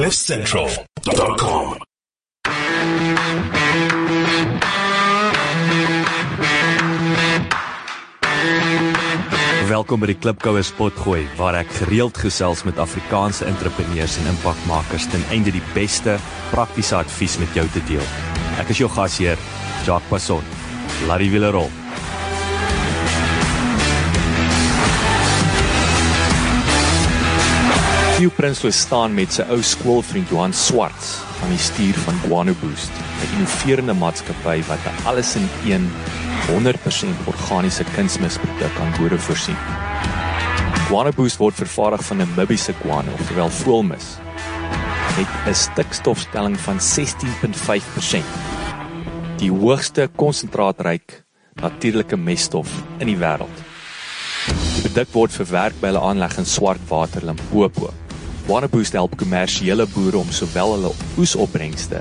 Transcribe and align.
cliffcentral.com. 0.00 1.74
Welkom 9.68 10.00
by 10.00 10.08
die 10.08 10.16
Klipkouer 10.16 10.64
Spotgooi 10.64 11.26
waar 11.36 11.58
ek 11.60 11.68
gereeld 11.82 12.16
gesels 12.16 12.64
met 12.64 12.80
Afrikaanse 12.80 13.44
entrepreneurs 13.44 14.16
en 14.22 14.30
impakmakers 14.32 15.10
ten 15.12 15.20
einde 15.36 15.52
die 15.52 15.66
beste 15.76 16.16
praktiese 16.54 16.96
advies 17.02 17.36
met 17.44 17.52
jou 17.60 17.68
te 17.76 17.84
deel. 17.92 18.08
Ek 18.56 18.72
is 18.72 18.80
jou 18.80 18.88
gasheer, 18.96 19.36
Jacques 19.84 20.08
Passon. 20.08 20.40
Larry 21.12 21.28
Villarol. 21.28 21.68
Hugh 28.20 28.34
Prinsloo 28.36 28.68
staan 28.68 29.14
met 29.16 29.32
sy 29.32 29.46
ou 29.48 29.62
skoolvriend 29.64 30.28
Johan 30.28 30.52
Swarts 30.52 31.14
aan 31.40 31.54
die 31.54 31.62
stuur 31.64 31.96
van 32.04 32.18
Guano 32.20 32.52
Boost, 32.60 32.92
'n 32.92 33.30
innoverende 33.38 33.94
maatskappy 33.96 34.58
wat 34.68 34.84
alles 35.08 35.36
in 35.40 35.48
een 35.64 35.86
100% 36.50 37.16
organiese 37.32 37.84
kunsmisproduk 37.94 38.76
aan 38.80 38.92
boere 38.98 39.18
voorsien. 39.18 39.56
Guano 40.88 41.12
Boost 41.16 41.38
word 41.40 41.54
vervaardig 41.54 42.04
van 42.04 42.16
'n 42.16 42.28
Namibiese 42.28 42.74
guano, 42.82 43.12
oftewel 43.12 43.48
voelmis, 43.48 44.06
met 45.16 45.28
'n 45.46 45.54
stikstofstelling 45.54 46.60
van 46.60 46.80
16.5%. 46.80 48.28
Die 49.36 49.50
hoogste 49.50 50.10
konsentraatryk 50.16 51.24
natuurlike 51.54 52.16
messtof 52.16 52.68
in 52.98 53.06
die 53.06 53.16
wêreld. 53.16 53.56
Die 54.74 54.82
produk 54.82 55.08
word 55.12 55.32
verwerk 55.32 55.80
by 55.80 55.86
hulle 55.86 56.00
aanleg 56.00 56.36
in 56.36 56.44
Swartwater, 56.44 57.24
Limpopo. 57.24 57.99
Wanaboost 58.50 58.96
help 58.98 59.12
kommersiële 59.14 59.84
boere 59.92 60.18
om 60.18 60.30
sowel 60.34 60.72
hulle 60.74 60.88
oesopbrengste 61.22 62.00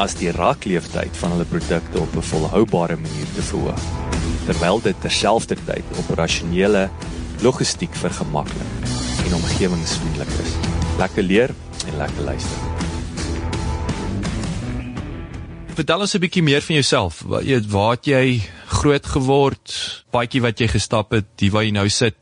as 0.00 0.14
die 0.16 0.30
rakleeftyd 0.32 1.12
van 1.20 1.34
hulle 1.34 1.44
produkte 1.44 2.00
op 2.00 2.16
'n 2.16 2.24
volhoubare 2.24 2.96
manier 2.96 3.28
te 3.34 3.42
verhoog, 3.42 3.82
terwyl 4.46 4.80
dit 4.80 4.96
terselfdertyd 5.00 5.84
operasionele 5.98 6.88
logistiek 7.42 7.92
vergemaklik 8.00 8.88
en 9.26 9.34
omgewingsvriendelik 9.34 10.32
is. 10.44 10.56
Lekker 10.98 11.22
leer 11.22 11.54
en 11.86 11.96
lekker 11.96 12.22
luister. 12.22 12.58
Vertel 15.74 16.00
ons 16.00 16.14
'n 16.14 16.20
bietjie 16.20 16.42
meer 16.42 16.62
van 16.62 16.74
jouself. 16.74 17.22
Waar 17.26 17.42
jy 17.42 17.60
waar 17.68 17.98
jy 18.00 18.40
groot 18.66 19.06
geword? 19.06 20.04
Paadjie 20.10 20.40
wat 20.40 20.58
jy 20.58 20.68
gestap 20.68 21.10
het, 21.12 21.24
die 21.36 21.50
waar 21.50 21.64
jy 21.64 21.72
nou 21.72 21.88
sit, 21.88 22.16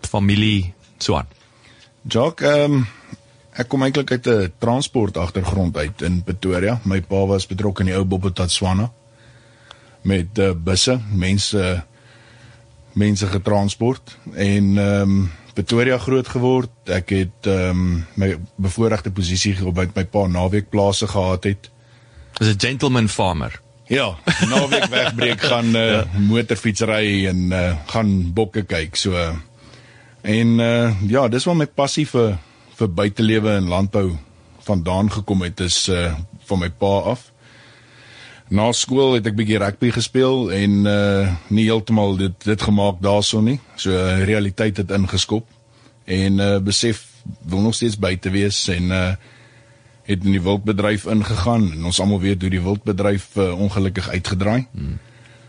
familie, 0.00 0.74
so 0.98 1.16
aan. 1.16 1.33
Jock, 2.08 2.40
ehm 2.44 2.72
um, 2.72 2.86
ek 3.54 3.68
kom 3.70 3.84
eintlik 3.86 4.10
uit 4.10 4.26
'n 4.26 4.52
transport 4.58 5.16
agtergrond 5.16 5.76
uit 5.76 6.02
in 6.02 6.22
Pretoria. 6.22 6.80
My 6.84 7.00
pa 7.00 7.26
was 7.26 7.46
betrokke 7.46 7.80
in 7.80 7.86
die 7.86 7.96
ou 7.96 8.04
Bobbetatswana 8.04 8.92
met 10.02 10.38
uh, 10.38 10.50
busse, 10.52 11.00
mense 11.12 11.84
mense 12.92 13.26
getransport 13.26 14.18
en 14.34 14.76
ehm 14.78 15.00
um, 15.00 15.30
Pretoria 15.54 15.98
groot 15.98 16.28
geword. 16.28 16.70
Ek 16.84 17.10
het 17.14 17.46
ehm 17.46 17.70
um, 17.70 18.06
my 18.14 18.36
bevoordeelde 18.56 19.10
posisie 19.10 19.56
op 19.64 19.74
by 19.74 19.86
my 19.94 20.04
pa 20.04 20.26
naweekplase 20.26 21.06
gehad 21.06 21.44
het. 21.44 21.70
As 22.40 22.48
'n 22.48 22.60
gentleman 22.60 23.08
farmer. 23.08 23.60
Ja, 23.86 24.16
naweek 24.48 24.86
wegbreek 24.90 25.40
gaan 25.52 25.76
uh, 25.76 25.90
ja. 25.90 26.04
motorfietsry 26.18 27.26
en 27.26 27.52
uh, 27.52 27.76
gaan 27.86 28.32
bokke 28.32 28.62
kyk. 28.62 28.96
So 28.96 29.12
uh, 29.12 29.36
En 30.24 30.58
uh 30.58 31.08
ja, 31.08 31.28
dis 31.28 31.44
waar 31.44 31.56
my 31.56 31.66
passie 31.68 32.06
vir 32.08 32.38
vir 32.74 32.90
buitelewe 32.90 33.50
en 33.58 33.68
landbou 33.68 34.06
vandaan 34.64 35.10
gekom 35.12 35.44
het 35.44 35.60
is 35.60 35.84
uh 35.92 36.14
van 36.48 36.62
my 36.62 36.70
pa 36.70 36.92
af. 37.12 37.26
Na 38.48 38.70
skool 38.72 39.18
het 39.18 39.28
ek 39.28 39.36
bietjie 39.36 39.60
rugby 39.60 39.90
gespeel 39.92 40.48
en 40.52 40.88
uh 40.88 41.28
nie 41.52 41.66
heeltemal 41.68 42.16
dit 42.16 42.48
dit 42.48 42.66
gemaak 42.70 43.04
daarson 43.04 43.44
nie. 43.52 43.58
So 43.76 43.92
uh, 43.92 44.24
realiteit 44.24 44.80
het 44.80 44.96
ingeskop 44.96 45.44
en 46.04 46.40
uh 46.40 46.56
besef 46.58 47.04
wil 47.44 47.60
nog 47.60 47.76
steeds 47.76 48.00
buite 48.00 48.32
wees 48.32 48.64
en 48.72 48.92
uh 48.96 49.06
het 50.04 50.24
in 50.24 50.36
die 50.36 50.42
wildbedryf 50.44 51.04
ingegaan 51.08 51.70
en 51.72 51.84
ons 51.84 52.00
almal 52.00 52.20
weet 52.20 52.42
hoe 52.44 52.50
die 52.52 52.60
wildbedryf 52.64 53.36
uh, 53.36 53.60
ongelukkig 53.60 54.08
uitgedraai. 54.08 54.66
Hmm. 54.72 54.98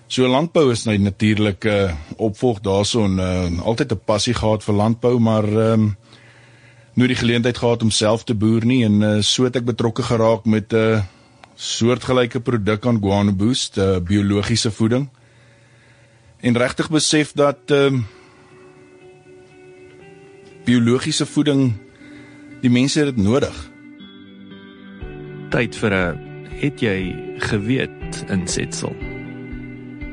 So 0.07 0.27
landbou 0.29 0.69
is 0.69 0.83
nou 0.85 0.97
natuurlik 0.97 1.65
'n 1.65 1.67
uh, 1.67 1.93
opvolg 2.17 2.59
daarson 2.61 3.19
uh, 3.19 3.59
altyd 3.61 3.91
'n 3.91 4.01
passie 4.05 4.33
gehad 4.33 4.63
vir 4.63 4.75
landbou, 4.75 5.19
maar 5.19 5.43
ehm 5.43 5.73
um, 5.73 5.97
nou 6.93 7.07
die 7.07 7.17
geleentheid 7.17 7.57
gehad 7.57 7.81
om 7.81 7.89
self 7.89 8.23
te 8.23 8.35
boer 8.35 8.65
nie 8.65 8.85
en 8.85 9.01
uh, 9.01 9.21
so 9.21 9.43
het 9.43 9.55
ek 9.55 9.65
betrokke 9.65 10.03
geraak 10.03 10.45
met 10.45 10.73
'n 10.73 10.75
uh, 10.75 11.01
soortgelyke 11.55 12.39
produk 12.39 12.85
aan 12.85 13.01
Guano 13.01 13.31
Boost, 13.31 13.77
uh, 13.77 13.97
biologiese 13.99 14.71
voeding. 14.71 15.09
En 16.39 16.57
regtig 16.57 16.89
besef 16.89 17.31
dat 17.31 17.57
ehm 17.65 17.93
um, 17.93 18.05
biologiese 20.65 21.25
voeding 21.25 21.73
die 22.61 22.71
mense 22.71 22.99
het 22.99 23.15
dit 23.15 23.25
nodig. 23.25 23.71
Tyd 25.49 25.75
vir 25.75 25.91
'n 25.93 26.19
het 26.61 26.79
jy 26.79 27.15
geweet 27.37 28.25
insetsel. 28.29 29.14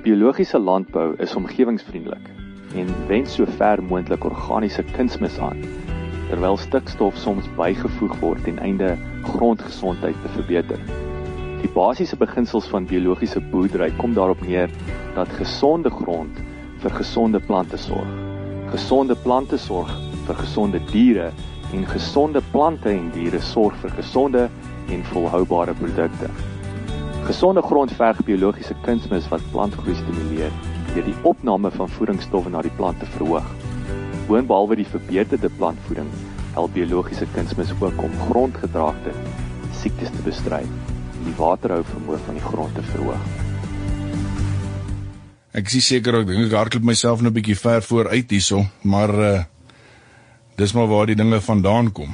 Biologiese 0.03 0.59
landbou 0.59 1.13
is 1.23 1.35
omgewingsvriendelik 1.39 2.25
en 2.75 2.89
wend 3.07 3.29
so 3.31 3.47
ver 3.47 3.79
moontlik 3.87 4.25
organiese 4.27 4.83
kunsmis 4.97 5.37
aan, 5.39 5.61
terwyl 6.31 6.57
stikstof 6.59 7.15
soms 7.23 7.47
bygevoeg 7.55 8.17
word 8.19 8.43
ten 8.43 8.59
einde 8.67 8.97
grondgesondheid 9.29 10.19
te 10.25 10.33
verbeter. 10.35 10.83
Die 11.61 11.71
basiese 11.77 12.19
beginsels 12.19 12.67
van 12.73 12.89
biologiese 12.91 13.45
boerdery 13.53 13.93
kom 14.01 14.17
daarop 14.19 14.43
neer 14.43 14.75
dat 15.15 15.31
gesonde 15.39 15.93
grond 16.03 16.41
vir 16.83 16.99
gesonde 16.99 17.39
plante 17.47 17.79
sorg. 17.79 18.11
Gesonde 18.75 19.15
plante 19.23 19.61
sorg 19.71 19.93
vir 20.27 20.41
gesonde 20.41 20.81
diere 20.91 21.31
en 21.71 21.87
gesonde 21.95 22.43
plante 22.51 22.91
en 22.91 23.13
diere 23.15 23.39
sorg 23.55 23.79
vir 23.85 23.95
gesonde 24.01 24.49
en 24.91 25.07
volhoubare 25.13 25.79
produkte. 25.79 26.33
Gesonde 27.23 27.63
grond 27.63 27.93
verg 27.95 28.19
biologiese 28.27 28.75
kunsmis 28.83 29.29
wat 29.31 29.43
plantgroei 29.53 29.95
stimuleer 29.95 30.55
deur 30.93 31.05
die 31.07 31.15
opname 31.29 31.71
van 31.71 31.89
voedingsstowwe 31.89 32.51
na 32.51 32.63
die 32.67 32.73
plant 32.77 32.99
te 32.99 33.07
verhoog. 33.15 33.47
Boonbehalwe 34.27 34.81
die 34.81 34.87
verbeterde 34.87 35.51
plantvoeding, 35.61 36.09
help 36.57 36.75
biologiese 36.75 37.29
kunsmis 37.37 37.71
ook 37.79 38.03
om 38.03 38.17
grondgedraagte 38.27 39.15
siektes 39.79 40.11
te 40.11 40.25
bestry 40.27 40.65
en 40.67 41.23
die 41.29 41.37
waterhou 41.39 41.85
vermoë 41.93 42.19
van 42.27 42.41
die 42.41 42.45
grond 42.49 42.75
te 42.75 42.85
verhoog. 42.91 43.31
Ek 45.53 45.71
is 45.71 45.87
seker 45.93 46.19
ek 46.23 46.27
dink 46.33 46.49
ek 46.49 46.59
hardloop 46.59 46.91
myself 46.91 47.23
nou 47.23 47.31
'n 47.31 47.39
bietjie 47.39 47.59
ver 47.61 47.87
vooruit 47.87 48.31
hierso, 48.31 48.67
maar 48.83 49.15
uh 49.15 49.45
dis 50.57 50.75
maar 50.75 50.91
waar 50.91 51.07
die 51.07 51.17
dinge 51.17 51.41
vandaan 51.41 51.93
kom. 51.93 52.11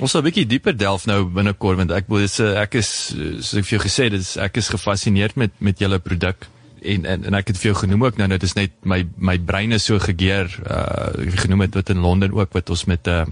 Ons 0.00 0.14
sal 0.14 0.22
'n 0.22 0.30
bietjie 0.30 0.46
dieper 0.48 0.76
delf 0.76 1.04
nou 1.06 1.26
binnekort 1.28 1.76
want 1.76 1.90
ek 1.92 2.06
wil 2.08 2.24
sê 2.24 2.54
ek 2.56 2.78
is 2.80 2.88
soos 3.12 3.58
ek 3.60 3.66
vir 3.68 3.74
jou 3.76 3.82
gesê 3.84 4.06
het 4.08 4.14
dis 4.16 4.36
ek 4.40 4.56
is 4.56 4.72
gefassineerd 4.72 5.36
met 5.36 5.52
met 5.60 5.78
julle 5.78 5.98
produk. 6.00 6.46
En, 6.80 7.04
en 7.04 7.24
en 7.28 7.34
ek 7.36 7.52
het 7.52 7.58
vir 7.60 7.72
jou 7.72 7.76
genoem 7.82 8.06
ook 8.06 8.16
nou 8.16 8.28
dit 8.32 8.42
is 8.42 8.56
net 8.56 8.72
my 8.82 9.04
my 9.18 9.36
brein 9.36 9.72
is 9.76 9.84
so 9.84 9.98
gegeer 10.00 10.48
uh 10.64 11.28
genoem 11.44 11.66
het 11.66 11.76
wat 11.76 11.92
in 11.92 12.00
Londen 12.00 12.32
ook 12.32 12.56
wat 12.56 12.70
ons 12.70 12.86
met 12.88 13.06
'n 13.06 13.10
uh, 13.10 13.26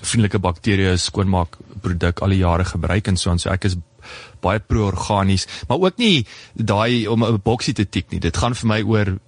vriendelike 0.00 0.40
bakterieë 0.40 0.96
skoonmaak 0.96 1.58
produk 1.82 2.20
al 2.20 2.32
die 2.32 2.40
jare 2.40 2.64
gebruik 2.64 3.08
en 3.08 3.16
so 3.16 3.30
en 3.30 3.38
so 3.38 3.50
ek 3.50 3.64
is 3.64 3.76
baie 4.40 4.58
pro-organies 4.58 5.46
maar 5.68 5.78
ook 5.78 5.98
nie 5.98 6.26
daai 6.54 7.06
om 7.08 7.24
'n 7.24 7.40
boksie 7.44 7.74
te 7.74 7.84
tik 7.84 8.10
nie. 8.10 8.20
Dit 8.20 8.36
gaan 8.36 8.54
vir 8.54 8.68
my 8.68 8.82
oor 8.82 9.18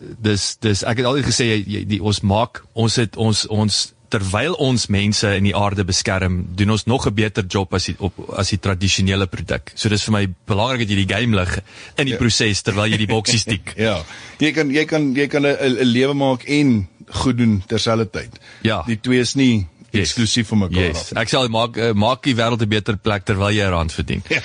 dis 0.00 0.56
dis 0.56 0.82
ek 0.82 0.96
het 0.96 1.06
altyd 1.06 1.26
gesê 1.26 1.44
jy, 1.44 1.64
jy 1.66 1.84
die 1.86 2.02
ons 2.02 2.20
maak 2.20 2.64
ons 2.74 2.96
het 2.96 3.16
ons 3.16 3.46
ons 3.46 3.92
terwyl 4.12 4.56
ons 4.60 4.86
mense 4.92 5.28
in 5.38 5.46
die 5.48 5.54
aarde 5.56 5.86
beskerm, 5.88 6.42
doen 6.56 6.74
ons 6.74 6.84
nog 6.90 7.06
'n 7.06 7.14
beter 7.14 7.44
job 7.48 7.74
as 7.74 7.88
die 7.88 7.96
op 7.98 8.18
as 8.36 8.50
die 8.52 8.60
tradisionele 8.60 9.26
produk. 9.26 9.72
So 9.74 9.88
dis 9.88 10.04
vir 10.04 10.12
my 10.12 10.26
belangrik 10.46 10.84
dat 10.84 10.90
jy 10.90 11.04
die 11.06 11.14
game 11.14 11.36
lig 11.36 11.58
in 11.96 12.06
die 12.06 12.14
ja. 12.14 12.18
proses 12.18 12.62
terwyl 12.62 12.90
jy 12.90 12.98
die 12.98 13.06
boksie 13.06 13.38
stiek. 13.38 13.74
ja. 13.88 14.02
Jy 14.38 14.52
kan 14.52 14.70
jy 14.70 14.84
kan 14.84 15.14
jy 15.14 15.28
kan 15.28 15.46
'n 15.46 15.84
lewe 15.88 16.14
maak 16.14 16.44
en 16.44 16.88
goed 17.22 17.38
doen 17.38 17.62
terselfdertyd. 17.66 18.40
Ja. 18.62 18.82
Die 18.86 19.00
twee 19.00 19.20
is 19.20 19.34
nie 19.34 19.66
yes. 19.92 20.12
eksklusief 20.12 20.48
vir 20.48 20.58
mekaar. 20.64 20.88
Yes. 20.90 21.12
Ek 21.18 21.30
sê 21.30 21.42
maak 21.52 21.76
uh, 21.76 21.92
maak 21.94 22.22
die 22.26 22.34
wêreld 22.38 22.62
'n 22.64 22.68
beter 22.68 22.96
plek 22.96 23.24
terwyl 23.28 23.52
jy 23.54 23.68
rand 23.72 23.92
verdien. 23.92 24.22
Ja. 24.32 24.40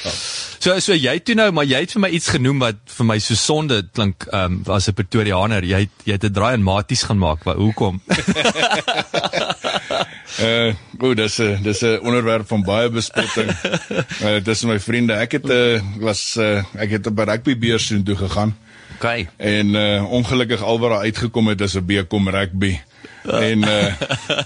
So 0.60 0.80
so 0.84 0.94
jy 0.94 1.20
toe 1.24 1.36
nou, 1.36 1.52
maar 1.52 1.68
jy 1.68 1.80
het 1.86 1.94
vir 1.96 2.04
my 2.04 2.10
iets 2.10 2.30
genoem 2.34 2.60
wat 2.60 2.80
vir 2.98 3.06
my 3.06 3.18
so 3.24 3.36
sonde 3.36 3.82
klink 3.94 4.28
um 4.34 4.62
as 4.68 4.90
'n 4.90 4.94
Pretoriaaner. 4.98 5.64
Jy 5.64 5.90
jy 6.06 6.14
het 6.14 6.26
'n 6.26 6.34
draai 6.34 6.54
en 6.54 6.64
maties 6.64 7.04
gaan 7.04 7.18
maak. 7.18 7.44
Wat 7.44 7.58
hoekom? 7.58 8.02
Uh, 10.42 10.74
goed, 11.02 11.18
dis 11.18 11.40
'n 11.40 11.64
dis 11.64 11.82
'n 11.82 12.00
onderwerp 12.02 12.48
van 12.48 12.64
baie 12.64 12.90
bespotting. 12.90 13.52
Uh 14.22 14.40
dis 14.48 14.64
my 14.64 14.80
vriende. 14.80 15.14
Ek 15.14 15.32
het 15.32 15.46
'n 15.46 15.52
uh, 15.52 15.82
was 16.00 16.36
uh, 16.38 16.64
ek 16.76 16.90
het 16.90 17.08
op 17.08 17.20
'n 17.20 17.30
rugbybeurs 17.30 17.94
toe 18.04 18.16
gegaan. 18.16 18.58
OK. 18.98 19.28
En 19.38 19.68
uh 19.76 20.12
ongelukkig 20.12 20.62
alwaar 20.62 21.00
uitgekom 21.00 21.48
het 21.48 21.62
is 21.62 21.76
'n 21.76 21.86
bekom 21.86 22.30
rugby. 22.30 22.82
en 23.50 23.64
uh 23.64 23.94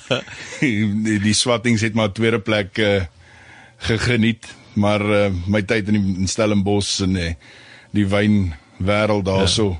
die, 0.62 1.19
die 1.19 1.33
swattings 1.38 1.81
het 1.81 1.94
maar 1.94 2.12
tweede 2.12 2.39
plek 2.39 2.78
uh 2.78 3.01
gegeniet, 3.81 4.45
maar 4.74 5.01
uh 5.01 5.30
my 5.48 5.62
tyd 5.66 5.88
in, 5.89 5.98
die, 5.98 6.18
in 6.22 6.28
Stellenbosch 6.30 7.00
en 7.01 7.16
uh, 7.18 7.31
die 7.92 8.06
wyn 8.07 8.54
wêreld 8.78 9.25
daarso 9.25 9.72
ja. 9.72 9.80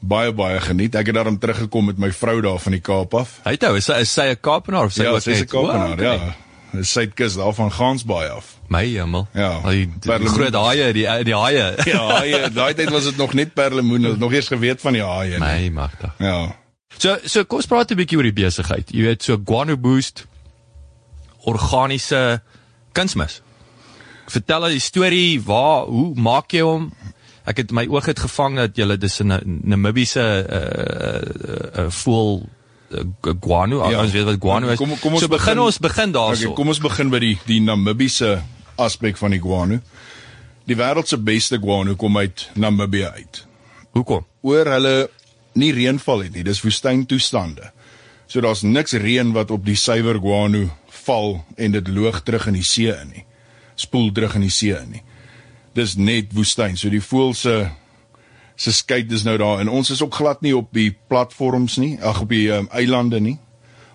baie 0.00 0.32
baie 0.32 0.60
geniet. 0.60 0.94
Ek 0.94 1.06
het 1.10 1.14
daarom 1.16 1.38
teruggekom 1.38 1.86
met 1.90 1.98
my 1.98 2.12
vrou 2.12 2.40
daar 2.44 2.60
van 2.60 2.72
die 2.72 2.80
Kaap 2.84 3.14
af. 3.14 3.40
Hy 3.44 3.56
het 3.56 3.64
ou, 3.68 3.74
is 3.76 3.84
sy 3.88 3.98
is 4.04 4.12
sy 4.12 4.28
'n 4.32 4.40
Kaapenaar 4.40 4.84
of 4.88 4.92
sy 4.92 5.02
ja, 5.04 5.12
was 5.12 5.26
is 5.26 5.36
'n 5.36 5.40
net- 5.40 5.50
Kaapenaar, 5.50 5.96
Wow, 5.96 6.00
ja. 6.00 6.34
Die 6.70 6.84
Suidkus 6.86 7.34
daar 7.34 7.52
van 7.52 7.72
Gansbaai 7.72 8.28
af. 8.30 8.52
My 8.68 8.84
hemel. 8.86 9.26
Ja, 9.34 9.48
Al 9.58 9.70
die, 9.70 9.86
die 9.90 9.98
Perlemoen. 10.06 10.34
groot 10.34 10.54
haie, 10.54 10.92
die 10.92 11.06
die 11.24 11.34
haie. 11.34 11.74
Ja, 11.84 12.22
ja, 12.22 12.48
daai 12.48 12.74
tyd 12.74 12.90
was 12.90 13.04
dit 13.04 13.16
nog 13.16 13.32
net 13.34 13.54
perlemoen, 13.54 14.02
het 14.04 14.18
nog 14.18 14.32
eers 14.32 14.46
geweet 14.46 14.80
van 14.80 14.92
die 14.92 15.02
haie. 15.02 15.38
My 15.38 15.68
magtig. 15.74 16.12
Ja. 16.18 16.54
So 17.00 17.16
so 17.24 17.44
kom 17.48 17.58
ons 17.62 17.66
praat 17.70 17.90
'n 17.92 17.96
bietjie 17.96 18.18
oor 18.18 18.28
die 18.28 18.36
besigheid. 18.36 18.90
Jy 18.92 19.02
weet 19.08 19.22
so 19.24 19.38
Guano 19.40 19.76
Boost 19.76 20.26
organiese 21.48 22.40
kunsmis. 22.92 23.40
Vertel 24.30 24.62
al 24.68 24.74
die 24.76 24.82
storie, 24.84 25.40
waar 25.42 25.86
hoe 25.88 26.12
maak 26.14 26.52
jy 26.54 26.60
hom? 26.62 26.90
Ek 27.48 27.56
het 27.64 27.72
my 27.74 27.86
oog 27.90 28.06
het 28.06 28.20
gevang 28.20 28.56
dat 28.60 28.76
jy 28.76 28.96
dis 29.00 29.20
'n 29.22 29.40
Namibiese 29.64 30.20
uh 30.20 30.56
uh, 30.56 31.84
uh 31.84 31.90
voel 31.90 32.46
uh, 32.92 33.00
guano, 33.40 33.82
Ja. 33.84 33.90
ja. 33.90 34.02
ons 34.02 34.12
weet 34.12 34.24
wat 34.24 34.36
guano 34.40 34.68
is. 34.68 34.78
Kom- 34.78 34.98
kom 34.98 35.12
ons 35.12 35.22
so 35.22 35.28
begin, 35.28 35.54
begin- 35.54 35.58
ons 35.64 35.78
begin 35.78 36.12
daarso. 36.12 36.42
Okay, 36.44 36.54
kom 36.54 36.68
ons 36.68 36.78
begin 36.78 37.10
by 37.10 37.18
die 37.18 37.38
die 37.46 37.60
Namibiese 37.60 38.42
aspek 38.76 39.16
van 39.16 39.30
die 39.30 39.40
guano. 39.40 39.80
Die 40.66 40.76
wêreld 40.76 41.08
se 41.08 41.16
beste 41.18 41.58
guano 41.58 41.94
kom 41.96 42.16
uit 42.16 42.50
Namibië 42.54 43.04
uit. 43.14 43.46
Hoekom? 43.92 44.26
Oor 44.42 44.64
hulle 44.66 45.10
nie 45.58 45.72
reënval 45.74 46.26
het 46.26 46.34
nie, 46.34 46.44
dis 46.46 46.62
woestyntoestande. 46.62 47.72
So 48.30 48.42
daar's 48.44 48.62
niks 48.62 48.94
reën 48.94 49.32
wat 49.34 49.50
op 49.50 49.64
die 49.66 49.78
suiwer 49.78 50.20
guano 50.22 50.68
val 51.02 51.40
en 51.56 51.74
dit 51.74 51.88
loog 51.90 52.22
terug 52.22 52.46
in 52.46 52.60
die 52.60 52.66
see 52.66 52.92
in 52.92 53.10
nie. 53.14 53.24
Spoel 53.74 54.12
terug 54.14 54.36
in 54.38 54.46
die 54.46 54.54
see 54.54 54.76
in 54.76 54.94
nie. 54.94 55.02
Dis 55.74 55.96
net 55.98 56.34
woestyn. 56.36 56.76
So 56.78 56.92
die 56.92 57.02
voël 57.02 57.34
se 57.34 57.56
se 58.60 58.72
skei 58.76 59.06
is 59.08 59.24
nou 59.24 59.38
daar 59.40 59.62
en 59.62 59.70
ons 59.72 59.90
is 59.90 60.02
ook 60.04 60.18
glad 60.20 60.42
nie 60.44 60.52
op 60.52 60.68
die 60.76 60.90
platforms 61.08 61.78
nie, 61.80 61.94
ag 62.04 62.20
op 62.20 62.28
die 62.28 62.50
um, 62.52 62.68
eilande 62.76 63.20
nie. 63.20 63.38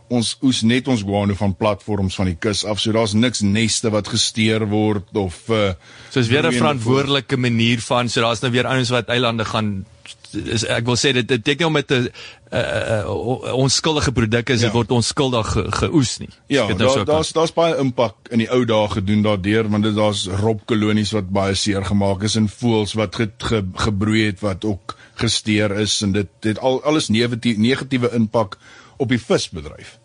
Ons 0.09 0.35
oes 0.41 0.63
net 0.65 0.87
ons 0.89 1.03
guano 1.05 1.37
van 1.37 1.53
platforms 1.55 2.17
van 2.17 2.31
die 2.31 2.37
kus 2.37 2.63
af. 2.65 2.81
So 2.81 2.91
daar's 2.93 3.13
niks 3.13 3.43
neste 3.45 3.89
wat 3.93 4.09
gesteer 4.09 4.65
word 4.69 5.13
of 5.13 5.45
uh 5.49 5.73
So 6.11 6.19
is 6.19 6.27
weer 6.27 6.43
'n 6.49 6.53
verantwoordelike 6.53 7.37
manier 7.37 7.79
van 7.79 8.09
so 8.09 8.21
daar's 8.21 8.41
nou 8.41 8.51
weer 8.51 8.67
ouens 8.67 8.89
wat 8.89 9.07
eilande 9.07 9.45
gaan 9.45 9.85
is 10.33 10.63
ek 10.65 10.85
wil 10.85 10.95
sê 10.95 11.11
dit 11.13 11.27
dit 11.27 11.43
teken 11.43 11.67
om 11.67 11.73
met 11.73 11.91
'n 11.91 12.07
uh, 12.53 12.59
uh, 13.03 13.53
onskuldige 13.53 14.11
produk 14.11 14.49
is 14.49 14.59
dit 14.59 14.67
Ja. 14.69 14.73
word 14.73 14.91
onskuldig 14.91 15.47
ge, 15.51 15.71
geoes 15.71 16.17
nie. 16.17 16.29
Ja, 16.47 16.67
dit 16.67 16.77
nou 16.77 16.89
so 16.89 16.95
daar 16.95 17.05
kan- 17.05 17.15
daar's 17.15 17.31
daar's 17.33 17.53
baie 17.53 17.77
impak 17.77 18.15
in 18.31 18.37
die 18.37 18.49
ou 18.51 18.65
dae 18.65 18.87
gedoen 18.89 19.21
daardeur 19.21 19.69
want 19.69 19.83
dit 19.83 19.95
daar's 19.95 20.27
robkolonies 20.27 21.11
wat 21.11 21.29
baie 21.29 21.53
seer 21.55 21.85
gemaak 21.85 22.23
is 22.23 22.35
en 22.35 22.49
voëls 22.49 22.93
wat 22.93 23.15
ge, 23.15 23.29
ge, 23.37 23.63
gebroei 23.75 24.25
het 24.25 24.39
wat 24.39 24.65
ook 24.65 24.95
gesteer 25.15 25.71
is 25.79 26.01
en 26.01 26.11
dit 26.11 26.27
dit 26.39 26.59
al 26.59 26.83
alles 26.83 27.07
negatiewe 27.09 27.59
negatiewe 27.59 28.09
impak 28.13 28.57
op 28.97 29.09
die 29.09 29.19
visbedryf. 29.21 29.99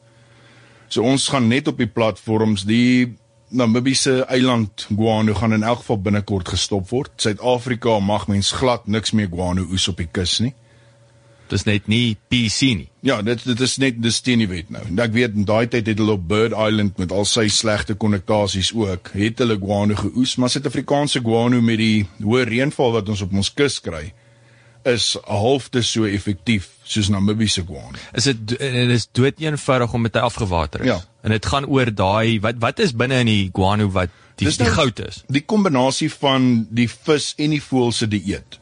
So 0.89 1.03
ons 1.03 1.29
gaan 1.29 1.49
net 1.49 1.69
op 1.69 1.77
die 1.79 1.87
platforms 1.87 2.65
die 2.65 3.17
Namibiese 3.51 4.25
eiland 4.31 4.87
guano 4.95 5.35
gaan 5.35 5.53
in 5.53 5.63
elk 5.67 5.83
geval 5.83 6.01
binnekort 6.01 6.49
gestop 6.49 6.89
word. 6.91 7.11
Suid-Afrika 7.17 7.99
mag 7.99 8.29
mens 8.31 8.53
glad 8.53 8.87
niks 8.87 9.11
meer 9.11 9.31
guano 9.33 9.67
oes 9.71 9.89
op 9.91 9.99
die 9.99 10.09
kus 10.11 10.39
nie. 10.41 10.55
dis 11.51 11.67
net 11.67 11.89
nie 11.91 12.17
PC 12.31 12.71
nie. 12.79 12.89
Ja, 13.07 13.21
dit 13.25 13.43
dit 13.45 13.61
is 13.65 13.77
net 13.83 13.99
dis 14.03 14.21
teen 14.25 14.43
die 14.43 14.49
wet 14.51 14.71
nou. 14.73 14.83
En 14.87 15.01
Ek 15.03 15.15
weet 15.15 15.37
in 15.39 15.47
daai 15.49 15.67
tyd 15.71 15.89
het 15.91 15.99
hulle 16.01 16.17
op 16.19 16.27
Bird 16.31 16.55
Island 16.55 16.99
met 17.01 17.13
al 17.13 17.27
sy 17.29 17.47
slegte 17.53 17.97
konnektasies 17.99 18.73
ook, 18.77 19.13
het 19.17 19.41
hulle 19.43 19.59
guano 19.61 19.97
geoes, 19.99 20.37
maar 20.39 20.53
Suid-Afrikaanse 20.53 21.23
guano 21.25 21.61
met 21.65 21.81
die 21.81 22.07
hoë 22.23 22.47
reënval 22.51 22.95
wat 22.99 23.11
ons 23.11 23.25
op 23.27 23.35
ons 23.35 23.53
kus 23.57 23.81
kry, 23.83 24.11
is 24.93 25.17
halfte 25.27 25.83
so 25.87 26.05
effektief 26.09 26.69
soos 26.85 27.09
Namibiese 27.13 27.63
guano. 27.67 27.99
Is 28.15 28.25
dit 28.31 28.41
dit 28.55 28.91
is 28.97 29.07
dood 29.13 29.41
eenvoudig 29.41 29.93
om 29.95 30.03
met 30.07 30.15
hy 30.19 30.21
afgewater 30.27 30.81
is. 30.85 30.87
Ja. 30.93 30.99
En 31.23 31.31
dit 31.35 31.47
gaan 31.47 31.67
oor 31.67 31.91
daai 31.95 32.41
wat 32.41 32.59
wat 32.63 32.79
is 32.81 32.93
binne 32.97 33.21
in 33.25 33.31
die 33.31 33.51
guano 33.55 33.89
wat 33.95 34.11
die 34.41 34.47
Dis 34.49 34.57
die 34.57 34.67
nou- 34.67 34.75
goud 34.77 35.01
is. 35.07 35.23
Die 35.29 35.43
kombinasie 35.45 36.11
van 36.13 36.67
die 36.71 36.89
vis 36.89 37.35
en 37.39 37.51
die 37.57 37.63
voël 37.63 37.93
se 37.93 38.09
dieet. 38.09 38.59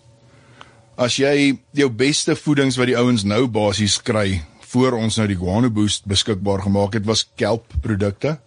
As 0.99 1.17
jy 1.17 1.59
jou 1.79 1.89
beste 1.95 2.35
voedings 2.37 2.77
wat 2.77 2.91
die 2.91 2.97
ouens 2.99 3.23
nou 3.25 3.47
basies 3.47 4.01
kry 4.03 4.41
voor 4.73 4.93
ons 4.99 5.17
nou 5.17 5.27
die 5.31 5.37
Guano 5.39 5.71
Boost 5.71 6.05
beskikbaar 6.11 6.63
gemaak 6.67 6.93
het 6.99 7.07
was 7.07 7.23
kelpprodukte 7.39 8.39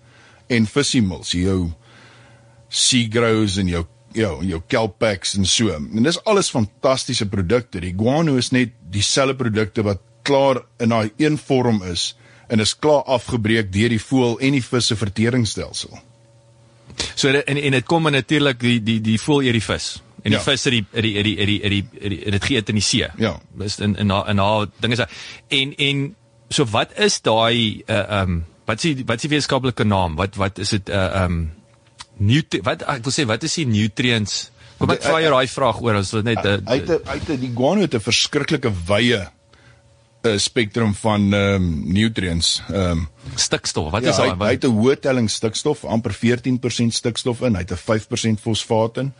en 0.52 0.68
vissiemils, 0.68 1.32
jou 1.32 1.72
Seagrows 2.70 3.58
en 3.58 3.68
jou 3.68 3.86
jou 4.14 4.46
jou 4.46 4.62
kelp 4.68 4.98
packs 5.00 5.36
en 5.38 5.46
so. 5.46 5.74
En 5.76 6.04
dis 6.04 6.20
alles 6.26 6.50
fantastiese 6.50 7.26
produkte. 7.30 7.80
Die 7.80 7.94
guano 7.98 8.36
is 8.36 8.52
net 8.52 8.74
dieselfde 8.92 9.36
produkte 9.36 9.84
wat 9.88 10.02
klaar 10.28 10.62
in 10.80 10.90
daai 10.90 11.12
een 11.18 11.38
vorm 11.38 11.82
is 11.84 12.12
en 12.52 12.60
is 12.60 12.76
klaar 12.80 13.04
afgebreek 13.08 13.72
deur 13.74 13.90
die 13.90 14.02
voël 14.02 14.40
en 14.40 14.52
die 14.58 14.64
vis 14.64 14.92
se 14.92 14.96
verteringsstelsel. 14.96 16.00
So 17.16 17.30
en 17.32 17.58
en 17.58 17.72
dit 17.78 17.86
kom 17.88 18.10
natuurlik 18.12 18.60
die 18.60 18.80
die 18.84 19.00
die 19.02 19.20
voel 19.22 19.44
eet 19.48 19.54
die 19.60 19.64
vis. 19.66 20.02
En 20.22 20.32
die 20.32 20.40
Ja. 20.40 20.44
vis 20.44 20.64
het 20.64 20.74
die 20.74 20.86
het 20.92 21.04
die 21.04 21.16
het 21.18 21.26
die 21.26 21.60
het 21.62 21.70
die 21.72 22.10
die 22.10 22.32
dit 22.32 22.44
geëet 22.44 22.70
in 22.70 22.76
die 22.76 22.84
see. 22.84 23.08
Ja. 23.18 23.40
Dis 23.58 23.80
in 23.80 23.96
in 23.96 24.10
haar 24.10 24.30
in 24.30 24.38
haar 24.38 24.68
dinge 24.80 24.96
sê 24.96 25.08
en 25.48 25.76
en 25.78 26.16
so 26.50 26.66
wat 26.66 26.94
is 27.00 27.22
daai 27.22 27.84
uh 27.88 28.22
um 28.22 28.46
wat 28.66 28.84
is 28.84 28.96
die 28.96 29.06
wat 29.06 29.16
is 29.16 29.22
die 29.22 29.30
wetenskaplike 29.30 29.84
naam? 29.84 30.16
Wat 30.16 30.36
wat 30.36 30.60
is 30.60 30.70
dit 30.70 30.90
uh 30.90 31.24
um 31.24 31.52
nutri 32.18 32.62
wat 32.62 32.84
ek 32.84 33.04
wil 33.04 33.14
sê 33.14 33.26
wat 33.26 33.44
is 33.44 33.56
die 33.56 33.66
nutrients? 33.66 34.52
Kom 34.78 34.90
ek 34.90 35.04
vra 35.04 35.22
jou 35.22 35.32
daai 35.32 35.48
vraag 35.48 35.82
oor 35.82 35.96
as 35.96 36.12
dit 36.12 36.26
net 36.26 36.46
Uit 36.66 36.90
uit 36.90 37.28
die 37.40 37.54
guano 37.54 37.82
het 37.82 37.96
'n 37.96 38.00
verskriklike 38.02 38.72
wye 38.88 39.28
uh, 40.22 40.38
spektrum 40.38 40.94
van 40.94 41.34
ehm 41.34 41.56
um, 41.56 41.94
nutrients. 41.94 42.62
Ehm 42.70 42.92
um, 42.92 43.08
stikstof. 43.36 43.92
Wat 43.92 44.04
ja, 44.04 44.10
is 44.10 44.18
hy, 44.18 44.28
daai? 44.34 44.48
hy 44.48 44.54
het 44.58 44.66
'n 44.66 44.78
hoë 44.78 45.00
telling 45.00 45.30
stikstof, 45.30 45.86
amper 45.86 46.14
14% 46.14 46.94
stikstof 46.94 47.42
in, 47.42 47.56
hy 47.56 47.62
het 47.62 47.72
'n 47.72 47.78
5% 47.78 48.42
fosfaat 48.42 48.98
in. 48.98 49.14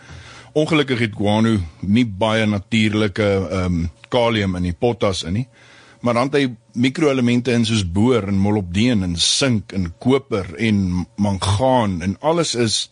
Ongelukkig 0.54 1.00
het 1.00 1.16
guano 1.16 1.60
nie 1.80 2.06
baie 2.06 2.46
natuurlike 2.46 3.24
ehm 3.24 3.66
um, 3.66 3.90
kalium 4.10 4.56
in 4.56 4.64
die 4.64 4.78
potas 4.80 5.24
in 5.24 5.34
nie. 5.34 5.48
Maar 6.02 6.14
dan 6.14 6.30
het 6.32 6.36
hy 6.40 6.46
mikroelemente 6.82 7.54
in 7.54 7.66
soos 7.66 7.84
boor 7.86 8.26
en 8.28 8.40
molibdeen 8.42 9.04
en 9.06 9.16
sink 9.22 9.74
en 9.78 9.92
koper 10.02 10.50
en 10.58 11.06
mangaan 11.22 12.00
en 12.02 12.16
alles 12.26 12.56
is 12.56 12.90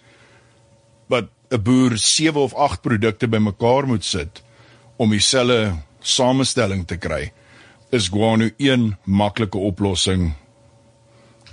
wat 1.09 1.29
'n 1.49 1.61
boer 1.61 1.97
7 1.97 2.41
of 2.41 2.53
8 2.53 2.81
produkte 2.81 3.27
bymekaar 3.27 3.87
moet 3.87 4.05
sit 4.05 4.43
om 4.97 5.09
dieselfde 5.09 5.75
samestelling 5.99 6.85
te 6.87 6.97
kry. 6.97 7.31
Is 7.89 8.07
guano 8.07 8.49
een 8.57 8.95
maklike 9.03 9.57
oplossing 9.57 10.33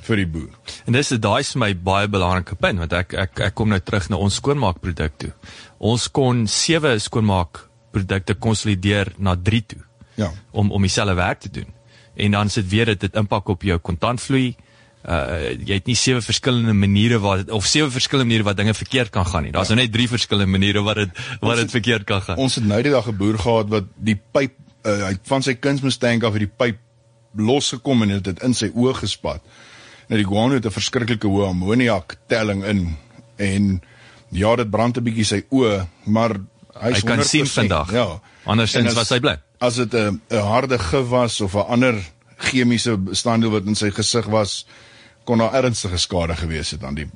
vir 0.00 0.16
die 0.16 0.26
boer. 0.26 0.52
En 0.86 0.92
dis 0.92 1.08
daai 1.08 1.40
is 1.40 1.54
my 1.54 1.72
baie 1.74 2.08
belangrike 2.08 2.54
punt 2.54 2.78
want 2.78 2.92
ek 2.92 3.14
ek 3.14 3.40
ek 3.40 3.54
kom 3.54 3.68
nou 3.68 3.80
terug 3.80 4.10
na 4.10 4.16
ons 4.16 4.34
skoonmaakproduk 4.34 5.18
toe. 5.18 5.32
Ons 5.78 6.08
kon 6.08 6.46
sewe 6.46 6.98
skoonmaakprodukte 6.98 8.34
konsolideer 8.34 9.14
na 9.18 9.34
3 9.34 9.66
toe 9.66 9.85
Ja. 10.16 10.32
om 10.50 10.70
om 10.72 10.82
dieselfde 10.82 11.14
werk 11.14 11.40
te 11.40 11.50
doen. 11.50 11.68
En 12.16 12.30
dan 12.30 12.48
sit 12.48 12.68
weer 12.68 12.84
dit 12.84 13.00
dit 13.00 13.14
impak 13.14 13.48
op 13.48 13.62
jou 13.62 13.78
kontantvloei. 13.78 14.54
Uh 15.06 15.52
jy 15.62 15.76
het 15.78 15.86
nie 15.86 15.96
sewe 15.96 16.22
verskillende 16.22 16.72
maniere 16.72 17.18
waar 17.22 17.44
of 17.54 17.66
sewe 17.66 17.90
verskillende 17.90 18.30
maniere 18.30 18.48
wat 18.48 18.56
dinge 18.56 18.74
verkeerd 18.74 19.10
kan 19.10 19.26
gaan 19.26 19.42
nie. 19.42 19.52
Daar's 19.52 19.68
nou 19.68 19.80
net 19.80 19.92
drie 19.92 20.08
verskillende 20.08 20.50
maniere 20.50 20.82
wat 20.82 20.96
dit 20.96 21.20
wat 21.40 21.56
dit 21.56 21.70
verkeerd 21.70 22.04
kan 22.04 22.22
gaan. 22.22 22.36
Ons 22.36 22.54
het 22.54 22.64
nou 22.64 22.82
die 22.82 22.92
dag 22.92 23.06
'n 23.06 23.16
boer 23.16 23.38
gehad 23.38 23.68
wat 23.68 23.84
die 23.96 24.18
pyp 24.32 24.56
uh, 24.86 25.12
van 25.22 25.42
sy 25.42 25.54
kunsmistank 25.54 26.24
af 26.24 26.32
het 26.32 26.46
die 26.46 26.56
pyp 26.56 26.78
losgekom 27.36 28.02
en 28.02 28.08
het 28.08 28.24
dit 28.24 28.42
in 28.42 28.54
sy 28.54 28.70
oë 28.74 28.94
gespat. 28.94 29.42
Nou 30.08 30.20
die 30.20 30.26
guano 30.26 30.54
het 30.54 30.66
'n 30.66 30.70
verskriklike 30.70 31.28
hoë 31.28 31.48
ammoniak 31.48 32.16
telling 32.26 32.64
in 32.64 32.96
en 33.36 33.82
ja, 34.30 34.56
dit 34.56 34.70
brand 34.70 34.96
'n 34.96 35.02
bietjie 35.02 35.24
sy 35.24 35.44
oë, 35.50 35.86
maar 36.04 36.40
hy 36.80 36.92
Hy 36.92 37.00
kan 37.00 37.24
sien 37.24 37.46
vandag. 37.46 37.92
Ja. 37.92 38.20
Andersins 38.44 38.94
was 38.94 39.08
hy 39.08 39.20
bly. 39.20 39.36
As 39.58 39.76
dit 39.76 39.94
'n 39.94 40.20
'n 40.30 40.36
harde 40.36 40.78
gif 40.78 41.08
was 41.08 41.40
of 41.40 41.54
'n 41.54 41.66
ander 41.68 41.94
chemiese 42.36 42.96
bestanddeel 42.96 43.50
wat 43.50 43.66
in 43.66 43.74
sy 43.74 43.90
gesig 43.90 44.26
was, 44.26 44.66
kon 45.24 45.38
daar 45.38 45.54
ernstige 45.54 45.96
skade 45.96 46.36
gewees 46.36 46.70
het 46.70 46.84
aan 46.84 46.94
die 46.94 47.08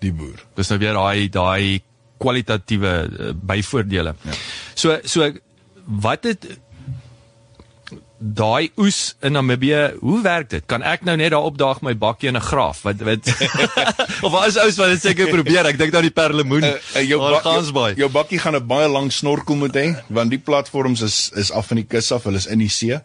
die 0.00 0.12
boer. 0.12 0.44
Dis 0.54 0.68
nou 0.68 0.78
weer 0.78 0.92
daai 0.92 1.28
daai 1.28 1.82
kwalitatiewe 2.18 2.92
uh, 3.10 3.30
byvoordele. 3.34 4.14
Ja. 4.22 4.32
So 4.74 4.98
so 5.04 5.32
wat 5.84 6.24
het 6.24 6.46
daai 8.18 8.70
oes 8.76 9.14
in 9.22 9.32
Namibië, 9.32 9.94
hoe 10.00 10.22
werk 10.22 10.50
dit? 10.50 10.64
Kan 10.66 10.82
ek 10.82 11.04
nou 11.06 11.14
net 11.16 11.30
daar 11.30 11.46
opdaag 11.46 11.80
my 11.86 11.94
bakkie 11.96 12.28
in 12.28 12.36
'n 12.36 12.42
graaf? 12.42 12.82
Wat 12.82 13.00
wat 13.06 13.28
of 14.24 14.32
wat 14.32 14.46
is 14.48 14.56
ou 14.58 14.70
wat 14.82 14.88
dit 14.94 15.02
seker 15.02 15.28
probeer? 15.28 15.66
Ek 15.66 15.78
dink 15.78 15.92
nou 15.92 16.02
die 16.02 16.10
perlemoen. 16.14 16.64
Uh, 16.64 16.74
uh, 16.96 17.02
jou, 17.08 17.18
ba- 17.20 17.40
gaan 17.40 17.62
jou, 17.64 17.94
jou 17.96 18.08
bakkie 18.10 18.38
gaan 18.38 18.56
'n 18.56 18.66
baie 18.66 18.88
lang 18.88 19.12
snorkel 19.12 19.56
moet 19.56 19.74
hê 19.74 19.86
want 20.08 20.30
die 20.30 20.38
platforms 20.42 21.00
is 21.00 21.30
is 21.36 21.50
af 21.52 21.66
van 21.66 21.76
die 21.76 21.86
kus 21.86 22.12
af, 22.12 22.24
hulle 22.24 22.36
is 22.36 22.46
in 22.46 22.58
die 22.58 22.68
see. 22.68 22.98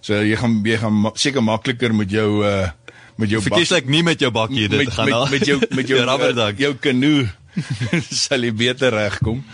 So 0.00 0.14
jy 0.14 0.36
gaan 0.36 0.62
jy 0.64 0.76
gaan 0.78 0.92
ma 1.00 1.10
seker 1.14 1.42
makliker 1.42 1.94
met 1.94 2.10
jou 2.10 2.44
uh 2.44 2.68
met 3.16 3.28
jou 3.30 3.40
Verkieslik 3.42 3.86
nie 3.88 4.02
met 4.02 4.20
jou 4.20 4.30
bakkie 4.30 4.68
dit 4.68 4.84
met, 4.84 4.94
gaan 4.94 5.08
met, 5.08 5.30
met 5.30 5.46
jou 5.46 5.58
met 5.70 5.88
jou 5.92 6.00
rubberduck. 6.00 6.54
uh, 6.54 6.60
jou 6.60 6.74
kanoe 6.74 7.28
sal 8.24 8.40
jy 8.44 8.52
beter 8.52 8.92
regkom. 8.92 9.44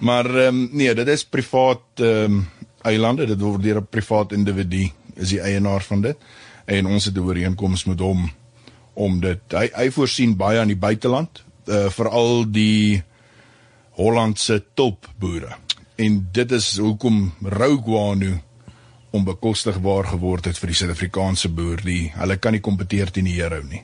Maar 0.00 0.26
ehm 0.26 0.48
um, 0.48 0.68
nee, 0.72 0.94
dit 0.94 1.08
is 1.08 1.24
privaat 1.24 1.82
ehm 2.00 2.24
um, 2.24 2.48
eilande, 2.84 3.26
dit 3.26 3.40
word 3.40 3.62
deur 3.62 3.80
'n 3.80 3.86
privaat 3.90 4.32
individu 4.32 4.90
is 5.14 5.28
die 5.28 5.40
eienaar 5.40 5.82
van 5.82 6.00
dit 6.00 6.16
en 6.66 6.86
ons 6.86 7.04
het 7.04 7.14
'n 7.14 7.20
ooreenkoms 7.20 7.84
met 7.84 8.00
hom 8.00 8.30
om 8.94 9.20
dit 9.20 9.40
hy 9.52 9.70
hy 9.74 9.90
voorsien 9.90 10.36
baie 10.36 10.60
aan 10.60 10.68
die 10.68 10.76
buiteland, 10.76 11.42
uh, 11.66 11.88
veral 11.90 12.44
die 12.50 13.02
Hollandse 13.92 14.62
tulpboere. 14.74 15.56
En 15.96 16.28
dit 16.32 16.52
is 16.52 16.78
hoekom 16.78 17.32
rou 17.42 17.82
guano 17.84 18.40
onbekostigbaar 19.12 20.06
geword 20.14 20.44
het 20.48 20.58
vir 20.58 20.72
die 20.72 20.76
Suid-Afrikaanse 20.76 21.48
boer. 21.52 21.82
Die 21.84 22.12
hulle 22.16 22.36
kan 22.36 22.52
nie 22.56 22.60
kompeteer 22.64 23.10
teen 23.12 23.28
die 23.28 23.36
hero 23.36 23.60
nie. 23.62 23.82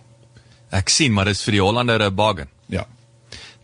Ek 0.73 0.89
sien, 0.89 1.13
maar 1.13 1.29
dis 1.29 1.43
vir 1.45 1.59
die 1.59 1.61
Hollander 1.61 2.03
'n 2.03 2.15
bargain. 2.15 2.49
Ja. 2.69 2.87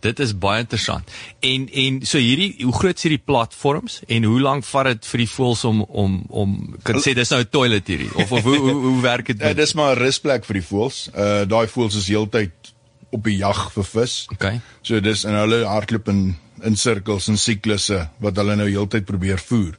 Dit 0.05 0.21
is 0.23 0.35
baie 0.37 0.61
interessant. 0.63 1.09
En 1.45 1.65
en 1.85 1.99
so 2.05 2.21
hierdie 2.21 2.51
hoe 2.61 2.73
groot 2.75 2.99
is 2.99 3.07
hierdie 3.07 3.23
platforms 3.31 3.99
en 4.07 4.27
hoe 4.29 4.39
lank 4.43 4.67
vat 4.69 4.91
dit 4.91 5.09
vir 5.11 5.23
die 5.23 5.31
voëls 5.31 5.65
om 5.71 5.81
om 6.03 6.19
om 6.43 6.55
kan 6.85 7.01
sê 7.01 7.15
dis 7.17 7.33
nou 7.33 7.41
'n 7.41 7.51
toilet 7.57 7.91
hierdie 7.93 8.11
of 8.13 8.31
of 8.31 8.43
hoe 8.49 8.57
hoe, 8.57 8.77
hoe 8.85 9.01
werk 9.01 9.33
dit? 9.33 9.41
Ja, 9.41 9.53
dis 9.53 9.73
maar 9.73 9.95
'n 9.95 10.03
rusplek 10.03 10.45
vir 10.45 10.61
die 10.61 10.67
voëls. 10.69 11.09
Uh 11.13 11.43
daai 11.49 11.67
voëls 11.67 11.97
is 12.01 12.07
heeltyd 12.07 12.73
op 13.09 13.23
die 13.23 13.37
jag 13.37 13.71
vir 13.73 13.83
vis. 13.83 14.15
Okay. 14.31 14.59
So 14.81 14.99
dis 14.99 15.25
en 15.25 15.37
hulle 15.43 15.63
hardloop 15.65 16.09
in 16.13 16.35
in 16.63 16.77
sirkels 16.79 17.27
en 17.27 17.37
siklusse 17.37 17.99
wat 18.23 18.37
hulle 18.39 18.55
nou 18.55 18.67
heeltyd 18.69 19.05
probeer 19.05 19.41
voer. 19.49 19.75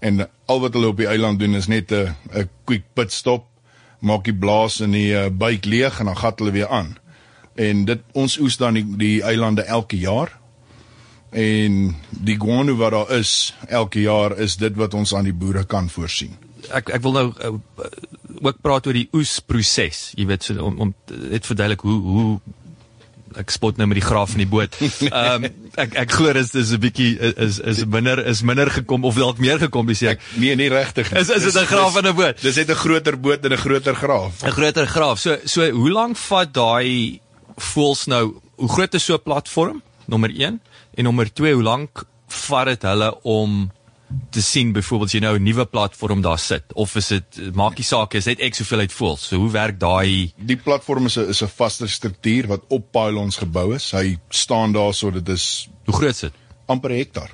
En 0.00 0.26
al 0.46 0.60
wat 0.60 0.76
hulle 0.76 0.92
op 0.92 1.00
die 1.00 1.08
eiland 1.10 1.40
doen 1.40 1.54
is 1.54 1.66
net 1.66 1.92
'n 1.92 2.14
'n 2.34 2.48
quick 2.64 2.84
pit 2.94 3.12
stop, 3.12 3.46
maak 4.00 4.24
die 4.24 4.34
blaas 4.34 4.80
in 4.80 4.92
die 4.92 5.12
uh, 5.12 5.28
buik 5.30 5.64
leeg 5.64 6.00
en 6.00 6.06
dan 6.06 6.16
gat 6.16 6.38
hulle 6.38 6.52
weer 6.52 6.68
aan. 6.68 6.96
En 7.58 7.84
dit 7.88 8.02
ons 8.12 8.36
oes 8.38 8.56
dan 8.60 8.78
die, 8.78 8.84
die 9.00 9.16
eilande 9.26 9.64
elke 9.66 9.98
jaar. 9.98 10.30
En 11.34 11.96
die 12.10 12.36
guano 12.40 12.76
wat 12.78 12.94
daar 12.94 13.10
is 13.18 13.54
elke 13.68 14.00
jaar 14.00 14.36
is 14.38 14.56
dit 14.56 14.76
wat 14.78 14.94
ons 14.94 15.14
aan 15.14 15.26
die 15.28 15.36
boere 15.36 15.64
kan 15.68 15.90
voorsien. 15.92 16.36
Ek 16.72 16.92
ek 16.96 17.02
wil 17.04 17.16
nou 17.16 17.26
uh, 17.32 17.50
ook 18.40 18.62
praat 18.64 18.86
oor 18.86 18.96
die 18.96 19.08
oesproses. 19.12 20.12
Jy 20.16 20.28
weet 20.30 20.46
so 20.46 20.56
om 20.64 20.78
om 20.86 20.94
net 21.08 21.46
verduidelik 21.46 21.84
hoe 21.84 21.98
hoe 22.00 22.30
ek 23.38 23.52
spot 23.52 23.76
nou 23.78 23.86
met 23.90 23.98
die 24.00 24.06
graaf 24.06 24.32
van 24.32 24.42
die 24.42 24.48
boot. 24.50 24.78
Ehm 24.80 25.44
um, 25.44 25.66
ek 25.78 25.94
ek 26.06 26.16
glo 26.16 26.32
dis 26.34 26.50
dis 26.54 26.72
'n 26.74 26.80
bietjie 26.82 27.10
is 27.36 27.60
is 27.60 27.84
minder 27.84 28.22
is 28.24 28.42
minder 28.42 28.70
gekom 28.72 29.04
of 29.04 29.18
dalk 29.20 29.38
meer 29.38 29.60
gekompliseer. 29.60 30.18
Nee, 30.40 30.56
nie 30.56 30.70
regtig 30.72 31.12
nie. 31.12 31.20
Is 31.20 31.30
is 31.30 31.44
dit 31.50 31.60
'n 31.60 31.68
graaf 31.68 31.92
van 31.92 32.06
'n 32.06 32.16
boot? 32.16 32.40
Dis 32.42 32.56
net 32.56 32.70
'n 32.70 32.80
groter 32.86 33.20
boot 33.20 33.44
en 33.44 33.52
'n 33.52 33.62
groter 33.66 33.94
graaf. 33.94 34.42
'n 34.42 34.52
Groter 34.52 34.86
graaf. 34.86 35.18
So 35.18 35.36
so 35.44 35.70
hoe 35.70 35.90
lank 35.90 36.16
vat 36.16 36.54
daai 36.54 37.20
voels 37.60 38.06
nou? 38.06 38.34
Hoe 38.56 38.68
groot 38.68 38.94
is 38.94 39.04
so 39.04 39.14
'n 39.14 39.22
platform? 39.22 39.82
Nommer 40.06 40.30
1 40.30 40.60
en 40.94 41.04
nommer 41.04 41.32
2, 41.32 41.52
hoe 41.54 41.62
lank 41.62 42.04
vat 42.28 42.66
dit 42.66 42.82
hulle 42.82 43.22
om 43.22 43.70
te 44.30 44.40
sien 44.42 44.72
byvoorbeeld 44.72 45.10
jy 45.12 45.20
nou 45.20 45.36
'n 45.36 45.42
nuwe 45.42 45.64
platform 45.66 46.20
daar 46.22 46.38
sit 46.38 46.64
of 46.74 46.94
is 46.96 47.08
dit 47.08 47.54
maak 47.54 47.76
nie 47.76 47.84
saak 47.84 48.14
is 48.14 48.24
dit 48.24 48.40
ek 48.40 48.54
soveel 48.54 48.78
uit 48.78 48.92
voels. 48.92 49.26
So 49.28 49.36
hoe 49.36 49.50
werk 49.50 49.78
daai 49.80 50.32
Die 50.36 50.56
platform 50.56 51.06
is 51.06 51.16
'n 51.18 51.28
is 51.28 51.42
'n 51.42 51.48
vaste 51.48 51.86
struktuur 51.86 52.46
wat 52.46 52.60
op 52.68 52.92
pylons 52.92 53.36
gebou 53.36 53.74
is. 53.74 53.90
Hy 53.92 54.18
staan 54.30 54.72
daar 54.72 54.94
so 54.94 55.10
dit 55.10 55.28
is 55.28 55.68
hoe 55.84 55.94
groot 55.94 56.10
is 56.10 56.20
dit? 56.20 56.32
amper 56.66 56.90
'n 56.90 56.96
hektaar. 56.96 57.30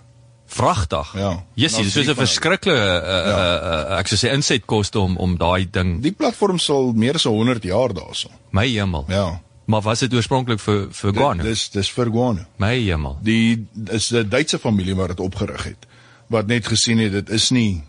Vragtig. 0.46 1.12
Ja. 1.16 1.44
Jessie, 1.54 1.82
Nou, 1.82 1.92
dis 1.92 2.04
so 2.06 2.12
'n 2.12 2.16
verskriklike 2.16 2.70
uh, 2.70 3.08
uh, 3.28 3.90
uh, 3.90 3.98
ek 3.98 4.06
sou 4.08 4.16
sê 4.18 4.32
insetkoste 4.32 4.98
om 4.98 5.16
om 5.16 5.36
daai 5.36 5.66
ding 5.70 6.02
Die 6.02 6.12
platform 6.12 6.58
sal 6.58 6.92
meer 6.92 7.14
as 7.14 7.24
100 7.24 7.62
jaar 7.62 7.92
daarso. 7.94 8.28
my 8.50 8.68
hemel. 8.68 9.04
Ja. 9.08 9.40
Maar 9.64 9.80
was 9.80 9.99
dit 10.04 10.14
oorspronklik 10.14 10.61
vir 10.61 10.88
vir 10.92 11.12
guano? 11.16 11.42
Dis 11.42 11.71
dis 11.71 11.90
vir 11.90 12.11
guano. 12.12 12.44
My 12.56 12.75
hemel. 12.76 13.18
Die 13.23 13.66
is 13.90 14.11
'n 14.12 14.28
Duitse 14.28 14.59
familie 14.59 14.94
wat 14.94 15.09
dit 15.09 15.21
opgerig 15.21 15.64
het. 15.64 15.87
Wat 16.28 16.47
net 16.47 16.66
gesien 16.66 16.99
het 16.99 17.12
dit 17.12 17.30
is 17.30 17.50
nie 17.50 17.83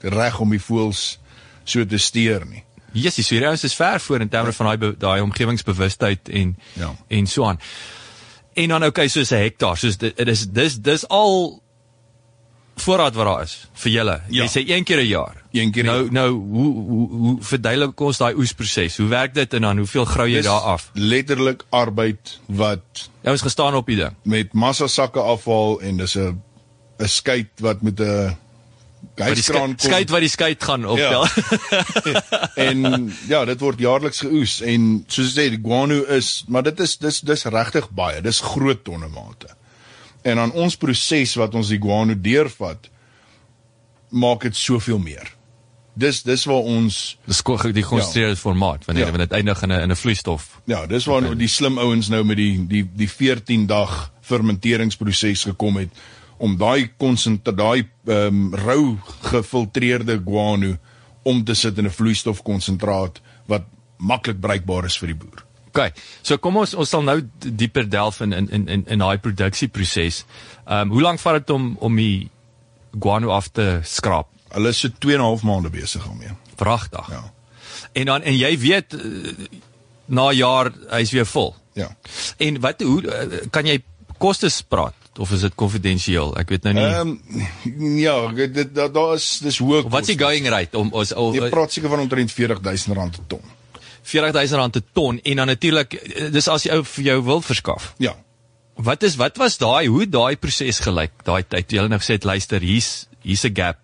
reg 0.00 0.40
om 0.40 0.50
die 0.50 0.60
voëls 0.60 1.18
so 1.64 1.84
te 1.86 1.98
steur 1.98 2.46
nie. 2.46 2.64
Jessie, 2.92 3.24
so 3.24 3.34
hierdie 3.34 3.48
ouens 3.48 3.64
is 3.64 3.74
ver 3.74 4.00
voor 4.00 4.20
in 4.20 4.28
terme 4.28 4.52
van 4.52 4.66
daai 4.66 4.94
daai 4.98 5.20
omgewingsbewustheid 5.20 6.28
en 6.28 6.56
Ja. 6.74 6.94
en 7.08 7.26
so 7.26 7.44
aan. 7.44 7.60
En 8.54 8.68
dan 8.68 8.84
okay, 8.84 9.08
soos 9.08 9.30
'n 9.30 9.34
hektaar, 9.36 9.76
soos 9.76 9.96
dit 9.96 10.16
dit 10.16 10.28
is 10.28 10.46
dis 10.46 10.74
dis 10.76 11.08
al 11.08 11.62
voorraad 12.82 13.14
wat 13.14 13.26
daar 13.26 13.42
is 13.42 13.54
vir 13.82 13.92
julle. 13.92 14.20
Ja. 14.28 14.42
Jy 14.44 14.48
sê 14.48 14.62
een 14.68 14.84
keer 14.84 14.98
'n 15.00 15.06
jaar. 15.06 15.36
Een 15.52 15.72
keer 15.72 15.84
nou 15.84 16.02
jaar. 16.02 16.12
nou 16.12 16.30
hoe 16.30 16.74
hoe, 16.74 17.08
hoe 17.10 17.36
verduidelik 17.42 18.00
ons 18.00 18.18
daai 18.18 18.34
oesproses? 18.34 18.96
Hoe 18.96 19.08
werk 19.08 19.34
dit 19.34 19.54
en 19.54 19.62
dan 19.62 19.76
hoeveel 19.78 20.04
grou 20.04 20.28
jy 20.28 20.36
Dis 20.36 20.44
daar 20.46 20.60
af? 20.60 20.90
Letterlik 20.94 21.64
arbeid 21.70 22.38
wat 22.46 23.08
Jy 23.22 23.30
was 23.30 23.42
gestaan 23.42 23.74
op 23.74 23.86
die 23.86 23.96
ding. 23.96 24.14
met 24.22 24.52
massa 24.52 24.86
sakke 24.86 25.20
afval 25.20 25.80
en 25.80 25.96
dis 25.96 26.14
'n 26.16 26.40
'n 27.00 27.08
skyt 27.08 27.48
wat 27.60 27.82
met 27.82 28.00
'n 28.00 28.36
hyskraan 29.16 29.74
skei- 29.76 29.90
skei 29.92 30.04
wat 30.08 30.20
die 30.20 30.28
skei 30.28 30.54
gaan 30.58 30.84
optel. 30.86 31.26
Ja. 31.26 32.48
en 32.68 33.12
ja, 33.28 33.44
dit 33.44 33.60
word 33.60 33.78
jaarliks 33.80 34.20
geoes 34.24 34.60
en 34.60 35.04
soos 35.08 35.34
jy 35.34 35.42
sê 35.42 35.48
die 35.50 35.60
guano 35.62 36.02
is, 36.04 36.44
maar 36.48 36.62
dit 36.62 36.80
is 36.80 36.96
dis 36.98 37.20
dis 37.20 37.44
regtig 37.44 37.90
baie. 37.90 38.20
Dis 38.22 38.40
groot 38.40 38.84
tonne 38.84 39.08
mate. 39.08 39.48
En 40.22 40.38
aan 40.38 40.52
ons 40.52 40.76
proses 40.76 41.34
wat 41.34 41.54
ons 41.54 41.68
die 41.68 41.78
guano 41.80 42.14
deurvat 42.20 42.90
maak 44.10 44.42
dit 44.42 44.56
soveel 44.56 44.98
meer. 44.98 45.30
Dis 45.94 46.22
dis 46.22 46.44
waar 46.44 46.62
ons 46.64 47.18
Dis 47.26 47.42
ko- 47.42 47.56
die 47.72 47.82
gekonstrueerde 47.82 48.36
formaat 48.36 48.84
wanneer 48.84 49.04
Ja. 49.06 49.10
wanneer 49.10 49.28
dit 49.28 49.36
eindig 49.38 49.62
in 49.62 49.72
'n 49.72 49.80
in 49.82 49.90
'n 49.90 49.96
vloeistof. 49.96 50.60
ja, 50.66 50.86
dis 50.86 51.04
waar 51.04 51.22
nou 51.22 51.34
die 51.36 51.48
slim 51.48 51.78
ouens 51.78 52.08
nou 52.08 52.24
met 52.24 52.36
die 52.36 52.66
die 52.66 52.84
die 52.94 53.08
14 53.08 53.66
dag 53.66 54.12
fermenteringsproses 54.20 55.42
gekom 55.44 55.76
het 55.76 55.88
om 56.38 56.56
daai 56.56 56.90
konsentraat 56.96 57.56
daai 57.56 57.88
ehm 58.06 58.26
um, 58.26 58.54
rou 58.54 58.96
gefiltreerde 59.22 60.22
guano 60.24 60.76
om 61.22 61.44
te 61.44 61.54
sit 61.54 61.78
in 61.78 61.84
'n 61.86 61.90
vloeistofkonsentraat 61.90 63.20
wat 63.46 63.62
maklik 63.98 64.40
bruikbaar 64.40 64.84
is 64.84 64.96
vir 64.98 65.06
die 65.08 65.16
boer. 65.16 65.44
OK. 65.70 65.92
So 66.22 66.38
kom 66.42 66.58
ons 66.60 66.74
ons 66.74 66.90
sal 66.90 67.04
nou 67.06 67.20
dieper 67.38 67.86
delf 67.88 68.20
in 68.24 68.34
in 68.34 68.50
in 68.50 68.68
in, 68.68 68.84
in 68.86 68.98
daai 69.04 69.18
produksieproses. 69.22 70.24
Ehm 70.66 70.90
um, 70.90 70.94
hoe 70.96 71.02
lank 71.02 71.22
vat 71.22 71.40
dit 71.40 71.54
om 71.54 71.76
om 71.80 71.96
die 71.96 72.30
guano 72.98 73.30
af 73.30 73.48
te 73.54 73.80
skraap? 73.86 74.28
Hulle 74.50 74.68
is 74.74 74.82
so 74.82 74.88
2 74.98 75.14
en 75.14 75.20
'n 75.20 75.24
half 75.24 75.42
maande 75.42 75.70
besig 75.70 76.04
daarmee. 76.04 76.34
Vragtig. 76.56 77.10
Ja. 77.10 77.32
En 77.92 78.04
dan 78.04 78.22
en 78.22 78.36
jy 78.36 78.58
weet 78.58 78.94
eh, 78.94 79.48
na 80.06 80.30
'n 80.30 80.36
jaar 80.36 80.72
hy's 80.90 81.10
weer 81.10 81.26
vol. 81.26 81.54
Ja. 81.72 81.96
En 82.36 82.60
wat 82.60 82.82
hoe 82.82 83.02
eh, 83.06 83.46
kan 83.50 83.66
jy 83.66 83.82
kostes 84.18 84.62
praat 84.62 84.94
of 85.18 85.30
is 85.30 85.40
dit 85.40 85.54
konfidensieel? 85.54 86.36
Ek 86.36 86.48
weet 86.48 86.62
nou 86.62 86.74
nie. 86.74 86.84
Ehm 86.84 87.08
um, 87.08 87.96
ja, 87.98 88.32
dit 88.32 88.74
daar 88.74 88.92
daar 88.92 89.14
is 89.14 89.38
dis 89.38 89.58
hoë. 89.58 89.88
Wat 89.88 90.00
is 90.00 90.16
die 90.16 90.18
going 90.24 90.48
rate 90.48 90.78
om 90.78 90.92
ons 90.92 91.14
o, 91.14 91.32
Jy 91.32 91.48
praat 91.48 91.72
seker 91.72 91.88
van 91.88 92.00
omtrent 92.00 92.32
40000 92.32 92.96
rand 92.96 93.16
per 93.16 93.26
ton. 93.26 93.58
40000 94.02 94.58
rand 94.60 94.76
'n 94.76 94.84
ton 94.92 95.20
en 95.22 95.36
dan 95.36 95.46
natuurlik 95.46 95.94
eh, 95.94 96.32
dis 96.32 96.48
as 96.48 96.64
jy 96.64 96.72
ou 96.72 96.84
vir 96.84 97.04
jou 97.04 97.22
wil 97.24 97.40
verskaf. 97.40 97.94
Ja. 97.98 98.16
Wat 98.74 99.02
is 99.02 99.16
wat 99.16 99.36
was 99.36 99.58
daai 99.58 99.86
hoe 99.86 100.08
daai 100.08 100.36
proses 100.36 100.80
gelyk 100.80 101.12
daai 101.24 101.42
tyd 101.42 101.72
jy 101.72 101.86
nou 101.88 101.98
gesê 101.98 102.16
het 102.18 102.24
luister 102.24 102.60
hier's 102.60 103.06
hier's 103.22 103.44
'n 103.44 103.54
gap. 103.54 103.78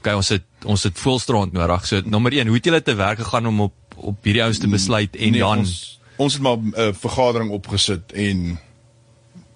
Okay, 0.00 0.14
ons 0.14 0.28
het 0.28 0.44
ons 0.64 0.82
het 0.82 0.98
volstrand 0.98 1.52
nodig. 1.52 1.86
So 1.86 2.00
nommer 2.04 2.32
1, 2.32 2.46
hoe 2.46 2.56
het 2.56 2.64
julle 2.64 2.82
te 2.82 2.94
werk 2.94 3.18
gegaan 3.18 3.46
om 3.46 3.60
op 3.60 3.74
op 3.96 4.24
hierdie 4.24 4.42
ouens 4.42 4.58
te 4.58 4.68
besluit 4.68 5.16
en 5.16 5.30
Nee, 5.30 5.40
dan 5.40 5.58
ons 5.58 6.00
ons 6.16 6.32
het 6.32 6.42
maar 6.42 6.56
'n 6.56 6.74
uh, 6.76 6.92
vergadering 6.92 7.50
opgesit 7.50 8.12
en 8.12 8.58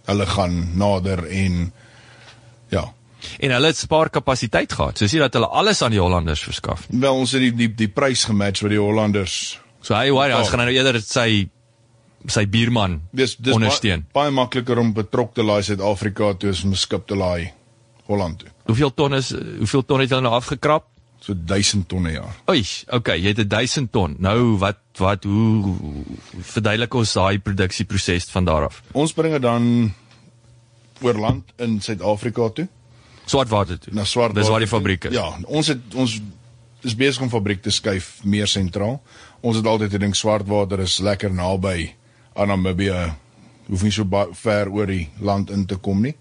hulle 0.05 0.27
gaan 0.27 0.77
nader 0.77 1.27
en 1.27 1.73
ja. 2.69 2.93
En 3.39 3.51
hulle 3.51 3.67
het 3.67 3.77
spaar 3.77 4.11
kapasiteit 4.11 4.73
gehad. 4.73 4.99
So 4.99 5.07
sien 5.07 5.21
dat 5.21 5.33
hulle 5.35 5.47
alles 5.49 5.83
aan 5.83 5.91
die 5.91 6.01
Hollanders 6.01 6.43
verskaf. 6.43 6.87
Wel 6.89 7.15
ons 7.15 7.33
het 7.33 7.41
die 7.41 7.51
die 7.55 7.69
die 7.75 7.89
prys 7.89 8.25
gematch 8.25 8.63
wat 8.63 8.71
die 8.71 8.79
Hollanders 8.81 9.59
So 9.85 9.95
hy 9.95 10.11
worry, 10.11 10.33
ons 10.33 10.47
Ja. 10.49 10.51
gaan 10.57 10.65
nou 10.67 10.73
eerder 10.75 11.01
sy 11.03 11.49
sy 12.27 12.47
buurman 12.47 13.03
dis 13.13 13.37
dis 13.37 13.55
ondersteun. 13.55 14.07
baie, 14.13 14.25
baie 14.25 14.31
makliker 14.31 14.79
om 14.79 14.93
betrok 14.95 15.35
te 15.35 15.43
laai 15.43 15.63
Suid-Afrika 15.63 16.33
toe 16.35 16.51
as 16.51 16.65
om 16.65 16.71
'n 16.71 16.77
skip 16.77 17.07
te 17.07 17.15
laai 17.15 17.53
Holland 18.07 18.39
toe. 18.39 18.49
Hoeveel 18.67 18.95
ton 18.95 19.15
is 19.15 19.31
hoeveel 19.59 19.85
ton 19.85 20.01
het 20.01 20.09
hulle 20.11 20.23
nou 20.23 20.33
afgekrap? 20.35 20.85
So 21.21 21.35
1000 21.35 21.89
ton 21.89 22.07
'n 22.07 22.13
jaar. 22.13 22.35
Oei, 22.51 22.65
okay, 22.89 23.19
jy 23.21 23.29
het 23.29 23.39
'n 23.39 23.49
1000 23.49 23.93
ton. 23.93 24.17
Nou 24.19 24.57
wat 24.59 24.79
wat 24.99 25.25
hoe 25.25 25.75
verduidelik 26.41 26.95
ons 26.95 27.13
daai 27.13 27.39
produksieproses 27.39 28.25
van 28.31 28.45
daar 28.45 28.65
af? 28.65 28.83
Ons 28.93 29.13
bring 29.13 29.33
dit 29.33 29.43
dan 29.43 29.93
oor 31.03 31.15
land 31.15 31.45
in 31.59 31.81
Suid-Afrika 31.81 32.49
toe. 32.49 32.69
Swartwater 33.25 33.79
toe. 33.79 33.95
na 33.95 34.05
swart. 34.05 34.35
Dis 34.35 34.49
waar 34.49 34.65
die 34.65 34.69
fabriek 34.69 35.05
is. 35.05 35.15
Ja, 35.17 35.31
ons 35.47 35.69
het 35.73 35.95
ons 35.95 36.21
is 36.85 36.97
besig 36.97 37.23
om 37.23 37.33
fabriek 37.33 37.63
te 37.63 37.73
skuif 37.73 38.19
meer 38.25 38.49
sentraal. 38.51 38.99
Ons 39.41 39.57
het 39.57 39.67
altyd 39.67 39.97
gedink 39.97 40.17
Swartwater 40.17 40.81
is 40.85 40.99
lekker 41.01 41.33
naby 41.33 41.95
aan 42.35 42.49
Namibië. 42.49 43.15
Hoef 43.69 43.83
nie 43.83 43.93
so 43.93 44.27
ver 44.33 44.69
oor 44.69 44.87
die 44.87 45.09
land 45.21 45.51
in 45.51 45.65
te 45.67 45.77
kom 45.77 46.03
nie. 46.05 46.15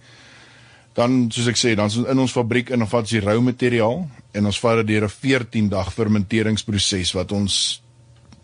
Dan 0.93 1.25
soos 1.33 1.49
ek 1.49 1.57
sê, 1.57 1.73
dan 1.75 1.89
is 1.89 1.97
in 1.97 2.19
ons 2.21 2.31
fabriek 2.31 2.69
in 2.69 2.85
ons 2.85 2.91
vat 2.91 3.07
die 3.09 3.21
rou 3.23 3.39
materiaal 3.41 4.03
en 4.33 4.45
ons 4.45 4.59
vat 4.61 4.83
dit 4.83 4.93
deur 4.93 5.07
'n 5.09 5.09
14 5.09 5.69
dag 5.69 5.93
fermenteringsproses 5.93 7.13
wat 7.17 7.31
ons 7.31 7.81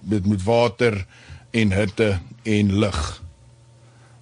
dit 0.01 0.25
moet 0.25 0.43
water 0.43 1.05
en 1.51 1.71
hitte 1.71 2.19
en 2.43 2.79
lig 2.79 3.21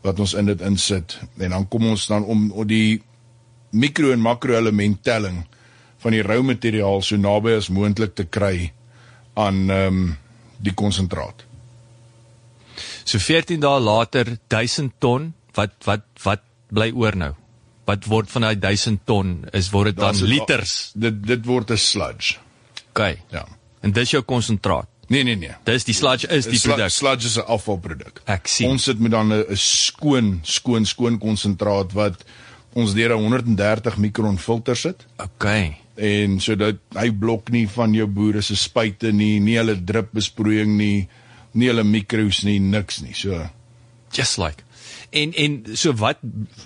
wat 0.01 0.19
ons 0.19 0.33
in 0.33 0.45
dit 0.45 0.61
insit 0.61 1.19
en 1.37 1.49
dan 1.49 1.67
kom 1.67 1.85
ons 1.85 2.07
dan 2.07 2.23
om, 2.23 2.51
om 2.51 2.67
die 2.67 3.01
mikro 3.77 4.11
en 4.13 4.19
makro 4.23 4.57
element 4.57 5.03
telling 5.03 5.43
van 6.03 6.11
die 6.15 6.21
rou 6.25 6.41
materiaal 6.45 7.01
so 7.05 7.17
naby 7.17 7.55
as 7.57 7.69
moontlik 7.73 8.15
te 8.15 8.25
kry 8.25 8.71
aan 9.35 9.69
ehm 9.69 9.87
um, 9.87 10.17
die 10.57 10.73
konsentraat. 10.73 11.43
So 13.05 13.19
14 13.21 13.59
dae 13.61 13.79
later 13.79 14.37
1000 14.51 14.93
ton, 15.01 15.33
wat 15.57 15.73
wat 15.85 16.05
wat 16.23 16.41
bly 16.73 16.89
oor 16.95 17.15
nou? 17.15 17.33
Wat 17.87 18.05
word 18.11 18.31
van 18.33 18.41
daai 18.47 18.57
1000 18.59 19.05
ton 19.07 19.35
is 19.55 19.69
word 19.71 19.93
dit 19.93 20.01
dan 20.01 20.15
'n- 20.15 20.25
liters. 20.27 20.91
Dit 20.95 21.21
dit 21.27 21.45
word 21.45 21.71
'n 21.71 21.77
sludge. 21.77 22.37
OK. 22.89 23.17
Ja. 23.31 23.45
En 23.81 23.91
dis 23.91 24.09
jou 24.11 24.23
konsentraat. 24.23 24.87
Nee 25.07 25.23
nee 25.23 25.35
nee. 25.35 25.53
Dis 25.63 25.83
die 25.85 25.93
sludge 25.93 26.27
is 26.27 26.45
die 26.45 26.59
Slu- 26.59 26.73
produk. 26.73 26.89
Sludge 26.91 27.25
is 27.27 27.37
'n 27.37 27.45
afvalproduk. 27.47 28.21
Ek 28.25 28.47
sien. 28.47 28.69
Ons 28.69 28.83
sit 28.83 28.99
met 28.99 29.11
dan 29.11 29.31
'n 29.33 29.45
skoon 29.55 30.39
skoon 30.43 30.85
skoon 30.85 31.17
konsentraat 31.17 31.93
wat 31.93 32.23
ons 32.73 32.93
deur 32.93 33.15
'n 33.15 33.23
130 33.23 33.97
mikron 33.97 34.37
filter 34.37 34.75
sit 34.75 35.05
OK. 35.17 35.45
en 35.95 36.39
sodat 36.39 36.77
hy 36.95 37.09
blok 37.11 37.49
nie 37.49 37.67
van 37.67 37.93
jou 37.93 38.07
boere 38.07 38.41
se 38.41 38.55
spuite 38.55 39.11
nie, 39.11 39.39
nie 39.39 39.57
hulle 39.57 39.75
drip 39.75 40.11
besproeiing 40.11 40.77
nie, 40.77 41.07
nie 41.53 41.67
hulle 41.67 41.83
mikros 41.83 42.43
nie, 42.43 42.59
niks 42.59 43.01
nie. 43.01 43.13
So 43.13 43.49
Just 44.13 44.37
like. 44.37 44.63
En 45.09 45.33
en 45.33 45.63
so 45.73 45.93
wat 45.93 46.17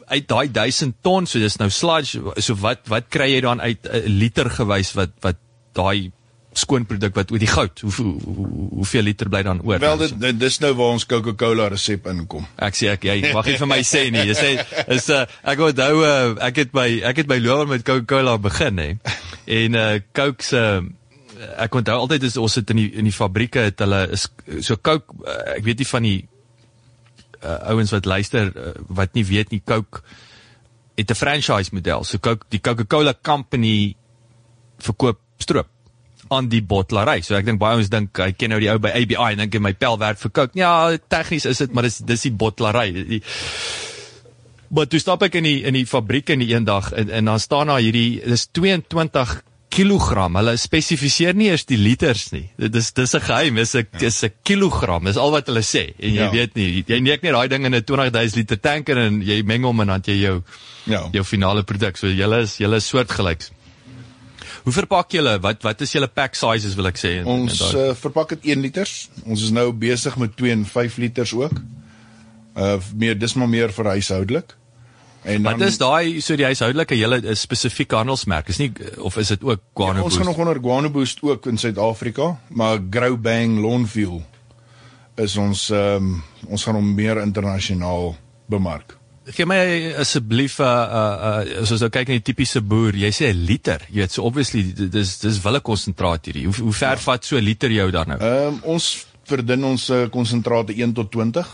uit 0.06 0.28
daai 0.28 0.48
1000 0.52 0.96
ton, 1.02 1.26
so 1.26 1.40
dis 1.40 1.58
nou 1.58 1.70
sludge, 1.70 2.22
so 2.38 2.56
wat 2.62 2.88
wat 2.90 3.10
kry 3.10 3.32
jy 3.34 3.42
dan 3.42 3.62
uit 3.62 3.86
'n 3.86 4.08
liter 4.08 4.50
gewys 4.50 4.94
wat 4.94 5.12
wat 5.22 5.38
daai 5.74 6.12
skoon 6.52 6.86
produk 6.86 7.16
wat 7.16 7.32
oor 7.32 7.40
die 7.40 7.50
goud, 7.50 7.80
hoe, 7.86 7.92
hoe, 7.96 8.36
hoe 8.36 8.68
hoeveel 8.82 9.06
liter 9.08 9.30
bly 9.32 9.42
dan 9.48 9.62
oor? 9.64 9.80
wel 9.80 10.02
dit, 10.02 10.16
dit 10.20 10.40
dis 10.40 10.58
nou 10.64 10.74
waar 10.76 10.96
ons 10.98 11.06
Coca-Cola 11.08 11.70
resep 11.72 12.10
inkom. 12.12 12.48
Ek 12.60 12.76
sê 12.76 12.92
ek 12.92 13.08
jy 13.08 13.32
mag 13.32 13.48
nie 13.48 13.60
vir 13.62 13.70
my 13.72 13.80
sê 13.88 14.02
nie. 14.12 14.26
Jy 14.32 14.36
sê 14.36 14.50
is 14.92 15.08
uh, 15.16 15.24
ek 15.48 15.64
onthou 15.70 16.04
uh, 16.04 16.34
ek 16.50 16.64
het 16.66 16.74
by 16.76 16.88
ek 17.08 17.24
het 17.24 17.32
by 17.32 17.40
Lower 17.44 17.70
met 17.72 17.86
Coca-Cola 17.88 18.36
begin 18.44 18.84
hè. 18.84 18.90
En 19.52 19.80
uh 19.80 19.94
Coke 20.16 20.44
se 20.46 20.66
ek 21.42 21.80
onthou 21.80 21.98
altyd 22.04 22.28
is 22.28 22.38
ons 22.38 22.60
sit 22.60 22.76
in 22.76 22.84
die 22.84 22.90
in 23.00 23.08
die 23.08 23.16
fabrieke 23.16 23.64
het 23.72 23.80
hulle 23.82 24.04
is 24.18 24.28
so 24.60 24.76
Coke 24.76 25.24
uh, 25.24 25.56
ek 25.56 25.66
weet 25.66 25.82
nie 25.82 25.90
van 25.96 26.08
die 26.10 26.20
uh, 27.42 27.58
ouens 27.72 27.96
wat 27.96 28.10
luister 28.12 28.52
uh, 28.52 28.76
wat 28.92 29.16
nie 29.16 29.24
weet 29.28 29.56
nie 29.56 29.64
Coke 29.64 30.04
het 31.00 31.10
'n 31.10 31.16
franchise 31.16 31.72
model. 31.72 32.04
So 32.04 32.20
Coke 32.20 32.46
die 32.52 32.60
Coca-Cola 32.60 33.16
company 33.24 33.96
verkoop 34.84 35.24
stroop 35.40 35.72
aan 36.32 36.48
die 36.52 36.62
bottelery. 36.64 37.22
So 37.26 37.36
ek 37.36 37.46
dink 37.46 37.60
baie 37.60 37.76
ouens 37.76 37.90
dink 37.92 38.18
hy 38.18 38.32
ken 38.32 38.54
nou 38.56 38.60
die 38.64 38.70
ou 38.72 38.80
by 38.80 38.94
ABI 39.02 39.34
en 39.34 39.44
dink 39.44 39.60
my 39.64 39.74
pel 39.74 39.98
werk 40.02 40.18
vir 40.24 40.32
Coke. 40.32 40.56
Ja, 40.60 40.74
tegnies 41.12 41.46
is 41.46 41.58
dit, 41.64 41.74
maar 41.76 41.84
dis 41.84 41.98
dis 42.08 42.22
die 42.30 42.32
bottelery. 42.32 42.92
Die, 42.94 43.22
maar 44.72 44.88
toe 44.88 45.00
stap 45.04 45.24
ek 45.28 45.36
in 45.42 45.44
die 45.50 45.60
in 45.68 45.76
die 45.76 45.86
fabriek 45.90 46.30
in 46.32 46.40
die 46.46 46.54
eendag 46.56 46.94
en 46.96 47.10
en 47.12 47.26
dan 47.34 47.40
staan 47.44 47.68
daar 47.68 47.82
hierdie 47.84 48.22
dis 48.24 48.48
22 48.56 49.42
kilogram. 49.72 50.36
Hulle 50.36 50.58
spesifiseer 50.60 51.36
nie 51.36 51.48
eers 51.52 51.64
die 51.68 51.78
liters 51.80 52.26
nie. 52.34 52.50
Dit 52.60 52.76
is 52.76 52.90
dis 52.96 53.14
'n 53.16 53.22
geheim, 53.24 53.58
is 53.58 53.76
'n 53.76 53.88
is 54.02 54.24
'n 54.24 54.32
kilogram. 54.44 55.04
Dis 55.06 55.18
al 55.18 55.32
wat 55.32 55.48
hulle 55.48 55.62
sê. 55.64 55.94
En 56.00 56.12
jy 56.14 56.24
Ja. 56.24 56.32
weet 56.32 56.56
nie, 56.56 56.84
jy 56.88 57.00
neek 57.00 57.22
net 57.24 57.32
daai 57.34 57.48
ding 57.48 57.66
in 57.66 57.76
'n 57.76 57.84
20000 57.84 58.36
liter 58.36 58.58
tanker 58.60 58.98
en 58.98 59.22
jy 59.22 59.44
meng 59.44 59.64
hom 59.64 59.80
en 59.82 59.88
dan 59.88 60.02
jy 60.06 60.22
jou 60.22 60.44
Ja. 60.88 61.10
jou 61.14 61.24
finale 61.24 61.64
produk. 61.64 61.98
So 61.98 62.08
julle 62.08 62.42
is 62.42 62.58
julle 62.58 62.76
is 62.78 62.88
soortgelyks. 62.88 63.52
Hoe 64.64 64.74
verpak 64.74 65.12
julle? 65.12 65.40
Wat 65.42 65.62
wat 65.64 65.82
is 65.82 65.92
julle 65.92 66.08
pack 66.08 66.36
sizes 66.36 66.76
wil 66.76 66.88
ek 66.88 66.98
sê? 66.98 67.10
in- 67.20 67.26
in 67.26 67.26
Ons 67.28 67.58
daai- 67.60 67.90
uh, 67.90 67.94
verpak 67.96 68.30
dit 68.30 68.40
1 68.54 68.62
liters. 68.62 69.10
Ons 69.26 69.44
is 69.44 69.50
nou 69.52 69.72
besig 69.74 70.18
met 70.18 70.36
2 70.38 70.52
en 70.52 70.66
5 70.66 70.98
liters 70.98 71.34
ook. 71.34 71.62
Uh 72.58 72.78
meer 72.96 73.18
dis 73.20 73.34
maar 73.34 73.50
meer 73.50 73.72
vir 73.72 73.86
huishoudelik. 73.86 74.56
En 75.24 75.44
Wat 75.44 75.62
is 75.62 75.78
daai 75.78 76.20
so 76.22 76.36
die 76.36 76.46
huishoudelike 76.46 76.96
'n 76.96 77.36
spesifieke 77.36 77.96
handelsmerk? 77.96 78.50
Is 78.50 78.58
nie 78.58 78.72
of 78.98 79.18
is 79.18 79.28
dit 79.28 79.44
ook 79.44 79.60
Guano 79.76 79.98
Ja, 79.98 80.04
ons 80.04 80.16
gaan 80.16 80.26
Boost? 80.26 80.38
nog 80.38 80.48
onder 80.48 80.60
Guano 80.62 80.90
Boost 80.90 81.22
ook 81.22 81.46
in 81.46 81.58
Suid-Afrika, 81.58 82.40
maar 82.50 82.80
Grow 82.90 83.18
Bang 83.22 83.60
Lawnfield 83.62 84.24
is 85.18 85.38
ons 85.38 85.70
ehm 85.70 85.96
um, 85.96 86.24
ons 86.48 86.64
gaan 86.64 86.76
hom 86.76 86.94
meer 86.96 87.18
internasionaal 87.22 88.16
bemark. 88.50 88.98
Gee 89.26 89.46
my 89.46 89.94
asseblief 90.02 90.58
'n 90.60 90.64
uh, 90.66 90.68
uh, 90.68 91.46
uh, 91.46 91.62
as 91.62 91.72
ons 91.72 91.82
nou 91.82 91.90
kyk 91.94 92.08
na 92.08 92.18
die 92.18 92.26
tipiese 92.26 92.62
boer, 92.62 92.96
jy 92.98 93.12
sê 93.14 93.30
'n 93.30 93.46
liter. 93.46 93.86
Jy 93.90 94.02
weet 94.02 94.12
so 94.12 94.24
obviously 94.26 94.64
dis 94.74 95.20
dis 95.20 95.42
wille 95.44 95.62
konsentraat 95.62 96.26
hierdie. 96.26 96.46
Hoe 96.46 96.56
hoe 96.56 96.74
ver 96.74 96.98
ja. 96.98 97.04
vat 97.06 97.26
so 97.26 97.38
'n 97.38 97.44
liter 97.44 97.70
jou 97.70 97.92
dan 97.92 98.08
nou? 98.08 98.20
Ehm 98.20 98.48
um, 98.48 98.60
ons 98.64 99.06
verdun 99.24 99.64
ons 99.64 99.92
konsentrate 100.10 100.74
1 100.74 100.94
tot 100.94 101.12
20. 101.12 101.48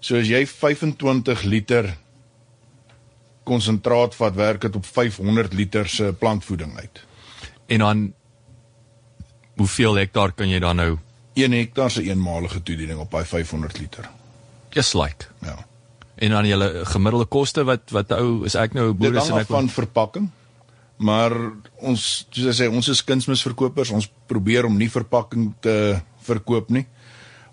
So 0.00 0.16
as 0.16 0.28
jy 0.28 0.46
25 0.46 1.42
liter 1.44 1.96
konsentraat 3.44 4.14
vat, 4.14 4.34
werk 4.34 4.60
dit 4.60 4.76
op 4.76 4.86
500 4.86 5.52
liter 5.54 5.88
se 5.88 6.12
plantvoeding 6.18 6.78
uit. 6.78 7.04
En 7.66 7.78
dan 7.78 8.14
hoeveel 9.56 9.94
hektaar 9.94 10.32
kan 10.32 10.48
jy 10.48 10.58
dan 10.58 10.76
nou 10.76 10.98
1 11.34 11.52
hektaar 11.52 11.90
se 11.90 12.02
eenmalige 12.02 12.62
toediening 12.62 12.98
op 12.98 13.10
daai 13.10 13.24
500 13.24 13.78
liter. 13.78 14.08
just 14.70 14.94
like? 14.94 15.26
Ja. 15.40 15.56
En 16.16 16.30
dan 16.30 16.46
julle 16.48 16.84
gemiddelde 16.88 17.28
koste 17.28 17.64
wat 17.64 17.90
wat 17.92 18.12
ou 18.16 18.44
is 18.48 18.54
ek 18.54 18.74
nou 18.74 18.90
'n 18.90 18.96
boer 18.96 19.16
is 19.16 19.28
en 19.28 19.38
ek 19.38 19.52
van 19.52 19.68
verpakking. 19.68 20.30
Maar 20.96 21.32
ons 21.84 22.26
soos 22.30 22.46
ek 22.46 22.56
sê, 22.56 22.72
ons 22.72 22.88
is 22.88 23.04
kunsmisverkopers. 23.04 23.90
Ons 23.90 24.08
probeer 24.26 24.64
om 24.64 24.76
nie 24.76 24.88
verpakking 24.90 25.52
te 25.60 26.00
verkoop 26.24 26.70
nie. 26.70 26.86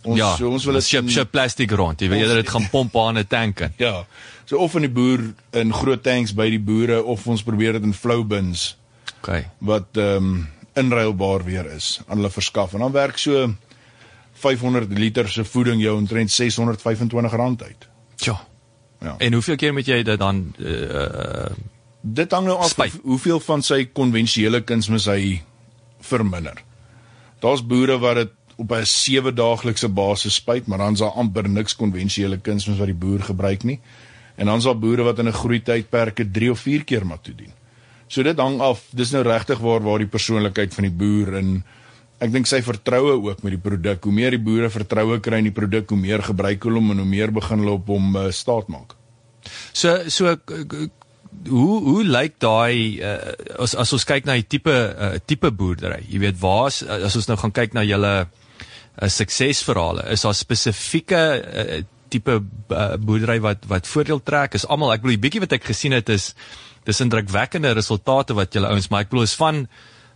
Ons 0.03 0.19
ja, 0.19 0.35
so 0.35 0.49
ons 0.49 0.65
wil 0.65 0.73
dit 0.73 0.83
ship 0.83 1.09
ship 1.09 1.31
plastic 1.31 1.71
rond. 1.71 1.99
Jy 1.99 2.09
weet 2.09 2.21
eerder 2.21 2.41
dit 2.41 2.49
gaan 2.49 2.69
pomp 2.69 2.95
aan 2.97 3.17
'n 3.17 3.27
tank 3.27 3.59
in. 3.59 3.73
Ja. 3.77 4.05
So 4.45 4.57
of 4.57 4.75
in 4.75 4.81
die 4.81 4.91
boer 4.91 5.33
in 5.51 5.73
groot 5.73 6.03
tanks 6.03 6.33
by 6.33 6.49
die 6.49 6.59
boere 6.59 7.03
of 7.03 7.27
ons 7.27 7.43
probeer 7.43 7.73
dit 7.73 7.83
in 7.83 7.93
flow 7.93 8.23
bins 8.23 8.75
Okay. 9.23 9.49
wat 9.63 9.95
ehm 9.95 10.15
um, 10.15 10.47
inruilbaar 10.73 11.43
weer 11.43 11.65
is 11.71 12.01
aan 12.07 12.17
hulle 12.17 12.31
verskaf 12.33 12.73
en 12.73 12.79
dan 12.79 12.91
werk 12.91 13.17
so 13.17 13.53
500 14.33 14.97
liter 14.97 15.29
se 15.29 15.45
voeding 15.45 15.81
jou 15.81 15.97
omtrent 15.97 16.31
R625 16.31 17.61
uit. 17.63 17.87
Tja. 18.15 18.47
Ja. 19.03 19.15
En 19.17 19.33
hoeveel 19.33 19.55
keer 19.59 19.73
moet 19.73 19.85
jy 19.89 20.03
dit 20.03 20.19
dan 20.19 20.53
uh 20.59 21.49
Dit 22.05 22.31
hang 22.35 22.45
nou 22.45 22.57
af 22.59 22.75
hoe- 22.75 22.89
hoeveel 23.03 23.39
van 23.39 23.61
sy 23.63 23.85
konvensionele 23.95 24.59
kunsmis 24.61 25.05
hy 25.07 25.41
verminder. 26.03 26.57
Daar's 27.39 27.63
boere 27.65 27.95
wat 27.99 28.15
dit 28.15 28.29
op 28.59 28.71
'n 28.71 28.85
sewe 28.85 29.31
daaglikse 29.33 29.87
basis 29.89 30.35
spuit, 30.35 30.67
maar 30.67 30.77
dan's 30.77 30.99
daar 30.99 31.15
amper 31.15 31.49
niks 31.49 31.75
konvensionele 31.75 32.37
kunsmis 32.37 32.77
wat 32.77 32.85
die 32.91 32.95
boer 32.95 33.19
gebruik 33.23 33.63
nie. 33.63 33.79
En 34.35 34.45
dan's 34.45 34.63
daar 34.63 34.79
boere 34.79 35.03
wat 35.03 35.19
in 35.19 35.27
'n 35.27 35.31
groeitydperke 35.33 36.31
3 36.31 36.51
of 36.51 36.59
4 36.59 36.83
keer 36.83 37.05
moet 37.05 37.23
toedien. 37.23 37.51
So 38.07 38.23
dit 38.23 38.37
hang 38.37 38.59
af, 38.59 38.83
dis 38.91 39.11
nou 39.11 39.23
regtig 39.23 39.59
waar 39.59 39.81
waar 39.81 39.97
die 39.97 40.07
persoonlikheid 40.07 40.73
van 40.73 40.83
die 40.83 40.91
boer 40.93 41.33
en 41.37 41.63
ek 42.23 42.33
dink 42.33 42.49
sy 42.49 42.61
vertroue 42.65 43.17
ook 43.19 43.43
met 43.43 43.55
die 43.57 43.61
produk. 43.61 44.03
Hoe 44.07 44.15
meer 44.15 44.35
die 44.35 44.41
boere 44.41 44.69
vertroue 44.73 45.19
kry 45.23 45.41
in 45.43 45.49
die 45.49 45.55
produk, 45.55 45.89
hoe 45.91 45.99
meer 45.99 46.23
gebruik 46.23 46.65
hulle 46.67 46.81
hom 46.81 46.93
en 46.95 47.03
hoe 47.03 47.09
meer 47.09 47.33
begin 47.35 47.63
hulle 47.63 47.77
op 47.77 47.89
hom 47.91 48.19
uh, 48.19 48.27
staat 48.31 48.69
maak. 48.71 48.95
So 49.75 49.95
so 50.13 50.35
hoe 51.49 51.77
hoe 51.83 52.03
lyk 52.05 52.37
daai 52.43 53.01
uh, 53.03 53.33
as 53.63 53.75
as 53.75 53.93
ons 53.95 54.05
kyk 54.07 54.27
na 54.29 54.37
die 54.39 54.47
tipe 54.47 54.73
uh, 54.73 55.15
tipe 55.25 55.51
boerdery. 55.51 56.03
Jy 56.09 56.21
weet 56.23 56.39
waar's 56.41 56.83
as 56.83 57.17
ons 57.19 57.29
nou 57.31 57.39
gaan 57.41 57.55
kyk 57.55 57.75
na 57.75 57.83
julle 57.87 58.13
uh, 58.23 58.27
suksesverhale, 59.09 60.07
is 60.13 60.23
daar 60.23 60.37
spesifieke 60.37 61.23
uh, 61.41 61.81
tipe 62.13 62.37
uh, 62.39 62.93
boerdery 63.01 63.39
wat 63.43 63.65
wat 63.71 63.89
voordeel 63.89 64.21
trek? 64.23 64.55
Is 64.55 64.67
almal 64.69 64.93
ek 64.95 65.03
bedoel 65.03 65.17
die 65.17 65.25
bietjie 65.25 65.43
wat 65.43 65.57
ek 65.57 65.71
gesien 65.71 65.97
het 65.97 66.13
is 66.13 66.31
dis 66.87 66.99
indrukwekkende 67.03 67.73
resultate 67.77 68.35
wat 68.37 68.55
julle 68.55 68.69
ouens 68.71 68.89
maar 68.91 69.05
ek 69.05 69.11
bedoel 69.11 69.27
is 69.27 69.37
van 69.39 69.63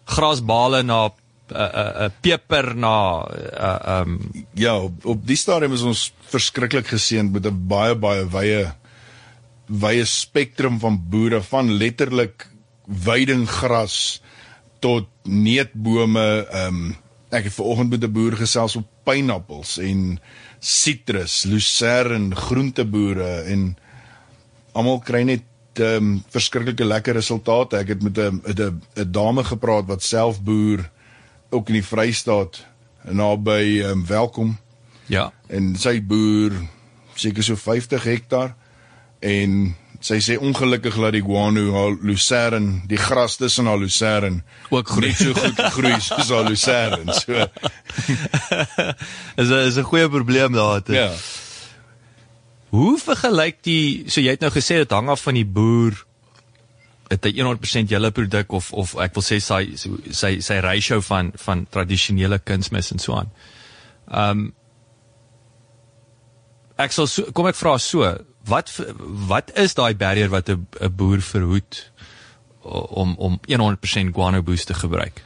grasbale 0.08 0.84
na 0.84 1.08
'n 1.48 1.56
uh, 1.56 1.72
uh, 1.74 2.02
uh, 2.04 2.10
peper 2.22 2.76
na 2.76 3.24
uh, 3.24 4.02
um 4.02 4.20
Ja, 4.54 4.78
op, 4.80 5.06
op 5.06 5.28
die 5.28 5.38
stadium 5.38 5.74
is 5.74 5.82
ons 5.82 6.14
verskriklik 6.28 6.88
geseënd 6.88 7.32
met 7.32 7.46
'n 7.46 7.68
baie 7.68 7.96
baie 7.96 8.26
wye 8.28 8.74
wye 9.68 10.06
spektrum 10.06 10.80
van 10.80 11.00
boere 11.10 11.42
van 11.42 11.72
letterlik 11.72 12.48
weidinggras 12.88 14.22
tot 14.80 15.08
neetbome. 15.24 16.48
Ehm 16.52 16.68
um, 16.68 16.96
ek 17.30 17.44
het 17.44 17.54
vanoggend 17.54 17.90
met 17.90 18.04
'n 18.04 18.12
boer 18.12 18.36
gesels 18.40 18.76
op 18.76 18.88
pynappels 19.04 19.78
en 19.78 20.20
sitrus, 20.60 21.44
lucerne, 21.44 22.36
groenteboere 22.36 23.44
en 23.52 23.78
almal 24.72 25.00
kry 25.00 25.22
net 25.24 25.44
ehm 25.74 25.96
um, 25.96 26.24
verskriklike 26.30 26.86
lekker 26.86 27.14
resultate. 27.14 27.78
Ek 27.78 27.88
het 27.88 28.04
met 28.04 28.18
'n 28.18 28.42
'n 28.46 28.82
'n 28.96 29.12
dame 29.12 29.44
gepraat 29.44 29.86
wat 29.86 30.04
self 30.04 30.42
boer 30.42 30.90
ook 31.50 31.68
in 31.70 31.80
die 31.80 31.86
Vrystaat 31.86 32.66
naby 33.04 33.82
um, 33.88 34.06
Welkom 34.06 34.58
ja. 35.06 35.32
en 35.48 35.76
sy 35.80 36.00
boer 36.04 36.56
seker 37.16 37.44
so 37.44 37.56
50 37.56 38.04
hektaar 38.04 38.56
en 39.24 39.76
sy 40.04 40.20
sê 40.22 40.38
ongelukkig 40.38 40.98
laat 41.02 41.16
die 41.16 41.24
guano 41.26 41.72
haar 41.74 41.96
lucerne, 42.06 42.84
die 42.90 43.00
gras 43.02 43.38
tussen 43.40 43.66
haar 43.70 43.80
lucerne 43.82 44.44
ook 44.70 44.92
groei 44.94 45.14
so 45.18 45.34
goed 45.34 45.62
groei 45.74 45.96
soos 46.04 46.30
haar 46.30 46.46
lucerne. 46.46 47.16
So 47.18 47.34
is 49.42 49.50
'n 49.50 49.66
is 49.66 49.78
'n 49.78 49.90
goeie 49.90 50.10
probleem 50.10 50.54
daar 50.54 50.84
te. 50.84 50.94
ja. 50.94 51.12
Hoe 52.70 53.00
vergelyk 53.00 53.64
die 53.64 54.04
so 54.08 54.22
jy 54.22 54.36
het 54.36 54.42
nou 54.42 54.52
gesê 54.52 54.84
dit 54.84 54.92
hang 54.92 55.10
af 55.10 55.22
van 55.22 55.34
die 55.34 55.46
boer 55.46 56.07
het 57.10 57.26
hy 57.26 57.34
100% 57.40 57.92
julle 57.92 58.12
produk 58.12 58.52
of 58.52 58.72
of 58.74 58.96
ek 59.04 59.16
wil 59.16 59.26
sê 59.26 59.40
sy 59.44 59.62
sy 60.12 60.38
sy 60.44 60.60
ratio 60.64 61.00
van 61.10 61.32
van 61.46 61.66
tradisionele 61.72 62.40
kunsmis 62.40 62.92
en 62.92 63.04
so 63.04 63.20
aan. 63.20 63.32
Um 64.08 64.48
ek 66.78 66.94
sal 66.94 67.08
so, 67.10 67.32
kom 67.34 67.48
ek 67.50 67.58
vra 67.58 67.78
so, 67.82 68.06
wat 68.48 68.72
wat 69.32 69.54
is 69.58 69.76
daai 69.78 69.96
barrier 69.96 70.30
wat 70.30 70.50
'n 70.50 70.68
boer 70.96 71.22
verhoed 71.22 71.92
om 72.64 73.16
om 73.18 73.40
100% 73.48 74.14
guano 74.14 74.42
boost 74.42 74.68
te 74.68 74.74
gebruik? 74.74 75.24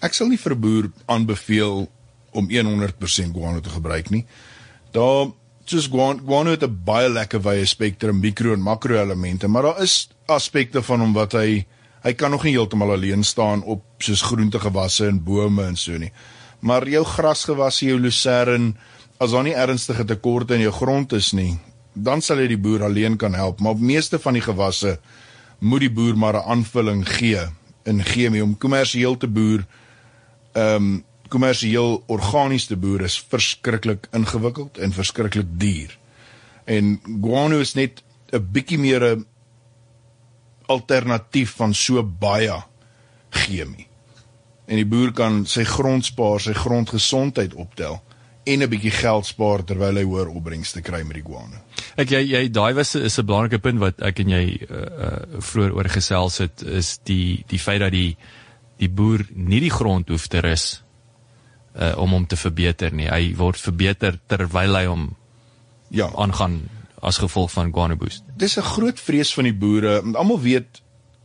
Ek 0.00 0.14
sal 0.14 0.28
nie 0.28 0.38
vir 0.38 0.52
'n 0.52 0.60
boer 0.60 0.90
aanbeveel 1.06 1.88
om 2.32 2.50
100% 2.50 3.32
guano 3.32 3.60
te 3.60 3.70
gebruik 3.70 4.10
nie. 4.10 4.26
Daar 4.92 5.32
soos 5.64 5.88
guano, 5.88 6.20
guano 6.26 6.50
het 6.50 6.64
'n 6.64 6.80
baie 6.84 7.08
lekker 7.08 7.40
wye 7.40 7.66
spektrum 7.66 8.20
mikro 8.20 8.52
en 8.52 8.60
makro 8.60 8.94
elemente, 8.94 9.48
maar 9.48 9.62
daar 9.62 9.82
is 9.82 10.08
aspekte 10.26 10.82
van 10.82 11.00
hom 11.00 11.12
wat 11.12 11.32
hy 11.32 11.66
hy 12.04 12.12
kan 12.12 12.30
nog 12.30 12.44
nie 12.44 12.52
heeltemal 12.52 12.92
alleen 12.92 13.24
staan 13.24 13.62
op 13.62 13.82
soos 13.98 14.22
groentegewasse 14.22 15.06
en 15.06 15.22
bome 15.24 15.64
en 15.64 15.76
so 15.76 15.96
nie. 15.98 16.12
Maar 16.60 16.88
jou 16.88 17.04
grasgewasse, 17.04 17.86
jou 17.86 17.98
lucerne, 18.00 18.74
as 19.18 19.30
daar 19.30 19.42
nie 19.42 19.54
ernstige 19.54 20.04
tekorte 20.04 20.54
in 20.54 20.60
jou 20.60 20.72
grond 20.72 21.12
is 21.12 21.32
nie, 21.32 21.58
dan 21.94 22.20
sal 22.20 22.38
jy 22.38 22.48
die 22.48 22.60
boer 22.60 22.84
alleen 22.84 23.16
kan 23.16 23.34
help, 23.34 23.60
maar 23.60 23.72
op 23.72 23.80
meeste 23.80 24.18
van 24.18 24.32
die 24.32 24.42
gewasse 24.42 24.98
moet 25.60 25.80
die 25.80 25.90
boer 25.90 26.16
maar 26.16 26.34
'n 26.34 26.48
aanvulling 26.50 27.08
gee 27.08 27.40
in 27.84 28.04
chemie 28.04 28.42
om 28.42 28.58
kommersieel 28.58 29.16
te 29.16 29.28
boer. 29.28 29.64
Ehm 30.52 30.74
um, 30.76 31.04
kommersieel 31.34 31.98
organies 32.12 32.68
te 32.70 32.78
boer 32.78 33.04
is 33.08 33.18
verskriklik 33.30 34.08
ingewikkeld 34.14 34.78
en 34.78 34.94
verskriklik 34.94 35.50
duur. 35.60 35.96
En 36.70 36.98
guano 37.04 37.60
is 37.60 37.74
net 37.74 38.02
'n 38.32 38.46
bietjie 38.52 38.78
meer 38.78 39.02
'n 39.16 39.26
alternatief 40.66 41.56
van 41.56 41.74
so 41.74 42.02
baie 42.02 42.62
chemie. 43.30 43.88
En 44.66 44.76
die 44.76 44.86
boer 44.86 45.12
kan 45.12 45.44
sy 45.46 45.64
grond 45.64 46.04
spaar, 46.04 46.40
sy 46.40 46.52
grondgesondheid 46.52 47.54
optel 47.54 48.00
en 48.44 48.62
'n 48.62 48.68
bietjie 48.68 48.90
geld 48.90 49.26
spaar 49.26 49.64
terwyl 49.64 49.96
hy 49.96 50.04
hoër 50.04 50.28
opbrengste 50.28 50.80
kry 50.80 51.02
met 51.02 51.14
die 51.14 51.24
guano. 51.24 51.56
Ek 51.96 52.10
jy 52.10 52.22
jy 52.30 52.50
daai 52.50 52.74
was 52.74 52.94
is 52.94 53.18
'n 53.18 53.26
belangrike 53.26 53.58
punt 53.58 53.78
wat 53.78 54.00
ek 54.02 54.18
en 54.18 54.28
jy 54.28 54.66
uh, 54.70 54.76
uh 54.76 55.40
vroeër 55.40 55.74
oor 55.74 55.88
gesels 55.88 56.38
het 56.38 56.62
is 56.62 56.98
die 57.04 57.44
die 57.48 57.58
feit 57.58 57.80
dat 57.80 57.92
die 57.92 58.16
die 58.78 58.88
boer 58.88 59.26
nie 59.34 59.60
die 59.60 59.70
grond 59.70 60.08
hoef 60.08 60.26
te 60.28 60.40
rus 60.40 60.83
uh 61.74 61.92
om 61.98 62.10
hom 62.10 62.26
te 62.26 62.36
verbeter 62.36 62.94
nie. 62.94 63.08
Hy 63.10 63.34
word 63.38 63.60
verbeter 63.60 64.18
terwyl 64.30 64.78
hy 64.78 64.84
hom 64.86 65.04
ja 65.94 66.10
aangaan 66.14 66.62
as 67.04 67.18
gevolg 67.20 67.52
van 67.52 67.72
guano 67.72 67.96
boost. 67.96 68.24
Dis 68.36 68.56
'n 68.58 68.62
groot 68.62 69.00
vrees 69.00 69.34
van 69.34 69.44
die 69.44 69.54
boere. 69.54 70.02
Almal 70.14 70.40
weet 70.40 70.82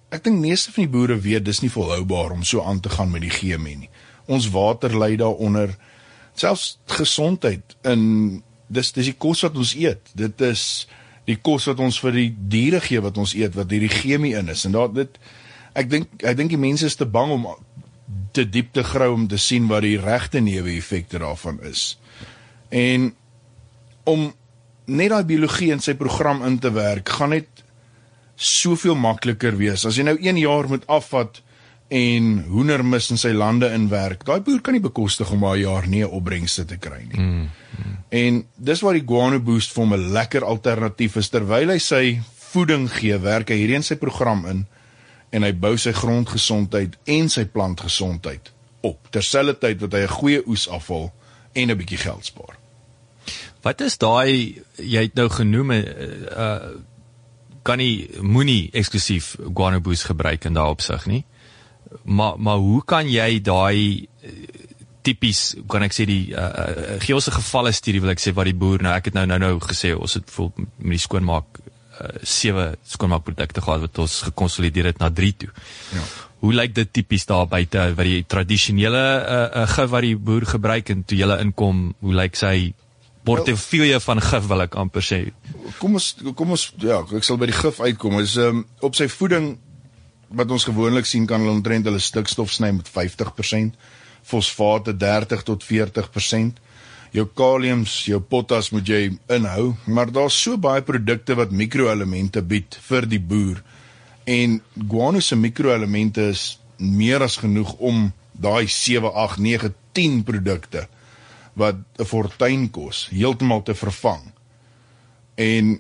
ek 0.10 0.24
dink 0.24 0.40
meeste 0.40 0.72
van 0.72 0.84
die 0.84 0.92
boere 0.92 1.20
weet 1.20 1.46
dis 1.46 1.62
nie 1.62 1.72
volhoubaar 1.72 2.32
om 2.32 2.44
so 2.44 2.62
aan 2.62 2.80
te 2.80 2.90
gaan 2.90 3.12
met 3.12 3.22
die 3.22 3.34
chemie 3.34 3.78
nie. 3.78 3.90
Ons 4.26 4.50
water 4.50 4.98
lei 4.98 5.16
daaronder 5.16 5.78
selfs 6.36 6.80
gesondheid 6.86 7.76
in 7.84 8.44
dis 8.68 8.92
dis 8.92 9.06
die 9.06 9.18
kos 9.18 9.42
wat 9.42 9.58
ons 9.58 9.76
eet. 9.76 10.12
Dit 10.14 10.42
is 10.42 10.88
die 11.26 11.38
kos 11.38 11.66
wat 11.70 11.80
ons 11.80 12.00
vir 12.00 12.12
die 12.12 12.36
diere 12.50 12.82
gee 12.82 13.02
wat 13.02 13.18
ons 13.18 13.36
eet 13.38 13.56
wat 13.56 13.70
hierdie 13.70 13.94
chemie 13.94 14.36
in 14.38 14.50
is. 14.50 14.66
En 14.66 14.72
daar 14.72 14.94
dit 14.94 15.20
ek 15.78 15.90
dink 15.90 16.24
ek 16.24 16.38
dink 16.38 16.50
die 16.50 16.62
mense 16.62 16.86
is 16.86 16.96
te 16.96 17.06
bang 17.06 17.32
om 17.32 17.48
te 18.32 18.46
diep 18.50 18.74
te 18.74 18.84
grou 18.84 19.14
om 19.14 19.28
te 19.28 19.38
sien 19.38 19.68
wat 19.68 19.82
die 19.82 19.98
regte 20.00 20.40
neeweffekte 20.40 21.20
daarvan 21.20 21.60
is. 21.62 21.98
En 22.70 23.14
om 24.04 24.34
net 24.86 25.10
daai 25.14 25.24
biologie 25.24 25.72
in 25.74 25.84
sy 25.84 25.94
program 25.98 26.44
in 26.46 26.58
te 26.60 26.72
werk, 26.74 27.10
gaan 27.10 27.34
net 27.36 27.64
soveel 28.40 28.96
makliker 28.96 29.58
wees. 29.60 29.86
As 29.86 30.00
jy 30.00 30.08
nou 30.08 30.16
1 30.18 30.40
jaar 30.40 30.70
moet 30.72 30.88
afvat 30.88 31.42
en 31.90 32.28
hoendermis 32.48 33.10
in 33.14 33.18
sy 33.18 33.32
lande 33.34 33.68
inwerk, 33.74 34.24
daai 34.26 34.40
boer 34.46 34.62
kan 34.62 34.76
nie 34.78 34.84
bekostig 34.84 35.32
om 35.34 35.46
'n 35.46 35.60
jaar 35.60 35.88
nie 35.88 36.04
'n 36.04 36.10
opbrengste 36.10 36.66
te 36.66 36.78
kry 36.78 37.02
nie. 37.12 37.20
Mm, 37.20 37.50
mm. 37.78 37.98
En 38.10 38.46
dis 38.56 38.82
waar 38.82 38.94
die 38.94 39.06
guano 39.06 39.40
boost 39.40 39.74
vir 39.74 39.84
hom 39.84 39.94
'n 39.94 40.14
lekker 40.14 40.44
alternatief 40.44 41.16
is 41.18 41.30
terwyl 41.30 41.70
hy 41.70 41.78
sy 41.78 42.22
voeding 42.52 42.90
gee, 42.90 43.18
werk 43.18 43.50
hy 43.50 43.56
hierdie 43.56 43.76
in 43.76 43.84
sy 43.84 43.96
program 43.96 44.46
in 44.46 44.66
en 45.30 45.44
hy 45.44 45.52
bou 45.54 45.76
sy 45.78 45.94
grondgesondheid 45.94 46.98
en 47.06 47.30
sy 47.30 47.46
plantgesondheid 47.46 48.52
op 48.82 49.10
terselfdertyd 49.14 49.82
wat 49.82 49.94
hy 49.94 50.04
'n 50.06 50.18
goeie 50.20 50.42
oes 50.48 50.70
afval 50.70 51.12
en 51.54 51.72
'n 51.72 51.78
bietjie 51.78 51.98
geld 51.98 52.26
spaar. 52.26 52.58
Wat 53.62 53.82
is 53.82 53.98
daai 53.98 54.64
jy 54.76 55.02
het 55.02 55.16
nou 55.16 55.30
genoem 55.30 55.72
uh 55.72 56.60
kan 57.64 57.78
nie 57.78 58.10
moenie 58.22 58.70
eksklusief 58.74 59.36
guano 59.54 59.80
boost 59.80 60.08
gebruik 60.08 60.46
in 60.46 60.54
daai 60.54 60.70
opsig 60.70 61.06
nie. 61.06 61.26
Maar 62.04 62.40
maar 62.40 62.58
hoe 62.58 62.84
kan 62.86 63.10
jy 63.10 63.42
daai 63.42 64.08
tipies 65.02 65.56
kan 65.68 65.84
ek 65.84 65.96
sê 65.96 66.06
die 66.10 66.32
uh, 66.34 66.44
uh 66.44 67.00
gee 67.04 67.16
ons 67.16 67.28
'n 67.28 67.40
gevalle 67.40 67.72
studie 67.72 68.02
wil 68.02 68.12
ek 68.12 68.20
sê 68.20 68.34
wat 68.34 68.46
die 68.46 68.56
boer 68.56 68.82
nou 68.82 68.94
ek 68.94 69.06
het 69.06 69.14
nou 69.14 69.26
nou 69.26 69.40
nou 69.40 69.60
gesê 69.60 69.96
ons 69.96 70.14
het 70.14 70.30
vol 70.32 70.52
met 70.58 70.98
die 70.98 71.06
skoonmaak 71.08 71.60
sewe 72.24 72.72
skoonmaakprodukte 72.88 73.62
gehad 73.62 73.86
wat 73.86 74.02
ons 74.04 74.22
gekonsolideer 74.30 74.92
het 74.92 75.00
na 75.00 75.10
3 75.12 75.32
toe. 75.44 75.50
Ja. 75.96 76.04
Hoe 76.40 76.54
lyk 76.56 76.76
dit 76.76 76.94
tipies 76.94 77.26
daar 77.28 77.48
buite 77.52 77.90
wat 77.96 78.08
die 78.08 78.24
tradisionele 78.28 79.06
uh, 79.20 79.40
uh 79.64 79.66
gif 79.68 79.90
wat 79.92 80.06
die 80.06 80.16
boer 80.16 80.46
gebruik 80.48 80.90
en 80.94 81.04
toe 81.04 81.18
jy 81.20 81.40
inkom, 81.44 81.90
hoe 82.00 82.16
lyk 82.16 82.40
sy 82.40 82.72
portefeulje 83.28 84.00
van 84.00 84.22
gif 84.24 84.48
wil 84.48 84.64
ek 84.66 84.78
amper 84.80 85.06
sê. 85.06 85.20
Kom 85.80 85.98
ons 86.00 86.14
kom 86.36 86.56
ons 86.56 86.70
ja, 86.82 87.02
ek 87.04 87.28
sal 87.28 87.40
by 87.42 87.50
die 87.52 87.58
gif 87.58 87.82
uitkom. 87.82 88.20
Is 88.24 88.38
um, 88.42 88.64
op 88.86 88.96
sy 88.98 89.10
voeding 89.12 89.58
wat 90.40 90.52
ons 90.54 90.68
gewoonlik 90.70 91.10
sien 91.10 91.26
kan 91.28 91.42
hulle 91.42 91.58
omtrent 91.58 91.88
hulle 91.90 92.02
stikstof 92.02 92.52
sny 92.54 92.72
met 92.78 92.90
50%, 92.90 93.76
fosfate 94.30 94.96
30 94.98 95.46
tot 95.48 95.66
40%. 95.66 96.66
Jou 97.12 97.26
kaliums, 97.34 98.06
jou 98.06 98.20
potas 98.22 98.70
moet 98.70 98.88
jy 98.88 99.02
inhou, 99.34 99.74
maar 99.90 100.12
daar's 100.14 100.38
so 100.38 100.58
baie 100.62 100.84
produkte 100.86 101.36
wat 101.40 101.52
mikroelemente 101.52 102.44
bied 102.46 102.78
vir 102.86 103.08
die 103.10 103.22
boer. 103.22 103.64
En 104.30 104.60
guano 104.78 105.20
se 105.20 105.36
mikroelemente 105.36 106.30
is 106.30 106.60
meer 106.78 107.26
as 107.26 107.40
genoeg 107.42 107.74
om 107.80 108.12
daai 108.32 108.68
7, 108.68 109.10
8, 109.10 109.42
9, 109.42 109.74
10 109.98 110.24
produkte 110.24 110.86
wat 111.54 111.76
'n 111.98 112.06
fortuin 112.06 112.70
kos 112.70 113.08
heeltemal 113.12 113.64
te 113.64 113.74
vervang. 113.76 114.32
En 115.36 115.80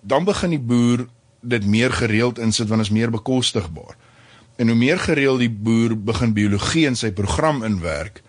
dan 0.00 0.24
begin 0.24 0.50
die 0.50 0.66
boer 0.70 1.06
dit 1.40 1.66
meer 1.66 1.92
gereeld 1.92 2.38
insit 2.38 2.68
want 2.68 2.80
is 2.80 2.90
meer 2.90 3.10
bekostigbaar. 3.10 3.96
En 4.56 4.68
hoe 4.68 4.76
meer 4.76 4.98
gereeld 4.98 5.38
die 5.38 5.50
boer 5.50 5.94
begin 5.94 6.32
biologie 6.32 6.86
in 6.86 6.96
sy 6.96 7.12
program 7.12 7.62
inwerk, 7.62 8.22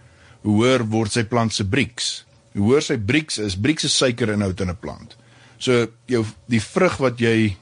hoër 0.58 0.86
word 0.90 1.12
sy 1.12 1.24
plant 1.24 1.54
se 1.54 1.64
BRICS. 1.64 2.10
Hoe 2.58 2.66
hoër 2.72 2.86
sy 2.86 2.98
BRICS 2.98 3.40
is, 3.46 3.56
BRICS 3.56 3.90
is 3.90 3.98
suikerinhoud 4.02 4.62
in 4.62 4.70
'n 4.70 4.80
plant. 4.82 5.16
So 5.60 5.88
jou 6.08 6.26
die 6.48 6.62
vrug 6.64 6.98
wat 7.00 7.20
jy 7.20 7.56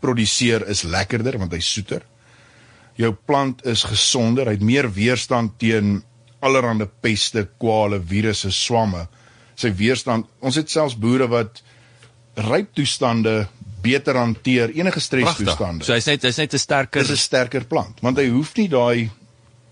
produseer 0.00 0.66
is 0.68 0.84
lekkerder 0.84 1.38
want 1.38 1.52
hy's 1.52 1.72
soeter. 1.72 2.02
Jou 2.96 3.12
plant 3.12 3.64
is 3.66 3.84
gesonder, 3.84 4.46
hy 4.46 4.58
het 4.58 4.62
meer 4.62 4.88
weerstand 4.92 5.58
teen 5.58 6.02
allerlei 6.40 6.88
peste, 7.00 7.46
kwale, 7.60 8.00
virusse, 8.00 8.50
swamme. 8.50 9.06
Sy 9.56 9.72
weerstand, 9.76 10.26
ons 10.40 10.56
het 10.56 10.70
selfs 10.70 10.96
boere 10.96 11.28
wat 11.28 11.62
ryp 12.36 12.74
toestande 12.74 13.48
beter 13.82 14.16
hanteer 14.16 14.72
enige 14.76 15.00
stres 15.00 15.36
toestande. 15.36 15.84
So 15.84 15.94
hy's 15.96 16.08
net 16.08 16.24
hy's 16.24 16.38
net 16.38 16.54
'n 16.54 16.58
sterker 16.58 17.00
'n 17.00 17.16
sterker 17.16 17.64
plant, 17.64 18.00
want 18.02 18.18
hy 18.18 18.28
hoef 18.28 18.56
nie 18.56 18.68
daai 18.68 19.10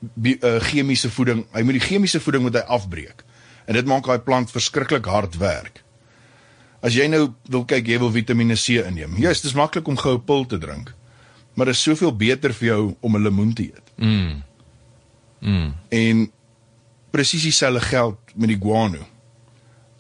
uh, 0.01 0.61
chemiese 0.61 1.11
voeding, 1.11 1.45
hy 1.53 1.63
moet 1.63 1.79
die 1.79 1.87
chemiese 1.87 2.21
voeding 2.21 2.43
moet 2.43 2.55
hy 2.61 2.65
afbreek. 2.79 3.25
En 3.67 3.77
dit 3.77 3.87
maak 3.87 4.07
daai 4.07 4.23
plant 4.25 4.51
verskriklik 4.51 5.07
hard 5.11 5.37
werk. 5.41 5.83
As 6.81 6.95
jy 6.95 7.09
nou 7.11 7.33
wil 7.51 7.65
kyk 7.69 7.91
jy 7.91 7.99
wil 7.99 8.13
Vitamiene 8.15 8.57
C 8.57 8.79
inneem. 8.79 9.17
Ja, 9.19 9.33
dit 9.35 9.45
is 9.45 9.57
maklik 9.59 9.89
om 9.91 9.99
goue 9.99 10.21
pil 10.23 10.47
te 10.47 10.59
drink. 10.63 10.95
Maar 11.59 11.73
dit 11.73 11.75
is 11.75 11.83
soveel 11.83 12.15
beter 12.15 12.55
vir 12.55 12.69
jou 12.69 12.83
om 13.01 13.17
'n 13.17 13.23
lemoen 13.23 13.53
te 13.55 13.63
eet. 13.63 13.87
Mm. 13.97 14.43
Mm. 15.41 15.75
En 15.89 16.31
presies 17.11 17.43
dieselfde 17.43 17.81
geld 17.81 18.19
met 18.35 18.49
die 18.49 18.59
guano. 18.61 19.07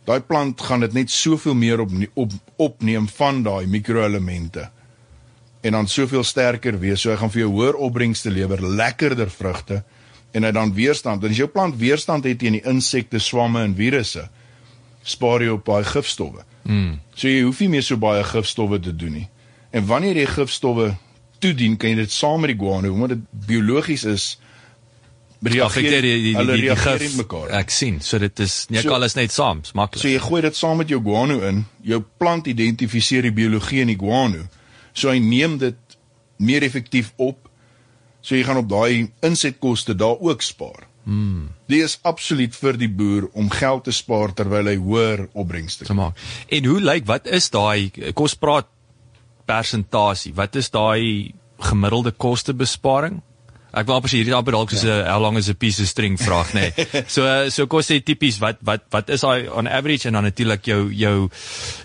Daai 0.04 0.20
plant 0.20 0.60
gaan 0.60 0.80
dit 0.80 0.92
net 0.92 1.10
soveel 1.10 1.54
meer 1.54 1.80
op 1.80 1.90
op 2.14 2.32
opneem 2.56 3.08
van 3.08 3.42
daai 3.42 3.66
mikroelemente 3.66 4.70
en 5.60 5.72
dan 5.72 5.88
soveel 5.88 6.24
sterker 6.24 6.78
wees. 6.78 7.00
So 7.00 7.10
hy 7.10 7.16
gaan 7.16 7.30
vir 7.30 7.40
jou 7.40 7.50
hoër 7.52 7.74
opbrengste 7.74 8.30
lewer, 8.30 8.62
lekkerder 8.62 9.30
vrugte 9.30 9.82
en 10.32 10.44
hy 10.44 10.50
dan 10.52 10.74
weerstand. 10.74 11.24
En 11.24 11.30
as 11.30 11.36
jou 11.40 11.48
plant 11.48 11.76
weerstand 11.80 12.24
het 12.24 12.38
teen 12.38 12.52
die 12.58 12.64
insekte, 12.68 13.18
swamme 13.18 13.62
en 13.64 13.74
virusse, 13.74 14.28
spaar 15.02 15.42
jy 15.42 15.48
op 15.54 15.64
baie 15.64 15.84
gifstowwe. 15.84 16.44
Mm. 16.68 16.98
So 17.16 17.28
jy 17.28 17.42
hoef 17.46 17.60
nie 17.64 17.68
meer 17.68 17.82
so 17.82 17.96
baie 17.96 18.22
gifstowwe 18.24 18.78
te 18.80 18.92
doen 18.96 19.12
nie. 19.12 19.28
En 19.72 19.86
wanneer 19.86 20.16
jy 20.16 20.26
gifstowwe 20.26 20.90
toedien, 21.40 21.76
kan 21.76 21.90
jy 21.90 21.96
dit 22.02 22.12
saam 22.12 22.40
met 22.40 22.50
die 22.52 22.58
guano, 22.60 22.92
omdat 22.92 23.16
dit 23.16 23.24
biologies 23.46 24.04
is 24.04 24.28
Affekteer 25.38 26.02
die 26.02 26.16
die 26.22 26.32
hulle 26.34 26.56
die, 26.56 26.62
die 26.64 26.68
reageer 26.72 26.98
gif. 26.98 27.12
mekaar. 27.16 27.50
Ek 27.60 27.70
sien. 27.70 28.00
So 28.02 28.18
dit 28.18 28.40
is 28.42 28.66
nie 28.70 28.80
So- 28.82 28.90
alles 28.92 29.14
net 29.14 29.30
saam, 29.32 29.60
maklik. 29.72 30.02
So 30.02 30.08
jy 30.08 30.18
gooi 30.18 30.40
dit 30.42 30.56
saam 30.56 30.76
met 30.78 30.88
jou 30.88 30.98
guano 31.00 31.40
in. 31.46 31.64
Jou 31.82 32.02
plant 32.18 32.46
identifiseer 32.46 33.22
die 33.22 33.30
biologie 33.32 33.80
in 33.80 33.86
die 33.86 33.96
guano. 33.98 34.48
So 34.92 35.10
hy 35.10 35.18
neem 35.22 35.58
dit 35.58 35.98
meer 36.38 36.62
effektief 36.62 37.12
op. 37.16 37.48
So 38.20 38.36
jy 38.36 38.44
gaan 38.46 38.60
op 38.62 38.68
daai 38.70 39.10
insetkoste 39.24 39.96
daar 39.98 40.18
ook 40.20 40.42
spaar. 40.42 40.86
Hmm. 41.08 41.48
Dit 41.66 41.86
is 41.86 41.98
absoluut 42.04 42.56
vir 42.56 42.76
die 42.76 42.90
boer 42.92 43.30
om 43.32 43.48
geld 43.50 43.86
te 43.88 43.94
spaar 43.96 44.34
terwyl 44.36 44.68
hy 44.68 44.76
hoër 44.76 45.28
opbrengste 45.32 45.86
te 45.88 45.96
maak. 45.96 46.18
En 46.52 46.68
hoe 46.68 46.80
lyk 46.80 47.06
wat 47.08 47.30
is 47.32 47.48
daai 47.54 47.88
kom 48.12 48.26
ons 48.28 48.36
praat 48.36 48.68
persentasie. 49.48 50.34
Wat 50.36 50.58
is 50.60 50.68
daai 50.70 51.32
gemiddelde 51.64 52.12
kostebesparing? 52.12 53.22
Ek 53.72 53.86
wil 53.86 53.98
amper 53.98 54.08
sê 54.08 54.22
hierdie 54.22 54.34
amper 54.34 54.52
dalk 54.56 54.70
soos 54.72 54.84
'n 54.84 55.04
how 55.06 55.20
long 55.20 55.36
is 55.36 55.48
a 55.48 55.54
piece 55.54 55.80
of 55.82 55.88
string 55.88 56.16
vraag, 56.16 56.52
nê. 56.56 56.72
Nee. 56.76 57.02
So 57.14 57.26
eh, 57.26 57.50
so 57.50 57.66
kos 57.66 57.88
jy 57.90 58.00
tipies 58.00 58.38
wat 58.40 58.56
wat 58.64 58.86
wat 58.90 59.10
is 59.10 59.20
daai 59.20 59.48
on 59.48 59.68
average 59.68 60.08
en 60.08 60.12
dan 60.16 60.24
natuurlik 60.24 60.64
jou 60.64 60.92
jou 60.92 61.28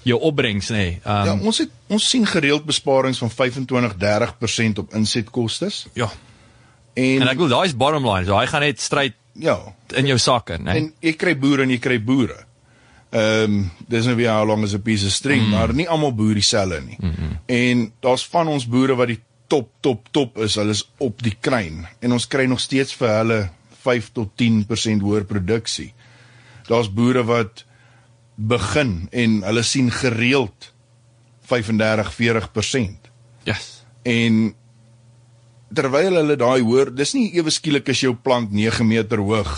jou 0.04 0.20
opbrengs, 0.20 0.70
nê. 0.70 0.78
Nee. 0.78 1.00
Ja, 1.06 1.34
Um, 1.34 1.42
ons 1.42 1.58
het 1.58 1.70
ons 1.90 2.10
sien 2.10 2.26
gereeld 2.26 2.66
besparings 2.66 3.18
van 3.20 3.30
25-30% 3.30 4.80
op 4.80 4.94
insetkostes. 4.94 5.86
ja. 5.94 6.10
En, 6.96 7.22
En 7.22 7.28
ek 7.28 7.38
wil 7.38 7.48
daai 7.50 7.66
is 7.66 7.76
bottom 7.76 8.06
line. 8.06 8.26
So 8.26 8.38
hy 8.38 8.46
gaan 8.46 8.62
net 8.62 8.80
stryd 8.82 9.14
ja, 9.34 9.58
in 9.98 10.06
jou 10.06 10.18
sak 10.18 10.50
in, 10.50 10.64
nê. 10.64 10.72
Nee. 10.72 10.82
en 10.82 10.94
jy 11.02 11.14
kry 11.18 11.34
boere 11.38 11.64
en 11.64 11.70
jy 11.74 11.80
kry 11.82 12.00
boere. 12.00 12.46
Ehm 13.14 13.44
um, 13.44 13.72
dis 13.90 14.06
nou 14.06 14.16
weer 14.16 14.32
how 14.32 14.46
long 14.46 14.64
is 14.64 14.74
a 14.74 14.80
piece 14.80 15.06
of 15.06 15.12
string, 15.12 15.42
mm. 15.44 15.50
maar 15.50 15.74
nie 15.74 15.88
almal 15.90 16.14
boer 16.14 16.34
dieselfde 16.34 16.82
nie. 16.82 16.98
Mm 17.00 17.12
-hmm. 17.12 17.40
En 17.46 17.94
daar's 18.00 18.26
van 18.26 18.48
ons 18.48 18.68
boere 18.68 18.96
wat 18.96 19.08
die 19.08 19.20
top 19.54 19.70
top 19.86 20.10
top 20.16 20.40
is, 20.42 20.58
hulle 20.58 20.74
is 20.74 20.82
op 21.04 21.22
die 21.22 21.36
kruin 21.38 21.84
en 22.02 22.16
ons 22.16 22.26
kry 22.30 22.48
nog 22.50 22.62
steeds 22.64 22.96
vir 22.98 23.12
hulle 23.20 23.40
5 23.84 24.10
tot 24.16 24.32
10% 24.40 25.04
hoër 25.04 25.28
produksie. 25.30 25.92
Daar's 26.70 26.90
boere 26.90 27.26
wat 27.28 27.66
begin 28.36 29.10
en 29.12 29.42
hulle 29.46 29.64
sien 29.68 29.92
gereeld 29.94 30.72
35-40%. 31.52 33.12
Yes. 33.46 33.84
En 34.08 34.56
terwyl 35.76 36.18
hulle 36.22 36.38
daai 36.40 36.64
hoor, 36.64 36.94
dis 36.96 37.14
nie 37.18 37.28
ewe 37.38 37.52
skielik 37.54 37.92
as 37.92 38.02
jou 38.06 38.16
plant 38.16 38.54
9 38.56 38.88
meter 38.88 39.22
hoog 39.22 39.54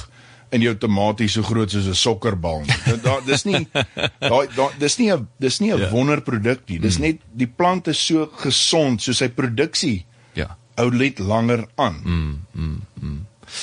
en 0.56 0.64
jou 0.64 0.74
tamaties 0.80 1.36
so 1.38 1.44
groot 1.44 1.72
soos 1.72 1.88
'n 1.92 1.98
sokkerbal. 2.00 2.64
Dit 2.86 3.04
daar 3.04 3.22
dis 3.28 3.44
nie 3.46 3.68
daai 4.32 4.48
da, 4.56 4.70
dis 4.80 4.98
nie 5.02 5.12
'n 5.14 5.28
dis 5.40 5.60
nie 5.60 5.74
'n 5.74 5.80
Ja. 5.80 5.90
wonderproduk 5.92 6.64
nie. 6.70 6.80
Dis 6.80 6.98
net 6.98 7.20
die 7.34 7.48
plant 7.48 7.88
is 7.92 8.00
so 8.06 8.30
gesond 8.44 9.02
soos 9.02 9.18
sy 9.18 9.28
produksie 9.30 10.06
Ja. 10.34 10.56
hou 10.78 10.90
net 10.92 11.20
langer 11.20 11.66
aan. 11.76 12.02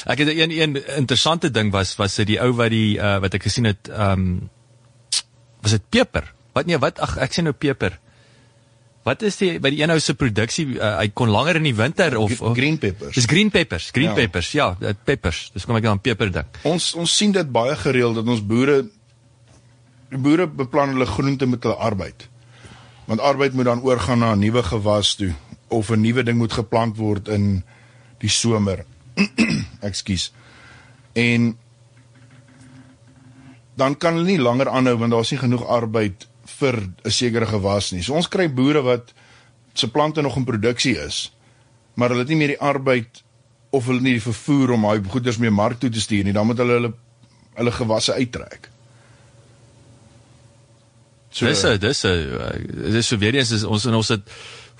Ek 0.06 0.18
het 0.22 0.28
een 0.28 0.50
een 0.50 0.76
interessante 0.96 1.50
ding 1.50 1.72
was 1.72 1.96
was 1.98 2.14
dit 2.16 2.26
die 2.26 2.40
ou 2.40 2.52
wat 2.56 2.70
die 2.70 2.96
uh, 2.98 3.18
wat 3.20 3.34
ek 3.34 3.42
gesien 3.48 3.64
het 3.64 3.88
ehm 3.88 4.12
um, 4.12 4.50
was 5.62 5.70
dit 5.70 5.82
peper. 5.90 6.32
Wat 6.54 6.66
nee, 6.66 6.78
wat 6.78 6.98
ag 7.00 7.16
ek 7.18 7.32
sê 7.32 7.42
nou 7.42 7.52
peper. 7.54 7.98
Wat 9.02 9.22
is 9.26 9.36
die 9.36 9.58
by 9.58 9.70
die 9.74 9.80
een 9.82 9.90
ou 9.90 9.98
se 10.00 10.14
produksie 10.14 10.66
uh, 10.78 10.96
hy 11.00 11.08
kon 11.10 11.28
langer 11.34 11.56
in 11.58 11.64
die 11.66 11.74
winter 11.74 12.14
of, 12.18 12.40
of 12.40 12.54
Green 12.54 12.78
peppers. 12.78 13.14
Dis 13.14 13.26
green 13.26 13.50
peppers, 13.50 13.90
green 13.90 14.08
Ja. 14.12 14.14
peppers. 14.14 14.52
Ja, 14.52 14.76
dit 14.78 14.96
peppers. 15.04 15.50
Dis 15.54 15.64
kom 15.66 15.76
ek 15.76 15.82
dan 15.82 15.98
peper 16.00 16.30
dink. 16.30 16.60
Ons 16.62 16.94
ons 16.94 17.16
sien 17.16 17.32
dit 17.32 17.50
baie 17.52 17.74
gereeld 17.76 18.14
dat 18.20 18.26
ons 18.26 18.42
boere 18.46 18.84
boere 20.12 20.46
beplan 20.46 20.88
hulle 20.94 21.06
groente 21.06 21.46
met 21.46 21.62
hulle 21.62 21.74
arbeid. 21.76 22.28
Want 23.08 23.20
arbeid 23.20 23.52
moet 23.58 23.64
dan 23.64 23.82
oorgaan 23.82 24.18
na 24.18 24.34
'n 24.34 24.38
nuwe 24.38 24.62
gewas 24.62 25.14
toe 25.14 25.32
of 25.68 25.90
'n 25.90 26.00
nuwe 26.00 26.22
ding 26.22 26.38
moet 26.38 26.52
geplant 26.52 26.96
word 26.96 27.28
in 27.28 27.64
die 28.20 28.28
somer. 28.30 28.84
Ekskuus. 29.88 30.32
En 31.12 31.56
dan 33.74 33.96
kan 33.96 34.14
hulle 34.14 34.26
nie 34.26 34.38
langer 34.38 34.68
aanhou 34.68 34.96
want 34.98 35.10
daar's 35.12 35.30
nie 35.32 35.40
genoeg 35.40 35.66
arbeid 35.66 36.28
vir 36.62 36.78
'n 36.80 37.10
sekere 37.10 37.46
gewas 37.46 37.92
nie. 37.92 38.02
So 38.02 38.14
ons 38.14 38.28
kry 38.28 38.48
boere 38.48 38.82
wat 38.82 39.12
se 39.74 39.88
plante 39.90 40.22
nog 40.22 40.36
in 40.36 40.44
produksie 40.44 40.96
is, 40.98 41.32
maar 41.94 42.08
hulle 42.08 42.24
het 42.24 42.28
nie 42.28 42.40
meer 42.40 42.54
die 42.54 42.60
arbeid 42.60 43.22
of 43.70 43.86
hulle 43.86 44.00
nie 44.00 44.18
die 44.18 44.26
vervoer 44.26 44.74
om 44.76 44.82
daai 44.82 45.00
goederes 45.08 45.40
mee 45.40 45.50
mark 45.50 45.80
toe 45.80 45.90
te 45.90 46.00
stuur 46.00 46.24
nie, 46.24 46.32
dan 46.36 46.46
moet 46.46 46.60
hulle 46.60 46.78
hulle 46.78 46.92
hulle 47.54 47.72
gewasse 47.72 48.14
uittrek. 48.14 48.68
So 51.32 51.46
dis 51.46 51.64
'n 51.64 51.78
dis 51.78 52.04
'n 52.04 52.92
dis 52.92 53.06
so 53.06 53.16
weer 53.16 53.34
eens 53.34 53.50
is 53.50 53.64
ons 53.64 53.86
en 53.86 53.94
ons 53.94 54.08
het 54.08 54.20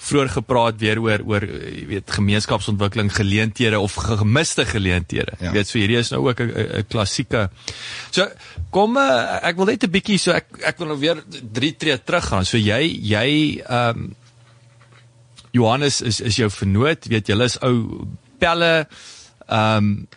vroeër 0.03 0.29
gepraat 0.35 0.81
weer 0.81 0.99
oor 0.99 1.21
oor 1.25 1.43
eh, 1.47 1.81
jy 1.81 1.87
weet 1.87 2.11
gemeenskapsontwikkeling 2.11 3.13
geleenthede 3.15 3.79
of 3.81 3.95
ge- 3.95 4.17
gemiste 4.19 4.65
geleenthede. 4.67 5.33
Jy 5.39 5.45
Ja. 5.47 5.53
weet 5.53 5.69
so 5.69 5.79
hierdie 5.79 5.99
is 5.99 6.11
nou 6.11 6.29
ook 6.29 6.41
'n 6.41 6.85
klassieke. 6.89 7.51
So 8.11 8.27
kom 8.71 8.97
uh, 8.97 9.39
ek 9.47 9.57
wil 9.57 9.67
net 9.67 9.85
'n 9.85 9.91
bietjie 9.91 10.19
so 10.19 10.33
ek 10.33 10.47
ek 10.63 10.79
wil 10.79 10.87
nou 10.89 10.99
weer 10.99 11.23
drie 11.53 11.77
tree 11.77 11.99
terug 12.03 12.25
gaan. 12.25 12.45
So 12.45 12.57
jy 12.59 12.83
jy 13.03 13.63
ehm 13.69 13.89
um, 13.99 14.15
Johannes 15.53 16.01
is 16.01 16.21
is 16.21 16.37
jou 16.37 16.51
vernoot, 16.51 17.07
weet 17.07 17.27
julle 17.29 17.45
is 17.45 17.59
ou 17.63 18.07
pelle 18.39 18.87
ehm 19.49 19.77
um, 19.77 20.09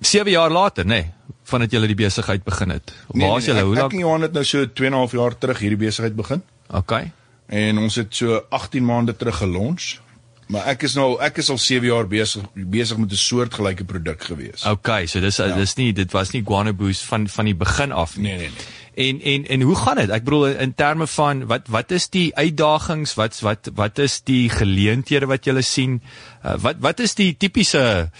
7 0.00 0.30
jaar 0.30 0.50
later, 0.50 0.84
nê, 0.84 0.88
nee, 0.88 1.10
vandat 1.44 1.70
julle 1.72 1.86
die 1.86 1.94
besigheid 1.96 2.42
begin 2.44 2.70
het. 2.70 2.92
Waar 3.08 3.38
is 3.38 3.46
julle? 3.46 3.62
Hoe 3.62 3.74
Nee, 3.74 3.82
Ek, 3.84 3.86
ek 3.86 3.92
lank? 3.92 3.92
en 3.92 3.98
Johan 3.98 4.22
het 4.22 4.32
nou 4.32 4.44
so 4.44 4.66
2 4.66 4.86
en 4.86 4.92
'n 4.92 4.98
half 4.98 5.12
jaar 5.12 5.38
terug 5.38 5.58
hierdie 5.58 5.78
besigheid 5.78 6.16
begin 6.16 6.42
Okay. 6.68 7.12
En 7.46 7.78
ons 7.78 7.94
het 7.94 8.14
so 8.14 8.42
18 8.50 8.84
maande 8.84 9.16
terug 9.16 9.36
gelons. 9.36 10.00
Maar 10.46 10.68
ek 10.70 10.84
is 10.86 10.94
nou 10.94 11.16
ek 11.22 11.40
is 11.42 11.50
al 11.50 11.58
7 11.58 11.88
jaar 11.88 12.06
besig 12.06 12.44
besig 12.54 12.98
met 13.02 13.10
'n 13.10 13.18
soortgelyke 13.18 13.84
produk 13.84 14.22
gewees. 14.22 14.64
Okay, 14.64 15.06
so 15.06 15.20
dis 15.20 15.36
ja. 15.36 15.54
dis 15.54 15.74
nie 15.74 15.92
dit 15.92 16.12
was 16.12 16.30
nie 16.30 16.42
Guano 16.46 16.72
Boost 16.72 17.02
van 17.02 17.28
van 17.28 17.44
die 17.44 17.54
begin 17.54 17.92
af 17.92 18.16
nie. 18.16 18.22
Nee, 18.22 18.36
nee, 18.36 18.50
nee. 18.50 18.84
En 18.96 19.20
en 19.20 19.46
en 19.46 19.60
hoe 19.60 19.76
gaan 19.76 19.96
dit? 19.96 20.10
Ek 20.10 20.24
bedoel 20.24 20.46
in 20.56 20.74
terme 20.74 21.06
van 21.06 21.46
wat 21.46 21.66
wat 21.68 21.90
is 21.90 22.08
die 22.08 22.30
uitdagings? 22.36 23.14
Wat 23.14 23.40
wat 23.40 23.68
wat 23.74 23.98
is 23.98 24.22
die 24.24 24.48
geleenthede 24.48 25.26
wat 25.26 25.44
jy 25.44 25.60
sien? 25.60 26.00
Uh, 26.44 26.54
wat 26.62 26.76
wat 26.80 27.00
is 27.00 27.14
die 27.14 27.36
tipiese 27.36 28.10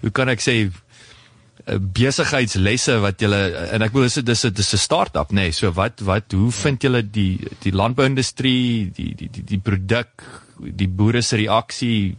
hoe 0.00 0.10
kan 0.10 0.28
ek 0.28 0.44
sê 0.44 0.68
besigheidslesse 1.66 3.00
wat 3.02 3.22
jy 3.22 3.28
en 3.74 3.82
ek 3.82 3.94
bedoel 3.94 4.06
dis 4.06 4.22
dis 4.22 4.42
dis 4.54 4.72
'n 4.74 4.78
start-up 4.78 5.32
nê. 5.32 5.48
Nee. 5.48 5.52
So 5.52 5.72
wat 5.72 6.00
wat 6.00 6.32
hoe 6.32 6.50
vind 6.52 6.82
julle 6.82 7.02
die 7.02 7.40
die 7.62 7.72
landbouindustrie, 7.72 8.92
die 8.94 9.14
die 9.14 9.28
die 9.30 9.44
die 9.44 9.58
produk, 9.58 10.22
die 10.58 10.88
boere 10.88 11.22
se 11.22 11.36
reaksie 11.36 12.16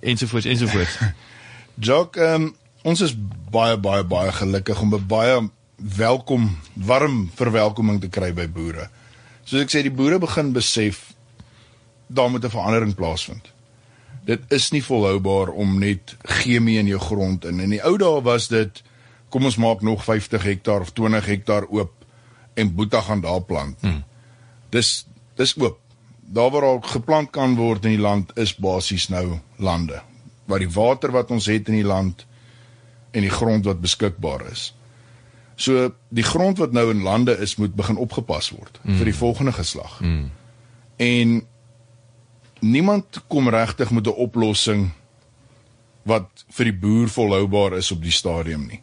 ensovoorts 0.00 0.46
ensovoorts. 0.46 0.98
Jock, 1.88 2.16
um, 2.16 2.54
ons 2.82 3.00
is 3.00 3.14
baie 3.50 3.76
baie 3.76 4.04
baie 4.04 4.32
gelukkig 4.32 4.80
om 4.80 4.98
baie 5.06 5.48
welkom 5.76 6.58
warm 6.74 7.30
verwelkoming 7.34 8.00
te 8.00 8.08
kry 8.08 8.32
by 8.32 8.48
boere. 8.48 8.88
Soos 9.44 9.62
ek 9.62 9.70
sê, 9.70 9.82
die 9.82 9.94
boere 9.94 10.18
begin 10.18 10.52
besef 10.52 11.12
daar 12.06 12.30
moet 12.30 12.44
'n 12.44 12.50
verandering 12.50 12.94
plaasvind. 12.94 13.52
Dit 14.24 14.44
is 14.54 14.70
nie 14.70 14.82
volhoubaar 14.84 15.48
om 15.48 15.78
net 15.82 16.16
chemie 16.22 16.78
in 16.78 16.86
jou 16.86 17.00
grond 17.00 17.44
in. 17.44 17.60
In 17.60 17.74
die 17.74 17.82
ou 17.82 17.96
dae 17.98 18.22
was 18.22 18.48
dit 18.52 18.82
kom 19.32 19.48
ons 19.48 19.56
maak 19.56 19.80
nog 19.82 20.04
50 20.04 20.42
hektaar 20.42 20.84
of 20.84 20.92
20 20.92 21.26
hektaar 21.26 21.66
oop 21.70 21.92
en 22.54 22.74
boeta 22.74 23.00
gaan 23.00 23.20
daar 23.24 23.42
plant. 23.42 23.80
Hmm. 23.80 24.02
Dis 24.70 25.06
dis 25.40 25.56
oop. 25.58 25.78
Daar 26.32 26.50
waar 26.50 26.64
al 26.64 26.80
geplant 26.80 27.30
kan 27.30 27.56
word 27.56 27.84
in 27.84 27.96
die 27.96 28.02
land 28.02 28.30
is 28.36 28.54
basies 28.54 29.08
nou 29.08 29.40
lande. 29.56 30.02
Waar 30.44 30.62
die 30.62 30.70
water 30.70 31.12
wat 31.12 31.30
ons 31.30 31.48
het 31.50 31.68
in 31.68 31.80
die 31.80 31.88
land 31.88 32.26
en 33.10 33.24
die 33.24 33.32
grond 33.32 33.64
wat 33.64 33.80
beskikbaar 33.80 34.46
is. 34.52 34.70
So 35.56 35.90
die 36.08 36.24
grond 36.26 36.58
wat 36.58 36.72
nou 36.72 36.90
in 36.90 37.02
lande 37.02 37.36
is 37.38 37.56
moet 37.56 37.74
begin 37.74 38.00
opgepas 38.00 38.50
word 38.54 38.80
mm. 38.82 38.96
vir 39.00 39.10
die 39.10 39.16
volgende 39.16 39.52
geslag. 39.52 39.98
Mm. 40.00 40.30
En 40.96 41.34
niemand 42.62 43.20
kom 43.28 43.48
regtig 43.50 43.90
met 43.90 44.06
'n 44.06 44.14
oplossing 44.16 44.90
wat 46.06 46.28
vir 46.50 46.64
die 46.70 46.78
boer 46.78 47.08
volhoubaar 47.08 47.76
is 47.78 47.90
op 47.92 48.02
die 48.02 48.10
stadium 48.14 48.66
nie. 48.66 48.80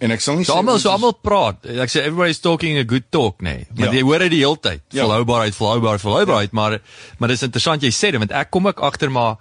En 0.00 0.10
ek 0.10 0.20
sal 0.20 0.36
nie 0.36 0.44
So 0.48 0.54
almal 0.56 0.78
so 0.78 0.88
almal 0.90 1.12
praat. 1.12 1.66
Ek 1.66 1.90
sê 1.92 2.00
everybody's 2.06 2.40
talking 2.40 2.78
a 2.78 2.84
good 2.88 3.10
talk, 3.10 3.42
nee. 3.42 3.66
Maar 3.76 3.86
Ja. 3.92 3.92
jy 3.92 4.02
hoor 4.02 4.18
dit 4.18 4.30
die 4.30 4.38
hele 4.40 4.56
tyd. 4.60 4.80
Ja. 4.90 5.04
Volhoubaarheid, 5.04 5.54
volhoubaarheid, 5.54 6.00
volhoubaarheid, 6.00 6.50
ja. 6.52 6.56
maar 6.60 6.80
maar 7.18 7.28
dis 7.28 7.42
interessant 7.42 7.82
jy 7.82 7.90
sê 7.90 8.10
dit 8.10 8.18
want 8.18 8.32
ek 8.32 8.50
kom 8.50 8.66
ek 8.66 8.80
agter 8.80 9.10
maar 9.10 9.36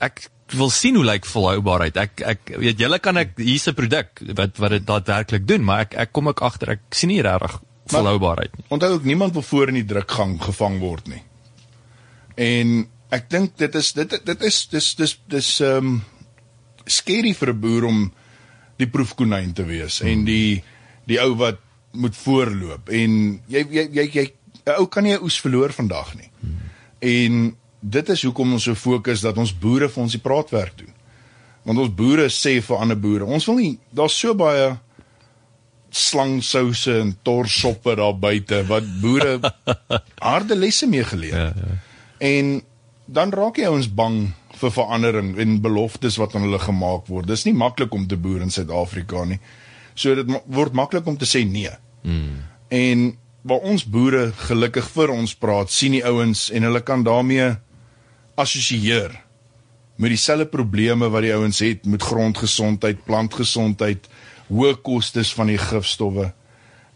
ek 0.00 0.28
wil 0.54 0.70
sien 0.70 0.94
hoe 0.94 1.04
lyk 1.04 1.24
volhoubaarheid. 1.26 1.96
Ek 1.96 2.20
ek 2.20 2.38
weet 2.58 2.78
julle 2.78 2.98
kan 2.98 3.16
ek 3.16 3.36
hier's 3.38 3.66
'n 3.68 3.74
produk 3.74 4.06
wat 4.36 4.56
wat 4.58 4.70
dit 4.70 4.86
daadwerklik 4.86 5.46
doen, 5.46 5.64
maar 5.64 5.80
ek 5.80 5.94
ek 5.94 6.12
kom 6.12 6.28
ek 6.28 6.42
agter 6.42 6.70
ek 6.70 6.80
sien 6.90 7.08
nie 7.08 7.22
regtig 7.22 7.58
volhoubaarheid 7.86 8.56
nie. 8.56 8.64
Onthou 8.68 8.92
ook 8.92 9.04
niemand 9.04 9.32
wil 9.32 9.42
voor 9.42 9.68
in 9.68 9.74
die 9.74 9.84
drukgang 9.94 10.40
gevang 10.42 10.78
word 10.78 11.08
nie. 11.08 11.22
En 12.42 12.74
ek 13.12 13.28
dink 13.30 13.56
dit 13.60 13.78
is 13.80 13.92
dit 13.98 14.18
dit 14.26 14.44
is 14.48 14.58
dis 14.72 14.88
dis 14.98 15.14
dis 15.34 15.50
ehm 15.60 15.92
um, 15.92 16.02
scary 16.86 17.30
vir 17.38 17.52
'n 17.52 17.60
boer 17.62 17.84
om 17.86 17.98
die 18.80 18.88
proefkonyn 18.90 19.52
te 19.54 19.64
wees 19.68 20.00
hmm. 20.00 20.08
en 20.08 20.24
die 20.26 20.62
die 21.06 21.18
ou 21.22 21.34
wat 21.38 21.60
moet 21.92 22.16
voorloop 22.16 22.88
en 22.88 23.12
jy 23.52 23.62
jy 23.70 23.84
jy, 23.98 24.06
jy 24.16 24.24
'n 24.66 24.78
ou 24.78 24.86
kan 24.86 25.04
nie 25.04 25.14
'n 25.14 25.22
oes 25.22 25.40
verloor 25.40 25.72
vandag 25.72 26.14
nie. 26.16 26.30
Hmm. 26.40 26.56
En 26.98 27.56
dit 27.80 28.08
is 28.08 28.22
hoekom 28.22 28.52
ons 28.52 28.62
so 28.62 28.74
fokus 28.74 29.20
dat 29.20 29.38
ons 29.38 29.52
boere 29.58 29.88
vir 29.88 30.02
ons 30.02 30.12
die 30.12 30.22
praatwerk 30.22 30.78
doen. 30.78 30.94
Want 31.62 31.78
ons 31.78 31.94
boere 31.94 32.28
sê 32.30 32.60
vir 32.62 32.76
ander 32.76 32.98
boere, 32.98 33.24
ons 33.24 33.46
wil 33.46 33.56
nie 33.56 33.78
daar's 33.90 34.18
so 34.18 34.34
baie 34.34 34.78
slangsouse 35.90 36.94
en 37.00 37.16
torsoppe 37.22 37.94
daar 37.94 38.18
buite 38.18 38.62
wat 38.66 38.86
boere 39.00 39.38
harde 40.32 40.56
lesse 40.56 40.86
mee 40.86 41.04
geleer 41.04 41.36
het. 41.36 41.56
Ja, 41.56 41.66
ja. 41.68 41.91
En 42.22 42.60
dan 43.10 43.34
raak 43.34 43.58
jy 43.58 43.66
ouens 43.70 43.88
bang 43.90 44.20
vir 44.60 44.74
verandering 44.76 45.32
en 45.42 45.58
beloftes 45.64 46.18
wat 46.20 46.36
aan 46.36 46.46
hulle 46.46 46.60
gemaak 46.62 47.08
word. 47.10 47.26
Dis 47.30 47.44
nie 47.48 47.56
maklik 47.56 47.94
om 47.94 48.06
te 48.06 48.18
boer 48.20 48.44
in 48.44 48.54
Suid-Afrika 48.54 49.24
nie. 49.26 49.40
So 49.98 50.14
dit 50.16 50.30
word 50.46 50.76
maklik 50.78 51.08
om 51.10 51.18
te 51.18 51.28
sê 51.28 51.42
nee. 51.48 51.72
Mm. 52.06 52.38
En 52.72 53.04
waar 53.42 53.66
ons 53.66 53.82
boere 53.84 54.30
gelukkig 54.46 54.86
vir 54.94 55.10
ons 55.10 55.34
praat, 55.34 55.70
sien 55.74 55.96
die 55.96 56.04
ouens 56.06 56.46
en 56.54 56.68
hulle 56.68 56.82
kan 56.86 57.02
daarmee 57.02 57.50
assosieer 58.38 59.18
met 60.00 60.14
dieselfde 60.14 60.46
probleme 60.50 61.10
wat 61.12 61.26
die 61.26 61.34
ouens 61.34 61.60
het 61.62 61.84
met 61.86 62.02
grondgesondheid, 62.02 63.02
plantgesondheid, 63.06 64.06
hoë 64.48 64.76
kostes 64.84 65.32
van 65.36 65.50
die 65.52 65.60
gifstowwe. 65.60 66.30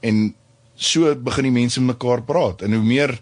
En 0.07 0.31
so 0.75 1.13
begin 1.15 1.49
die 1.51 1.57
mense 1.59 1.83
mekaar 1.83 2.23
praat. 2.27 2.63
En 2.63 2.75
hoe 2.75 2.85
meer 2.85 3.15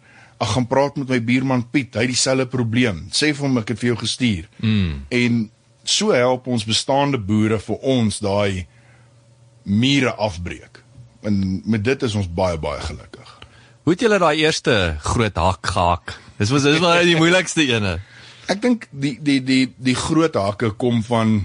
ek 0.44 0.52
gaan 0.54 0.68
praat 0.70 1.00
met 1.00 1.11
my 1.14 1.20
buurman 1.24 1.66
Piet, 1.72 1.96
hy 1.96 2.07
het 2.07 2.12
dieselfde 2.12 2.46
probleem. 2.52 3.04
Sê 3.14 3.33
vir 3.33 3.46
hom 3.46 3.61
ek 3.62 3.74
het 3.74 3.80
vir 3.80 3.92
jou 3.92 3.98
gestuur. 4.04 4.48
Mm. 4.61 5.04
En 5.09 5.42
so 5.85 6.14
help 6.16 6.48
ons 6.50 6.66
bestaande 6.68 7.20
boere 7.20 7.59
vir 7.62 7.87
ons 7.96 8.20
daai 8.24 8.66
mure 9.64 10.12
afbreek. 10.20 10.83
En 11.24 11.38
met 11.64 11.85
dit 11.85 12.04
is 12.04 12.16
ons 12.20 12.28
baie 12.28 12.59
baie 12.61 12.80
gelukkig. 12.85 13.30
Hoe 13.85 13.92
het 13.92 14.04
julle 14.04 14.20
daai 14.20 14.40
eerste 14.40 14.74
groot 15.04 15.37
hak 15.40 15.72
gehak? 15.74 16.16
Dis 16.38 16.52
was 16.52 16.64
dis 16.66 16.80
maar 16.80 17.04
die 17.04 17.18
moeilikste 17.20 17.66
ene. 17.68 17.98
Ek 18.52 18.61
dink 18.61 18.88
die 18.92 19.16
die 19.24 19.40
die 19.44 19.64
die 19.76 19.96
groot 19.96 20.37
hakke 20.37 20.74
kom 20.80 21.02
van 21.07 21.38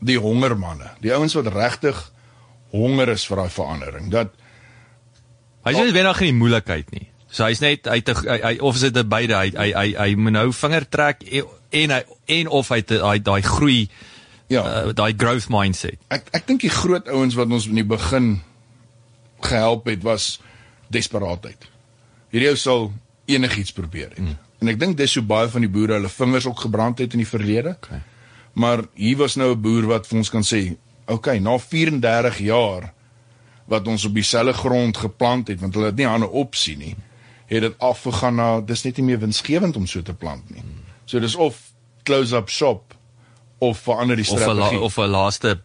die 0.00 0.16
hongermanne. 0.20 0.94
Die 1.04 1.12
ouens 1.12 1.36
wat 1.36 1.50
regtig 1.52 1.98
honger 2.72 3.12
is 3.12 3.26
vir 3.28 3.42
daai 3.42 3.52
verandering. 3.52 4.12
Dat 4.12 4.32
hy 5.66 5.74
sê 5.76 5.88
wen 5.92 6.08
nog 6.08 6.20
nie 6.24 6.36
moeilikheid 6.36 6.92
nie. 6.96 7.08
So 7.30 7.46
hy's 7.46 7.62
net 7.62 7.86
hy, 7.86 8.00
hy, 8.02 8.38
hy 8.42 8.54
of 8.58 8.78
is 8.78 8.90
dit 8.90 9.08
beide 9.08 9.38
hy 9.38 9.50
hy 9.54 9.70
hy, 9.72 9.88
hy 9.94 10.14
moet 10.18 10.34
nou 10.34 10.48
vinger 10.52 10.86
trek 10.90 11.22
en 11.30 11.94
hy 11.94 12.00
en 12.40 12.50
of 12.60 12.70
hy 12.74 12.80
daai 12.82 13.18
daai 13.22 13.42
groei 13.46 13.84
ja, 14.50 14.64
uh, 14.64 14.92
daai 14.96 15.14
growth 15.14 15.46
mindset. 15.52 16.00
Ek 16.10 16.26
ek 16.34 16.48
dink 16.48 16.64
die 16.66 16.72
groot 16.74 17.06
ouens 17.08 17.38
wat 17.38 17.52
ons 17.54 17.68
in 17.70 17.78
die 17.78 17.86
begin 17.86 18.40
gehelp 19.46 19.86
het 19.88 20.02
was 20.04 20.40
desperaatheid. 20.90 21.68
Hierdie 22.34 22.50
ou 22.50 22.58
sal 22.58 22.88
enigiets 23.30 23.72
probeer 23.74 24.10
het. 24.10 24.22
Mm. 24.22 24.38
En 24.60 24.72
ek 24.72 24.80
dink 24.80 24.98
dis 24.98 25.14
so 25.14 25.24
baie 25.24 25.48
van 25.48 25.64
die 25.64 25.70
boere 25.72 25.96
hulle 25.96 26.10
vingers 26.12 26.48
ook 26.50 26.66
gebrand 26.66 26.98
het 27.00 27.14
in 27.16 27.22
die 27.22 27.30
verlede. 27.30 27.76
Okay. 27.78 28.02
Maar 28.60 28.82
hier 28.98 29.16
was 29.22 29.38
nou 29.38 29.54
'n 29.54 29.60
boer 29.62 29.86
wat 29.86 30.06
vir 30.06 30.18
ons 30.18 30.30
kan 30.30 30.42
sê, 30.42 30.76
"Oké, 31.06 31.14
okay, 31.14 31.38
na 31.38 31.58
34 31.58 32.38
jaar 32.38 32.92
wat 33.66 33.86
ons 33.86 34.04
op 34.04 34.14
dieselfde 34.14 34.52
grond 34.52 34.96
geplant 34.96 35.48
het, 35.48 35.60
want 35.60 35.74
hulle 35.74 35.86
het 35.86 35.96
nie 35.96 36.06
'n 36.06 36.12
ander 36.12 36.28
opsie 36.28 36.76
nie, 36.76 36.96
het 37.50 37.66
dit 37.66 37.78
afgegaan 37.78 38.38
na 38.38 38.60
dis 38.60 38.84
net 38.86 38.96
nie 38.96 39.06
meer 39.10 39.20
winsgewend 39.22 39.76
om 39.76 39.86
so 39.86 40.02
te 40.02 40.14
plant 40.14 40.50
nie." 40.50 40.62
So 41.04 41.20
dis 41.20 41.34
of 41.34 41.58
close 42.02 42.36
up 42.36 42.48
shop 42.48 42.94
of 43.58 43.78
verander 43.78 44.16
die 44.16 44.24
strategie. 44.24 44.80
of 44.80 44.96
'n 44.96 45.10
laaste 45.10 45.60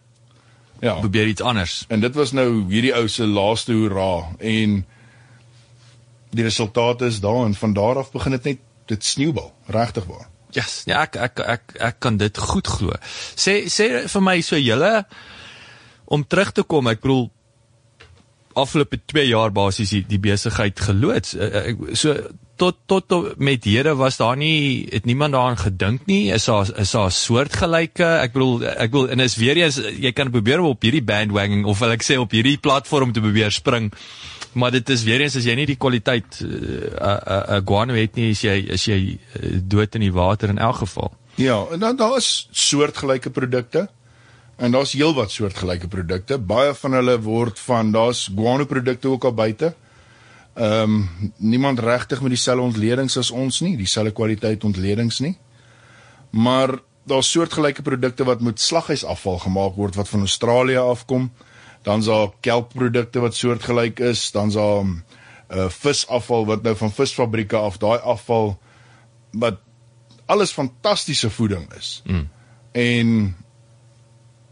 ja. 0.80 0.94
probeer 0.94 1.26
iets 1.26 1.40
anders. 1.40 1.84
En 1.88 2.00
dit 2.00 2.14
was 2.14 2.32
nou 2.32 2.64
hierdie 2.68 2.94
ou 2.94 3.08
se 3.08 3.26
laaste 3.26 3.72
hoera. 3.72 4.28
En 4.38 4.86
die 6.30 6.44
resultate 6.44 7.06
is 7.06 7.20
daar 7.20 7.44
en 7.44 7.54
van 7.54 7.72
daar 7.72 7.98
af 7.98 8.10
begin 8.12 8.30
dit 8.30 8.44
net 8.44 8.58
dit 8.86 9.04
sneeubal 9.04 9.52
regtig 9.66 10.04
waar. 10.04 10.28
Yes, 10.50 10.82
ja 10.84 11.02
ek, 11.02 11.16
ek 11.16 11.40
ek 11.40 11.72
ek 11.80 11.96
kan 12.00 12.16
dit 12.16 12.38
goed 12.38 12.66
glo. 12.66 12.94
Sê 13.34 13.66
sê 13.72 14.06
vir 14.08 14.22
my 14.22 14.40
so 14.40 14.56
julle 14.56 15.06
om 16.04 16.22
terug 16.26 16.52
te 16.52 16.62
kom 16.62 16.88
ek 16.88 17.02
bedoel 17.02 17.26
afgelope 18.56 18.98
2 19.12 19.28
jaar 19.28 19.52
basies 19.54 19.92
die, 19.94 20.02
die 20.08 20.20
besigheid 20.22 20.80
geloods. 20.80 21.36
Eh, 21.36 21.70
eh, 21.70 21.76
so 21.92 22.16
tot 22.56 22.78
tot 22.88 23.12
met 23.36 23.64
Here 23.68 23.94
was 24.00 24.16
daar 24.16 24.36
nie 24.36 24.88
het 24.88 25.04
niemand 25.04 25.36
daaraan 25.36 25.58
gedink 25.60 26.06
nie. 26.08 26.32
Is 26.32 26.48
daar 26.48 26.70
is 26.80 26.94
daar 26.96 27.12
soortgelyke 27.12 28.06
ek 28.22 28.32
bedoel 28.32 28.64
ek 28.72 28.94
wil 28.96 29.10
en 29.12 29.20
is 29.20 29.36
weer 29.36 29.60
eens 29.60 29.76
jy 29.76 30.12
kan 30.16 30.32
probeer 30.32 30.64
op 30.64 30.82
hierdie 30.82 31.04
bandwagon 31.04 31.66
of 31.68 31.84
wil 31.84 31.92
ek 31.92 32.06
sê 32.06 32.16
op 32.18 32.32
hierdie 32.32 32.56
platform 32.56 33.12
te 33.12 33.20
probeer 33.20 33.52
spring 33.52 33.92
maar 34.56 34.72
dit 34.72 34.88
is 34.88 35.04
weer 35.04 35.20
eens 35.20 35.36
as 35.36 35.44
jy 35.44 35.54
nie 35.58 35.68
die 35.68 35.76
kwaliteit 35.76 36.40
'n 36.40 36.48
uh, 36.48 37.10
uh, 37.10 37.42
uh, 37.56 37.60
guano 37.64 37.94
het 37.94 38.16
nie 38.16 38.30
as 38.32 38.40
jy 38.40 38.56
as 38.72 38.86
jy 38.88 38.98
uh, 39.12 39.60
dood 39.60 39.94
in 39.94 40.06
die 40.08 40.12
water 40.12 40.48
in 40.48 40.58
elk 40.58 40.80
geval. 40.84 41.12
Ja 41.36 41.66
en 41.72 41.80
dan 41.80 41.96
daar 41.96 42.16
is 42.16 42.48
soortgelyke 42.50 43.30
produkte 43.30 43.88
en 44.56 44.72
daar's 44.72 44.92
heelwat 44.92 45.30
soortgelyke 45.30 45.88
produkte 45.88 46.38
baie 46.38 46.74
van 46.74 46.92
hulle 46.92 47.18
word 47.20 47.58
van 47.58 47.92
daar's 47.92 48.30
guano 48.34 48.64
produkte 48.64 49.08
ook 49.08 49.24
al 49.24 49.34
buite 49.34 49.74
ehm 50.56 50.82
um, 50.82 51.32
niemand 51.36 51.78
regtig 51.78 52.20
met 52.20 52.32
dieselfde 52.32 52.62
ontledings 52.62 53.16
as 53.16 53.30
ons 53.30 53.60
nie, 53.60 53.76
dieselfde 53.76 54.12
kwaliteit 54.12 54.64
ontledings 54.64 55.18
nie. 55.20 55.34
Maar 56.30 56.78
daar's 57.04 57.30
soortgelyke 57.30 57.82
produkte 57.82 58.24
wat 58.24 58.40
met 58.40 58.60
slaghuisafval 58.60 59.38
gemaak 59.38 59.76
word 59.76 59.94
wat 59.94 60.08
van 60.08 60.20
Australië 60.24 60.76
afkom. 60.76 61.28
Dan's 61.82 62.06
daar 62.06 62.32
kelpprodukte 62.40 63.20
wat 63.20 63.36
soortgelyk 63.36 64.00
is, 64.00 64.30
dan's 64.30 64.54
daar 64.54 64.84
'n 64.84 65.04
uh, 65.54 65.68
visafval 65.68 66.46
wat 66.46 66.62
nou 66.62 66.76
van 66.76 66.92
visfabrieke 66.92 67.56
af, 67.56 67.76
daai 67.78 67.98
afval 67.98 68.58
wat 69.30 69.60
alles 70.26 70.50
fantastiese 70.52 71.30
voeding 71.30 71.72
is. 71.74 72.02
Mm. 72.04 72.28
En 72.72 73.36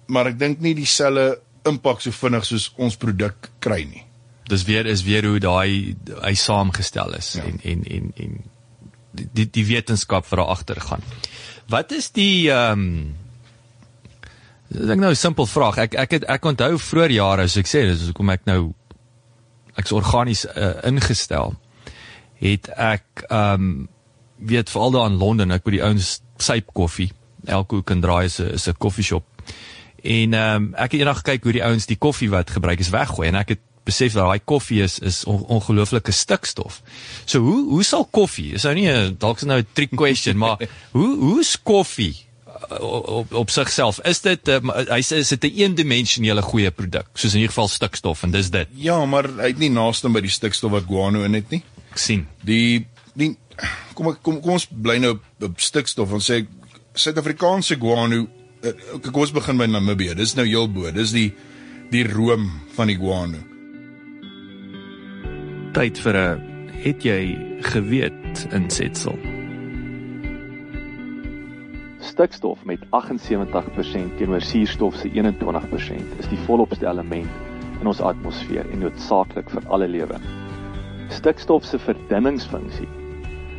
maar 0.06 0.26
ek 0.26 0.38
dink 0.38 0.60
nie 0.60 0.74
dieselfde 0.74 1.40
impak 1.64 2.00
so 2.00 2.10
vinnig 2.10 2.44
soos 2.44 2.72
ons 2.76 2.96
produk 2.96 3.50
kry 3.60 3.84
nie 3.84 4.04
dis 4.48 4.64
weer 4.68 4.86
is 4.86 5.02
weer 5.02 5.24
hoe 5.24 5.40
daai 5.40 5.96
hy 6.22 6.34
saamgestel 6.34 7.14
is 7.16 7.32
ja. 7.38 7.44
en 7.44 7.60
en 7.62 7.84
en 7.84 8.12
en 8.16 8.42
die 9.14 9.46
die 9.50 9.66
wetenskap 9.66 10.26
wat 10.28 10.38
daar 10.38 10.52
agter 10.54 10.80
gaan. 10.80 11.04
Wat 11.70 11.92
is 11.92 12.10
die 12.10 12.50
ehm 12.50 12.80
um, 12.80 13.14
ek 14.74 14.98
nou 14.98 15.10
'n 15.10 15.16
simpel 15.16 15.46
vraag. 15.46 15.76
Ek 15.76 15.94
ek 15.94 16.10
het 16.10 16.24
ek 16.24 16.44
onthou 16.44 16.78
vroeër 16.78 17.10
jare 17.10 17.42
as 17.42 17.56
ek 17.56 17.66
sê 17.66 17.86
dis 17.86 18.06
hoekom 18.06 18.30
ek 18.30 18.44
nou 18.44 18.74
ek's 19.76 19.92
organies 19.92 20.46
uh, 20.46 20.80
ingestel 20.82 21.54
het 22.40 22.68
ek 22.68 23.26
ehm 23.28 23.54
um, 23.54 23.88
weet 24.36 24.70
veral 24.70 24.90
daar 24.90 25.06
in 25.10 25.18
Londen 25.18 25.50
ek 25.50 25.64
by 25.64 25.70
die 25.70 25.82
ouens 25.82 26.20
syp 26.38 26.72
koffie 26.74 27.12
elke 27.46 27.76
hoek 27.76 27.90
en 27.90 28.00
draai 28.00 28.24
is 28.24 28.40
'n 28.40 28.54
is 28.54 28.68
'n 28.68 28.74
koffieshop 28.78 29.24
en 30.04 30.34
ehm 30.36 30.56
um, 30.56 30.72
ek 30.74 30.92
het 30.92 31.00
eendag 31.00 31.22
gekyk 31.22 31.46
hoe 31.46 31.54
die 31.56 31.64
ouens 31.64 31.86
die 31.88 31.96
koffie 31.96 32.28
wat 32.30 32.50
gebruik 32.52 32.82
is 32.84 32.92
weggooi 32.92 33.28
en 33.30 33.40
ek 33.40 33.54
het 33.54 33.62
besef 33.84 34.12
dat 34.16 34.24
daai 34.24 34.44
koffie 34.44 34.82
is 34.84 34.98
is 34.98 35.22
on, 35.28 35.42
ongelooflike 35.52 36.12
stikstof. 36.12 36.80
So 37.24 37.40
hoe 37.44 37.62
hoe 37.70 37.84
sal 37.84 38.04
koffie? 38.04 38.52
Is 38.56 38.64
nou 38.68 38.74
nie 38.76 38.88
dalk 39.20 39.40
is 39.40 39.48
nou 39.48 39.58
'n 39.60 39.66
trick 39.72 39.96
question, 39.96 40.36
maar 40.36 40.60
hoe 40.92 41.16
hoe 41.16 41.40
is 41.40 41.56
koffie 41.62 42.26
uh, 42.70 42.80
op 43.20 43.32
op 43.32 43.50
sigself? 43.50 44.00
Is 44.04 44.20
dit 44.20 44.48
uh, 44.48 44.60
hy 44.88 45.00
sê 45.00 45.20
is 45.24 45.28
dit 45.28 45.44
'n 45.44 45.56
eendimensionele 45.64 46.42
goeie 46.42 46.70
produk, 46.70 47.08
soos 47.14 47.32
in 47.32 47.40
ieder 47.40 47.52
geval 47.52 47.68
stikstof 47.68 48.22
en 48.22 48.30
dis 48.30 48.50
dit. 48.50 48.68
Ja, 48.76 49.04
maar 49.04 49.28
hy 49.28 49.52
het 49.52 49.58
nie 49.58 49.70
naaste 49.70 50.08
by 50.08 50.20
die 50.20 50.30
stikstof 50.32 50.70
wat 50.70 50.88
guano 50.88 51.24
in 51.24 51.34
het 51.34 51.50
nie. 51.50 51.62
Ek 51.92 51.98
sien. 51.98 52.26
Die 52.42 52.86
die 53.14 53.36
kom 53.94 54.08
ek 54.08 54.22
kom 54.22 54.40
kom 54.40 54.52
ons 54.58 54.66
bly 54.66 54.98
nou 54.98 55.16
op, 55.16 55.22
op 55.42 55.60
stikstof 55.60 56.12
en 56.12 56.20
sê 56.20 56.44
Suid-Afrikaanse 56.94 57.76
guano 57.76 58.26
kom 59.02 59.24
ons 59.24 59.32
begin 59.32 59.58
by 59.58 59.66
Namibië. 59.66 60.14
Dis 60.14 60.36
nou 60.36 60.46
heel 60.46 60.68
bo. 60.68 60.90
Dis 60.90 61.12
die 61.12 61.32
die 61.90 62.06
room 62.08 62.48
van 62.74 62.88
die 62.88 62.96
guano 62.98 63.42
tyd 65.74 65.98
vir 65.98 66.16
'n 66.16 66.40
het 66.84 67.02
jy 67.02 67.34
geweet 67.66 68.46
insetsel. 68.52 69.18
Stikstof 71.98 72.64
met 72.64 72.80
78% 72.90 74.16
teenoor 74.18 74.40
suurstof 74.40 74.94
se 74.96 75.08
21% 75.08 76.18
is 76.18 76.28
die 76.28 76.38
volopste 76.46 76.86
element 76.86 77.30
in 77.80 77.86
ons 77.86 78.00
atmosfeer 78.00 78.70
en 78.70 78.78
noodsaaklik 78.78 79.50
vir 79.50 79.62
alle 79.66 79.88
lewe. 79.88 80.20
Stikstof 81.08 81.64
se 81.64 81.78
verdunningsfunksie 81.78 82.88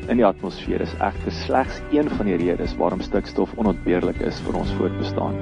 in 0.10 0.20
die 0.20 0.26
atmosfeer 0.26 0.84
is 0.86 0.94
egter 1.04 1.34
slegs 1.34 1.80
een 1.94 2.10
van 2.10 2.28
die 2.30 2.38
redes 2.38 2.76
waarom 2.78 3.02
stikstof 3.02 3.54
onontbeerlik 3.58 4.20
is 4.26 4.40
vir 4.46 4.58
ons 4.60 4.74
voortbestaan. 4.78 5.38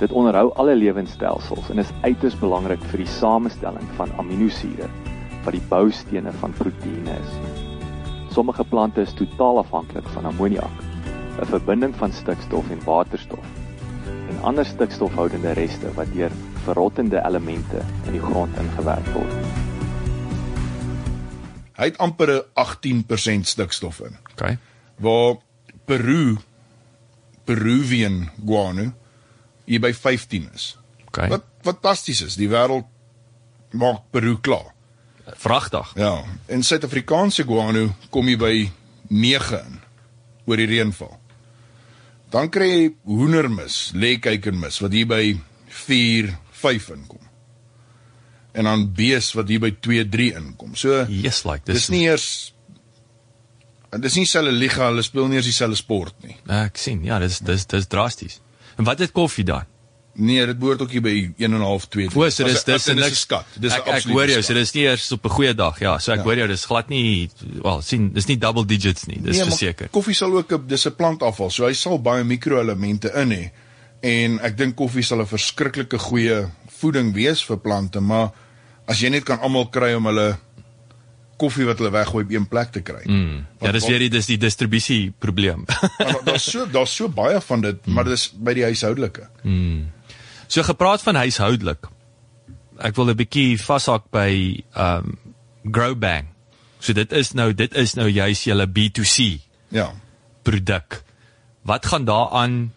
Dit 0.00 0.12
onderhou 0.12 0.50
alle 0.60 0.74
lewensstelsels 0.76 1.70
en 1.72 1.80
is 1.80 1.92
uiters 2.02 2.36
belangrik 2.40 2.82
vir 2.90 3.04
die 3.04 3.12
samestelling 3.16 3.86
van 3.98 4.12
aminosure 4.20 4.88
wat 5.44 5.54
die 5.54 5.62
boustene 5.70 6.32
van 6.40 6.56
proteïene 6.58 7.14
is. 7.22 7.36
Sommige 8.34 8.66
plante 8.66 9.06
is 9.06 9.14
totaal 9.16 9.62
afhanklik 9.62 10.08
van 10.16 10.26
ammoniak, 10.32 10.82
'n 11.40 11.46
verbinding 11.52 11.94
van 11.96 12.12
stikstof 12.12 12.70
en 12.70 12.82
waterstof, 12.84 13.46
en 14.28 14.42
ander 14.42 14.66
stikstofhoudende 14.66 15.52
reste 15.52 15.94
wat 15.94 16.12
deur 16.12 16.30
verrottende 16.66 17.22
elemente 17.24 17.80
in 18.06 18.12
die 18.12 18.26
grond 18.26 18.58
ingewerk 18.58 19.06
word. 19.14 19.75
Hy 21.76 21.90
het 21.90 21.98
amper 21.98 22.30
'n 22.30 22.42
18% 22.54 23.46
stikstof 23.46 24.00
in. 24.00 24.16
Okay. 24.32 24.58
Waar 24.96 25.36
Peru 25.84 26.36
Peruvian 27.44 28.30
guano 28.46 28.92
hier 29.64 29.80
by 29.80 29.92
15 29.94 30.50
is. 30.54 30.78
Okay. 31.06 31.28
Wat 31.28 31.44
fantasties 31.62 32.22
is. 32.22 32.36
Die 32.36 32.48
wêreld 32.48 32.86
maak 33.70 34.10
Peru 34.10 34.38
klaar. 34.40 34.74
Vragtig. 35.26 35.92
Ja, 35.98 36.24
en 36.46 36.62
Suid-Afrikaanse 36.62 37.42
guano 37.42 37.88
kom 38.10 38.28
jy 38.28 38.36
by 38.38 38.54
9 39.08 39.58
in 39.58 39.80
oor 40.46 40.60
die 40.60 40.68
reënval. 40.70 41.16
Dan 42.30 42.50
kry 42.50 42.68
jy 42.68 42.84
hoendermis, 43.06 43.90
lekkykermis 43.94 44.78
wat 44.82 44.94
hier 44.94 45.08
by 45.10 45.34
4, 45.66 46.30
5 46.62 46.90
inkom. 46.94 47.25
En 48.56 48.64
dan 48.64 48.86
bees 48.96 49.32
wat 49.36 49.48
hier 49.52 49.60
by 49.60 49.70
2, 49.84 50.06
3 50.08 50.30
inkom. 50.38 50.74
So 50.74 51.04
Yes 51.12 51.42
like 51.44 51.64
dis 51.68 51.74
dis. 51.86 51.88
nie 51.92 52.06
eers 52.08 52.52
dis 54.00 54.16
nie 54.18 54.26
selfe 54.28 54.52
liga, 54.52 54.88
hulle 54.90 55.02
speel 55.06 55.28
nie 55.30 55.38
eers 55.38 55.46
dieselfde 55.48 55.78
sport 55.78 56.14
nie. 56.26 56.36
ek 56.52 56.76
sien. 56.80 57.02
Ja, 57.06 57.18
dis 57.22 57.38
dis 57.44 57.64
dis 57.70 57.86
drasties. 57.92 58.40
En 58.78 58.84
wat 58.84 58.98
het 59.00 59.12
koffie 59.16 59.44
dan? 59.44 59.64
Nee, 60.18 60.46
dit 60.48 60.58
behoort 60.58 60.80
ook 60.80 60.90
hier 60.96 61.02
by 61.04 61.12
1.5, 61.36 61.86
2. 61.92 62.08
O, 62.16 62.28
so 62.32 62.44
dis 62.48 62.64
dis 62.64 62.86
'n 62.88 62.96
niks- 62.96 63.20
skat. 63.20 63.44
Dis 63.60 63.72
'n 63.72 63.76
ek, 63.76 63.86
ek 63.86 63.94
absolute 63.94 64.18
hoor 64.18 64.28
jou, 64.30 64.42
so 64.42 64.54
dis 64.54 64.72
nie 64.74 64.82
eers 64.84 65.12
op 65.12 65.24
'n 65.26 65.28
goeie 65.30 65.54
dag, 65.54 65.78
ja. 65.80 65.98
So 65.98 66.12
ek 66.12 66.18
Ja. 66.18 66.24
hoor 66.24 66.36
jou, 66.36 66.46
dis 66.48 66.64
glad 66.64 66.88
nie 66.88 67.28
wel, 67.62 67.82
sien, 67.82 68.12
dis 68.12 68.26
nie 68.26 68.38
double 68.38 68.64
digits 68.64 69.06
nie, 69.06 69.20
dis 69.22 69.36
maar 69.36 69.46
verseker. 69.46 69.88
Koffie 69.90 70.14
sal 70.14 70.32
ook 70.36 70.52
'n 70.52 70.66
dis 70.66 70.86
'n 70.86 70.94
plantafval, 70.96 71.50
so 71.50 71.66
hy 71.66 71.72
sal 71.74 71.98
baie 71.98 72.24
mikroelemente 72.24 73.12
in 73.14 73.30
hê. 73.30 73.50
En 74.02 74.40
ek 74.40 74.56
dink 74.56 74.76
koffie 74.76 75.02
sal 75.02 75.20
'n 75.20 75.26
verskriklike 75.26 75.98
goeie 75.98 76.48
voeding 76.80 77.12
wees 77.14 77.42
vir 77.44 77.58
plante, 77.58 78.00
maar 78.00 78.32
as 78.86 79.00
jy 79.02 79.10
net 79.10 79.24
kan 79.24 79.38
almal 79.44 79.66
kry 79.72 79.94
om 79.98 80.06
hulle 80.06 80.36
koffie 81.36 81.66
wat 81.68 81.78
hulle 81.82 81.90
weggooi 81.92 82.24
op 82.24 82.30
een 82.32 82.46
plek 82.48 82.70
te 82.72 82.80
kry. 82.80 83.02
Mm. 83.04 83.42
Ja, 83.60 83.72
dis 83.72 83.86
weer 83.86 84.00
die 84.06 84.10
dis 84.12 84.26
die 84.30 84.38
distribusie 84.40 85.12
probleem. 85.20 85.66
Daar's 86.24 86.46
so 86.50 86.64
daar's 86.66 86.94
so 86.96 87.08
baie 87.12 87.40
van 87.44 87.60
dit, 87.60 87.86
maar 87.86 88.04
dis 88.08 88.30
by 88.32 88.54
die 88.56 88.64
huishoudelike. 88.64 89.28
so 90.48 90.62
gepraat 90.62 91.02
van 91.02 91.18
huishoudelik. 91.20 91.88
Ek 92.78 92.96
wil 92.96 93.10
'n 93.10 93.16
bietjie 93.16 93.58
vashak 93.60 94.08
by 94.10 94.62
um 94.76 95.18
Growbang. 95.72 96.28
So 96.80 96.92
dit 96.92 97.12
is 97.12 97.32
nou 97.34 97.52
dit 97.54 97.74
is 97.74 97.94
nou 97.96 98.08
juis 98.08 98.44
julle 98.44 98.66
B2C 98.66 99.40
Ja. 99.74 99.92
produk. 100.42 101.02
Wat 101.62 101.86
gaan 101.86 102.04
daaraan 102.04 102.72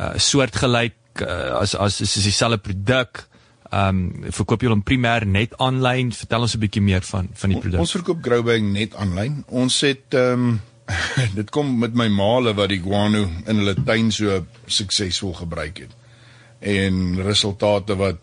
uh, 0.00 0.16
soortgelyk 0.16 0.94
uh, 1.22 1.60
as 1.60 1.74
as 1.74 2.00
is 2.00 2.14
dieselfde 2.14 2.58
produk? 2.58 3.28
Ehm 3.74 4.02
um, 4.22 4.30
verkoop 4.30 4.62
jy 4.62 4.70
hom 4.70 4.84
primêr 4.86 5.24
net 5.26 5.54
aanlyn? 5.58 6.12
Vertel 6.14 6.46
ons 6.46 6.54
'n 6.54 6.62
bietjie 6.62 6.82
meer 6.82 7.02
van 7.02 7.28
van 7.32 7.50
die 7.50 7.58
produk. 7.58 7.80
Ons 7.80 7.96
verkoop 7.96 8.22
Growbang 8.22 8.70
net 8.72 8.94
aanlyn. 8.94 9.42
Ons 9.48 9.80
het 9.80 10.14
ehm 10.14 10.46
um, 10.48 10.60
dit 11.38 11.50
kom 11.50 11.78
met 11.78 11.94
my 11.94 12.08
maale 12.08 12.54
wat 12.54 12.68
die 12.68 12.82
guano 12.82 13.24
in 13.46 13.62
hulle 13.62 13.74
tuin 13.84 14.12
so 14.12 14.44
suksesvol 14.66 15.32
gebruik 15.34 15.78
het. 15.78 15.96
En 16.60 17.22
resultate 17.22 17.96
wat 17.96 18.20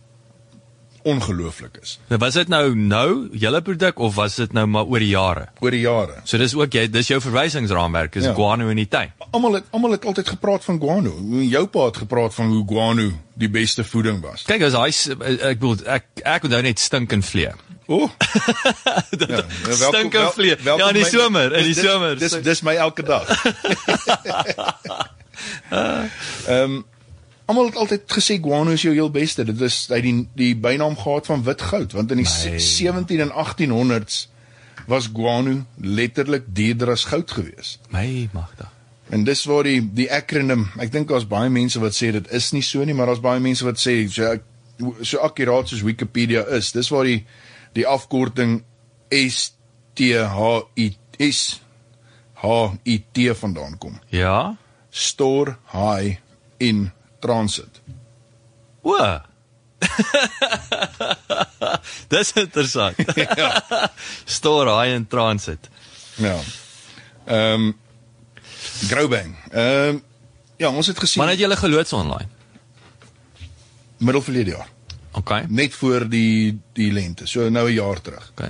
ongelooflik 1.03 1.77
is 1.81 1.99
Nou 2.09 2.19
was 2.19 2.33
dit 2.33 2.47
nou 2.47 2.75
nou 2.75 3.29
julle 3.33 3.61
produk 3.61 3.99
of 3.99 4.15
was 4.15 4.35
dit 4.35 4.53
nou 4.53 4.65
maar 4.67 4.85
oor 4.85 4.99
die 4.99 5.07
jare? 5.13 5.47
oor 5.59 5.71
die 5.71 5.79
jare. 5.81 6.21
So 6.23 6.37
dis 6.37 6.55
ook 6.55 6.73
jy 6.73 6.87
dis 6.91 7.07
jou 7.07 7.19
verwysingsraamwerk 7.21 8.15
is 8.15 8.25
Ja. 8.25 8.33
guano 8.33 8.67
in 8.69 8.75
die 8.77 8.87
tuin. 8.87 9.11
Almal 9.31 9.53
het 9.53 9.63
almal 9.71 9.91
het 9.91 10.05
altyd 10.05 10.27
gepraat 10.29 10.63
van 10.63 10.79
guano. 10.79 11.13
Jou 11.41 11.65
pa 11.67 11.85
het 11.85 11.97
gepraat 11.97 12.33
van 12.33 12.47
hoe 12.51 12.65
guano 12.67 13.11
die 13.33 13.49
beste 13.49 13.83
voeding 13.83 14.21
was. 14.21 14.43
Kyk 14.43 14.61
as 14.61 14.73
hy 14.73 14.89
s- 14.91 15.09
ek 15.09 15.59
bedoel 15.59 15.77
ek 15.87 16.05
ek 16.23 16.43
onthou 16.43 16.61
net 16.61 16.79
stink 16.79 17.11
en 17.11 17.23
vlee. 17.23 17.51
O. 17.87 18.05
Oh. 18.09 18.09
ja, 19.19 19.41
Stink 19.75 20.13
en 20.15 20.29
vlee. 20.31 20.55
Ja, 20.63 20.87
in 20.87 20.93
die 20.95 21.03
somer, 21.05 21.51
in 21.57 21.63
die 21.65 21.73
dis, 21.73 21.83
somer. 21.83 22.15
Dis 22.19 22.31
dis 22.41 22.61
my 22.63 22.75
elke 22.79 23.03
dag. 23.03 23.27
Ehm 25.71 26.07
um, 26.47 26.85
almal 27.51 27.69
het 27.69 27.77
altyd 27.83 28.11
gesê 28.15 28.37
guano 28.41 28.71
is 28.75 28.83
jou 28.85 28.93
heel 28.95 29.11
beste. 29.11 29.43
Dit 29.47 29.61
is 29.67 29.83
hy 29.91 29.99
die 30.03 30.15
die 30.39 30.51
bynaam 30.55 30.95
gehad 30.99 31.27
van 31.29 31.43
wit 31.43 31.61
goud 31.71 31.95
want 31.97 32.11
in 32.15 32.21
die 32.23 32.27
Nee. 32.27 32.51
nee. 32.55 32.59
17 32.59 33.19
en 33.27 33.31
1800s 33.31 34.27
was 34.87 35.09
guano 35.13 35.65
letterlik 35.75 36.47
duurder 36.47 36.93
as 36.95 37.03
goud 37.11 37.31
geweest. 37.31 37.79
My 37.91 38.29
magtig. 38.33 38.69
En 39.11 39.23
dis 39.27 39.43
waar 39.45 39.67
die 39.67 39.81
die 39.93 40.07
akroniem, 40.13 40.69
ek 40.79 40.91
dink 40.91 41.09
daar's 41.11 41.27
baie 41.27 41.49
mense 41.51 41.79
wat 41.83 41.95
sê 41.97 42.13
dit 42.15 42.31
is 42.31 42.51
nie 42.55 42.63
so 42.63 42.83
nie, 42.87 42.95
maar 42.95 43.11
daar's 43.11 43.23
baie 43.23 43.41
mense 43.43 43.65
wat 43.67 43.79
sê 43.79 44.05
so 44.07 44.37
so 45.03 45.19
akkuraat 45.21 45.67
soos 45.69 45.83
Wikipedia 45.85 46.45
is. 46.55 46.71
Dis 46.71 46.89
waar 46.89 47.03
die 47.09 47.25
die 47.75 47.85
afkorting 47.87 48.61
S 49.11 49.51
T 49.99 50.13
H 50.15 50.63
I 50.79 50.93
S 51.19 51.59
H 52.41 52.47
I 52.87 52.97
T 53.11 53.27
vandaan 53.35 53.77
kom. 53.77 53.99
Ja. 54.09 54.55
Store 54.89 55.57
high 55.75 56.17
in 56.57 56.91
transit. 57.21 57.81
O. 58.81 58.97
Dis 62.11 62.33
interessant. 62.33 62.97
ja. 63.41 63.51
Store 64.25 64.79
high 64.79 64.95
in 64.95 65.07
transit. 65.07 65.69
Ja. 66.17 66.39
Ehm 67.25 67.53
um, 67.53 67.77
Growbang. 68.89 69.35
Ehm 69.51 69.95
um, 69.95 70.03
ja, 70.57 70.69
ons 70.69 70.87
het 70.87 70.99
gesien 70.99 71.21
Maar 71.21 71.33
het 71.33 71.41
jy 71.41 71.47
hulle 71.47 71.57
geloods 71.57 71.93
online? 71.93 72.29
middel 74.01 74.21
verlede 74.21 74.55
jaar, 74.55 74.69
OK. 75.11 75.33
net 75.47 75.73
voor 75.73 76.07
die 76.09 76.59
die 76.77 76.91
lente, 76.93 77.27
so 77.27 77.49
nou 77.49 77.67
'n 77.69 77.73
jaar 77.73 78.01
terug. 78.01 78.31
OK. 78.31 78.49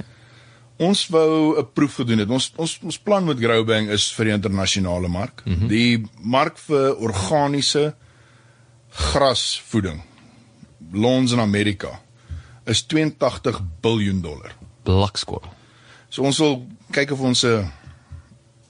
Ons 0.77 1.07
wou 1.07 1.59
'n 1.59 1.67
proef 1.73 1.95
gedoen 1.95 2.17
het. 2.17 2.29
Ons 2.29 2.51
ons 2.55 2.79
ons 2.83 2.99
plan 2.99 3.25
met 3.25 3.39
Growbang 3.39 3.89
is 3.89 4.13
vir 4.13 4.25
die 4.25 4.33
internasionale 4.33 5.07
mark. 5.07 5.41
Mm 5.45 5.53
-hmm. 5.53 5.67
Die 5.67 6.09
mark 6.21 6.57
vir 6.57 6.95
organiese 6.95 7.95
grasvoeding 8.91 10.01
lons 10.91 11.31
in 11.31 11.39
Amerika 11.39 11.99
is 12.65 12.85
82 12.85 13.61
miljard 13.81 14.23
dollar. 14.23 14.55
Blakskool. 14.83 15.43
So 16.09 16.23
ons 16.27 16.37
wil 16.37 16.65
kyk 16.91 17.11
of 17.15 17.19
ons 17.19 17.43
'n 17.45 17.71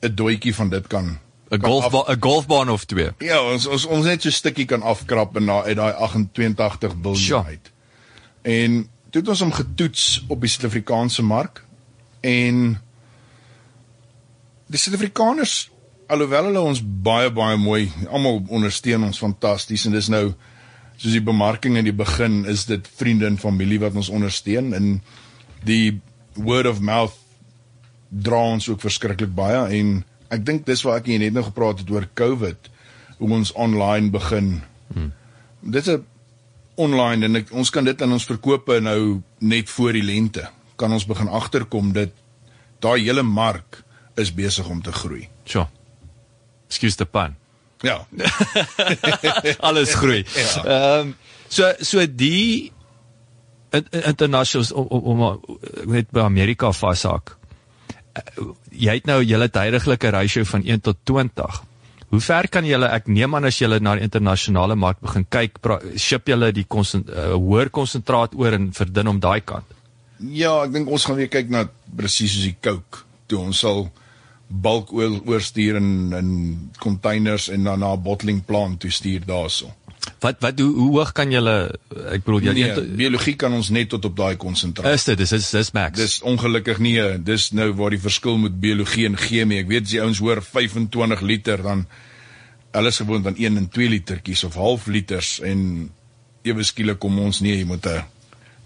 'n 0.01 0.15
doetjie 0.15 0.55
van 0.55 0.69
dit 0.69 0.87
kan 0.87 1.19
'n 1.49 1.59
kan 1.59 1.69
golfbaan 1.69 2.05
'n 2.07 2.19
golfbaan 2.19 2.69
of 2.69 2.85
twee. 2.85 3.09
Ja, 3.17 3.41
ons 3.43 3.65
ons 3.65 3.85
ons 3.85 4.05
net 4.05 4.21
so 4.21 4.29
'n 4.29 4.31
stukkie 4.31 4.65
kan 4.65 4.81
afkrap 4.81 5.35
en 5.35 5.45
daar 5.45 5.63
uit 5.63 5.75
daai 5.75 5.93
28 5.93 6.91
Sjoe. 6.91 7.01
miljard 7.01 7.45
uit. 7.45 7.71
En 8.41 8.89
toe 9.09 9.21
het 9.21 9.29
ons 9.29 9.39
hom 9.39 9.51
getoets 9.51 10.23
op 10.27 10.41
die 10.41 10.49
Suid-Afrikaanse 10.49 11.23
mark 11.23 11.65
en 12.19 12.81
die 14.67 14.79
Suid-Afrikaners 14.79 15.69
alhoewel 16.11 16.49
hulle 16.49 16.63
ons 16.73 16.81
baie 16.83 17.31
baie 17.33 17.57
mooi 17.59 17.85
almal 18.09 18.41
ondersteun 18.51 19.07
ons 19.07 19.21
fantasties 19.21 19.87
en 19.87 19.95
dis 19.95 20.09
nou 20.11 20.25
soos 21.01 21.15
die 21.15 21.23
bemarking 21.23 21.79
in 21.79 21.87
die 21.87 21.95
begin 21.95 22.43
is 22.51 22.67
dit 22.69 22.87
vriende 22.99 23.29
en 23.29 23.39
familie 23.41 23.79
wat 23.81 23.95
ons 23.97 24.11
ondersteun 24.13 24.73
en 24.77 24.93
die 25.65 25.99
word 26.35 26.69
of 26.69 26.81
mouth 26.83 27.17
dra 28.11 28.41
ons 28.53 28.67
ook 28.69 28.83
verskriklik 28.83 29.31
baie 29.35 29.63
en 29.79 30.01
ek 30.31 30.45
dink 30.47 30.67
dis 30.67 30.83
waar 30.85 30.99
ek 31.01 31.09
net 31.11 31.35
nou 31.35 31.45
gepraat 31.47 31.81
het 31.81 31.91
oor 31.91 32.07
COVID 32.19 32.69
hoe 33.21 33.29
ons 33.35 33.51
online 33.53 34.09
begin. 34.09 34.61
Hmm. 34.93 35.11
Dit 35.61 35.87
is 35.87 35.99
online 36.81 37.27
en 37.27 37.41
ek, 37.41 37.51
ons 37.53 37.69
kan 37.69 37.85
dit 37.85 38.01
in 38.01 38.15
ons 38.15 38.25
verkope 38.25 38.79
nou 38.81 39.21
net 39.39 39.69
voor 39.69 39.93
die 39.93 40.05
lente 40.05 40.47
kan 40.81 40.91
ons 40.91 41.05
begin 41.05 41.29
agterkom 41.29 41.91
dit 41.93 42.13
daai 42.81 43.03
hele 43.03 43.23
mark 43.23 43.83
is 44.17 44.33
besig 44.33 44.67
om 44.69 44.81
te 44.81 44.93
groei. 44.95 45.27
Sjoe. 45.45 45.67
Excuse 46.71 46.95
the 46.97 47.05
pun. 47.05 47.35
Ja. 47.83 48.05
Alles 49.67 49.93
groei. 49.99 50.23
Ja. 50.35 50.63
Ehm 50.65 51.13
so 51.51 51.67
so 51.83 52.05
die 52.07 52.71
in- 53.75 53.87
in- 53.91 54.03
internationals 54.13 54.71
om 54.71 54.87
om 54.87 55.21
om 55.21 55.45
net 55.91 56.11
by 56.11 56.19
Amerika 56.23 56.71
vashak. 56.71 57.35
Eh, 58.13 58.21
Jy 58.71 58.93
het 59.01 59.05
nou 59.05 59.19
julle 59.23 59.49
tydelike 59.51 60.09
ratio 60.15 60.43
van 60.47 60.63
1 60.63 60.81
tot 60.81 60.97
20. 61.03 61.61
Hoe 62.11 62.19
ver 62.19 62.47
kan 62.49 62.65
julle 62.65 62.87
ek 62.91 63.07
neem 63.07 63.35
aan 63.35 63.45
as 63.45 63.57
julle 63.59 63.79
na 63.79 63.95
die 63.95 64.03
internasionale 64.03 64.75
mark 64.75 64.99
begin 65.01 65.25
kyk, 65.29 65.59
pra- 65.61 65.81
ship 65.97 66.27
julle 66.27 66.51
die 66.51 66.63
konsent, 66.67 67.09
uh, 67.09 67.33
hoër 67.35 67.69
konsentraat 67.69 68.33
oor 68.35 68.53
en 68.53 68.71
verdun 68.73 69.07
om 69.07 69.19
daai 69.19 69.41
kant. 69.41 69.65
Ja, 70.19 70.63
ek 70.63 70.71
dink 70.73 70.89
ons 70.89 71.05
gaan 71.05 71.15
weer 71.15 71.27
kyk 71.31 71.49
na 71.49 71.65
presies 71.95 72.31
soos 72.33 72.43
die 72.43 72.55
Coke. 72.61 73.03
Toe 73.27 73.39
ons 73.39 73.59
sal 73.59 73.89
bulk 74.51 74.91
oor 74.93 75.19
oorstuur 75.25 75.75
in 75.75 76.13
in 76.17 76.31
containers 76.79 77.49
en 77.49 77.63
dan 77.63 77.79
na 77.79 77.93
'n 77.93 78.01
bottling 78.03 78.45
plant 78.45 78.79
toe 78.79 78.91
stuur 78.91 79.21
daarso. 79.25 79.73
Wat 80.19 80.35
wat 80.39 80.59
hoe, 80.59 80.73
hoe 80.75 80.97
hoog 80.97 81.11
kan 81.11 81.31
julle 81.31 81.71
ek 82.11 82.23
bedoel 82.23 82.39
julle 82.41 82.53
Nee, 82.53 82.69
een- 82.71 82.95
biologie 82.95 83.35
kan 83.35 83.53
ons 83.53 83.69
net 83.69 83.89
tot 83.89 84.05
op 84.05 84.15
daai 84.17 84.35
konsentraat. 84.35 84.93
is 84.93 85.03
dit 85.03 85.17
dis 85.17 85.31
is 85.31 85.49
dis 85.49 85.71
max. 85.71 85.97
Dis 85.97 86.21
ongelukkig 86.21 86.79
nie, 86.79 86.99
eh, 86.99 87.17
dis 87.23 87.51
nou 87.51 87.73
waar 87.73 87.89
die 87.89 87.99
verskil 87.99 88.37
met 88.37 88.59
biologie 88.59 89.05
en 89.05 89.17
chemie. 89.17 89.59
Ek 89.59 89.67
weet 89.67 89.83
as 89.83 89.89
die 89.89 90.01
ouens 90.01 90.19
hoor 90.19 90.41
25 90.41 91.21
liter 91.21 91.61
dan 91.61 91.85
hulle 92.71 92.87
is 92.87 92.97
gewoond 92.97 93.25
aan 93.27 93.35
1 93.37 93.57
en 93.57 93.69
2 93.69 93.89
litertjies 93.89 94.43
of 94.43 94.53
half 94.55 94.87
liters 94.87 95.39
en 95.39 95.89
ewe 96.43 96.63
skielik 96.63 96.99
kom 96.99 97.19
ons 97.19 97.39
nee, 97.41 97.57
jy 97.57 97.65
moet 97.65 97.85
'n 97.85 98.03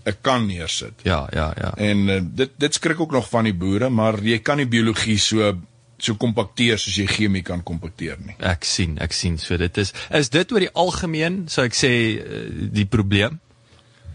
'n 0.06 0.16
kan 0.22 0.46
neersit. 0.46 0.94
Ja, 1.04 1.28
ja, 1.34 1.54
ja. 1.62 1.74
En 1.78 1.98
uh, 2.08 2.22
dit 2.24 2.50
dit 2.58 2.74
skrik 2.74 3.00
ook 3.00 3.12
nog 3.12 3.30
van 3.30 3.44
die 3.44 3.54
boere, 3.54 3.90
maar 3.90 4.24
jy 4.24 4.40
kan 4.40 4.58
nie 4.58 4.68
biologie 4.68 5.18
so 5.18 5.58
so 6.06 6.18
kompakteer 6.22 6.80
soos 6.82 7.00
jy 7.00 7.08
chemie 7.10 7.44
kan 7.46 7.64
kompakteer 7.66 8.20
nie. 8.22 8.38
Ek 8.46 8.68
sien, 8.68 8.98
ek 9.04 9.16
sien. 9.16 9.40
So 9.42 9.58
dit 9.62 9.82
is 9.82 9.94
is 10.14 10.32
dit 10.34 10.54
oor 10.54 10.66
die 10.66 10.74
algemeen, 10.74 11.46
sou 11.52 11.66
ek 11.68 11.78
sê 11.78 11.92
eh, 12.22 12.48
die 12.76 12.88
probleem 12.90 13.40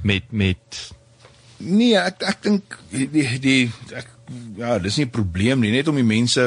met 0.07 0.33
met 0.33 0.81
Nee, 1.61 1.97
ek 2.01 2.23
ek 2.25 2.43
dink 2.47 2.79
die 2.93 3.07
die, 3.13 3.27
die 3.43 3.97
ek, 3.97 4.09
ja, 4.57 4.79
dis 4.81 4.97
nie 4.97 5.07
'n 5.07 5.13
probleem 5.13 5.61
nie, 5.61 5.73
net 5.75 5.89
om 5.89 5.99
die 5.99 6.07
mense 6.07 6.47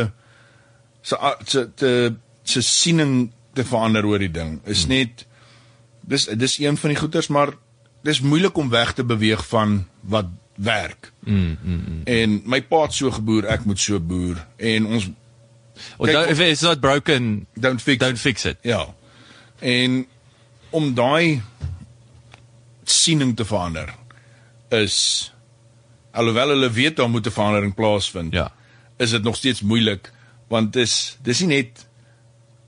se 1.03 1.17
se 1.45 1.67
te 1.75 2.15
se 2.43 2.61
siening 2.61 3.31
te 3.53 3.63
verander 3.63 4.05
oor 4.05 4.19
die 4.19 4.31
ding. 4.31 4.59
Is 4.65 4.87
net 4.87 5.25
dis 6.01 6.25
dis 6.25 6.57
een 6.59 6.77
van 6.77 6.89
die 6.89 6.99
goeters, 6.99 7.29
maar 7.29 7.53
dis 8.03 8.21
moeilik 8.21 8.57
om 8.57 8.69
weg 8.69 8.93
te 8.93 9.03
beweeg 9.03 9.45
van 9.47 9.83
wat 10.01 10.31
werk. 10.55 11.11
mm, 11.19 11.57
mm, 11.63 11.83
mm. 11.87 12.01
En 12.03 12.41
my 12.45 12.61
pa 12.61 12.81
het 12.81 12.93
so 12.93 13.11
geboer, 13.11 13.47
ek 13.49 13.65
moet 13.65 13.79
so 13.79 13.99
boer 13.99 14.41
en 14.57 14.85
ons 14.85 15.09
Or 15.97 16.07
Kyk, 16.07 16.13
don't, 16.13 16.29
if 16.29 16.39
it's 16.39 16.61
not 16.61 16.79
broken, 16.81 17.45
don't 17.59 17.81
fix 17.81 17.99
don't 17.99 18.19
fix 18.19 18.45
it. 18.45 18.57
Ja. 18.61 18.93
En 19.59 20.05
om 20.69 20.93
daai 20.93 21.41
siening 22.85 23.35
te 23.37 23.45
verander 23.45 23.93
is 24.73 25.31
alhoewel 26.11 26.53
hulle 26.53 26.69
weet 26.71 26.95
daar 26.97 27.09
moet 27.09 27.25
'n 27.27 27.31
verandering 27.31 27.73
plaasvind. 27.75 28.33
Ja. 28.33 28.51
Is 28.97 29.11
dit 29.11 29.23
nog 29.23 29.35
steeds 29.35 29.61
moeilik 29.61 30.11
want 30.47 30.73
dis 30.73 31.17
dis 31.21 31.39
nie 31.39 31.47
net 31.63 31.85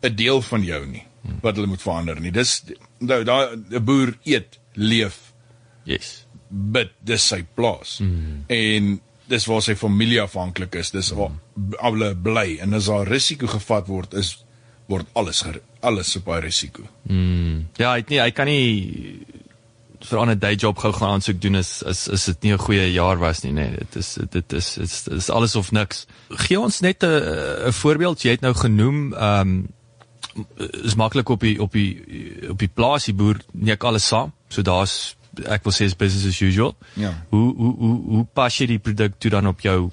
'n 0.02 0.16
deel 0.16 0.42
van 0.42 0.64
jou 0.64 0.86
nie 0.86 1.04
wat 1.42 1.56
hulle 1.56 1.68
moet 1.68 1.82
verander 1.82 2.20
nie. 2.22 2.32
Dis 2.32 2.64
nou 3.00 3.24
daai 3.24 3.56
'n 3.56 3.84
boer 3.84 4.18
eet, 4.24 4.60
leef, 4.74 5.34
Yes. 5.84 6.26
bid, 6.50 6.92
dis 7.02 7.28
sy 7.28 7.44
plaas. 7.54 8.00
Mm. 8.00 8.44
En 8.48 9.02
dis 9.28 9.46
waar 9.46 9.62
sy 9.62 9.76
familie 9.76 10.22
afhanklik 10.22 10.76
is. 10.76 10.92
Dis 10.92 11.12
waar 11.18 11.32
hulle 11.82 12.16
bly 12.16 12.58
en 12.64 12.74
as 12.74 12.90
daar 12.92 13.08
risiko 13.08 13.48
gevat 13.48 13.88
word 13.88 14.14
is 14.14 14.36
word 14.88 15.08
alles 15.14 15.44
alles 15.82 16.16
op 16.20 16.26
daai 16.26 16.42
risiko. 16.46 16.86
Mm. 17.10 17.68
Ja, 17.78 17.94
hy 17.94 18.04
het 18.04 18.10
nie 18.14 18.22
hy 18.22 18.32
kan 18.32 18.50
nie 18.50 19.26
vir 20.06 20.26
'n 20.26 20.40
day 20.40 20.56
job 20.56 20.78
gou 20.78 20.92
gaan 20.94 21.16
aansoek 21.18 21.42
doen 21.42 21.56
as 21.56 21.84
as 21.84 22.10
as 22.10 22.26
dit 22.26 22.44
nie 22.44 22.54
'n 22.54 22.58
goeie 22.58 22.92
jaar 22.94 23.18
was 23.18 23.42
nie, 23.44 23.52
nee. 23.52 23.72
Dit 23.72 23.96
is 23.96 24.14
dit 24.14 24.54
is 24.54 24.74
dit 24.76 24.84
is, 24.84 25.04
dit 25.04 25.14
is 25.14 25.30
alles 25.30 25.56
of 25.56 25.72
niks. 25.72 26.06
Gee 26.30 26.60
ons 26.60 26.80
net 26.80 27.04
'n 27.04 27.68
'n 27.68 27.74
voorbeeld. 27.74 28.22
Jy 28.22 28.32
het 28.32 28.42
nou 28.42 28.54
genoem 28.54 29.14
ehm 29.14 29.42
um, 29.42 29.68
is 30.84 30.96
maklik 30.96 31.30
op 31.30 31.40
die 31.40 31.62
op 31.62 31.72
die 31.72 32.04
op 32.50 32.60
die 32.60 32.72
plaas 32.74 33.06
die 33.06 33.14
boer 33.14 33.40
neek 33.52 33.84
alles 33.84 34.08
saam. 34.08 34.34
So 34.50 34.62
daar's 34.62 35.16
ek 35.48 35.64
wil 35.64 35.74
sê 35.74 35.86
is 35.90 35.96
business 35.98 36.26
as 36.28 36.42
usual. 36.42 36.76
Ja. 36.96 37.14
Hoe 37.30 37.56
hoe 37.56 37.74
hoe 37.78 37.96
hoe 38.16 38.26
pas 38.34 38.58
jy 38.58 38.68
die 38.68 38.80
produk 38.80 39.18
toe 39.20 39.32
dan 39.32 39.48
op 39.48 39.62
jou 39.62 39.92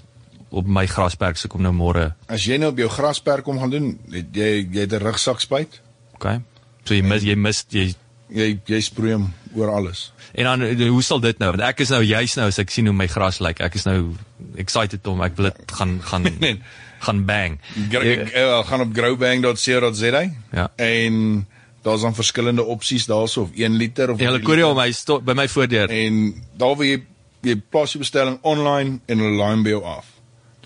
op 0.53 0.67
my 0.67 0.87
grasperk 0.87 1.37
se 1.41 1.49
kom 1.49 1.63
nou 1.63 1.73
môre. 1.73 2.11
As 2.29 2.45
jy 2.45 2.59
nou 2.61 2.71
op 2.75 2.79
jou 2.79 2.89
grasperk 2.93 3.45
kom 3.45 3.59
gaan 3.59 3.71
doen, 3.71 3.99
het 4.13 4.35
jy 4.37 4.69
jy 4.71 4.81
het 4.81 4.93
'n 4.93 5.03
rugsak 5.03 5.41
spuit. 5.41 5.81
Okay. 6.15 6.41
So 6.85 6.95
jy 6.95 7.03
mis 7.03 7.23
jy 7.23 7.35
mis 7.37 7.65
jy 7.71 7.95
Jy 8.33 8.61
jy 8.65 8.81
sproei 8.81 9.13
hom 9.13 9.27
oor 9.55 9.69
alles. 9.69 10.13
En 10.33 10.45
dan 10.45 10.63
eh, 10.63 10.89
hoe 10.89 11.03
sal 11.03 11.21
dit 11.21 11.39
nou? 11.39 11.51
Want 11.51 11.61
ek 11.63 11.81
is 11.81 11.91
nou 11.91 12.03
juis 12.03 12.35
nou 12.37 12.47
as 12.49 12.59
ek 12.59 12.71
sien 12.71 12.87
hoe 12.87 12.95
my 12.97 13.07
gras 13.07 13.41
lyk. 13.41 13.61
Ek 13.61 13.75
is 13.75 13.85
nou 13.85 14.15
excited 14.57 15.07
om 15.07 15.21
ek 15.21 15.37
wil 15.37 15.51
dit 15.51 15.73
gaan 15.73 16.01
gaan 16.03 16.23
Nee. 16.41 16.61
gaan 17.05 17.25
bang. 17.27 17.59
Gr 17.91 18.01
ek 18.01 18.33
uh, 18.35 18.63
gaan 18.65 18.81
op 18.81 18.95
growbang.co.za 18.95 20.23
Ja. 20.53 20.71
en 20.77 21.47
daar's 21.83 22.03
dan 22.03 22.15
verskillende 22.15 22.63
opsies 22.65 23.07
daarso 23.07 23.43
of 23.43 23.51
1 23.55 23.77
liter 23.77 24.11
of 24.11 24.21
Ja, 24.21 24.27
hulle 24.31 24.41
koer 24.43 24.59
jou 24.59 24.71
om 24.71 24.77
my 24.77 24.93
by 25.25 25.33
my 25.35 25.49
voordeur 25.49 25.91
en 25.91 26.35
daar 26.57 26.77
wil 26.77 26.87
jy 26.87 27.03
jy 27.43 27.57
plaas 27.71 27.93
jou 27.93 27.99
bestelling 27.99 28.39
online 28.43 29.01
en 29.07 29.19
hulle 29.19 29.37
laai 29.37 29.51
hom 29.55 29.63
by 29.63 29.71
jou 29.71 29.85
af. 29.85 30.05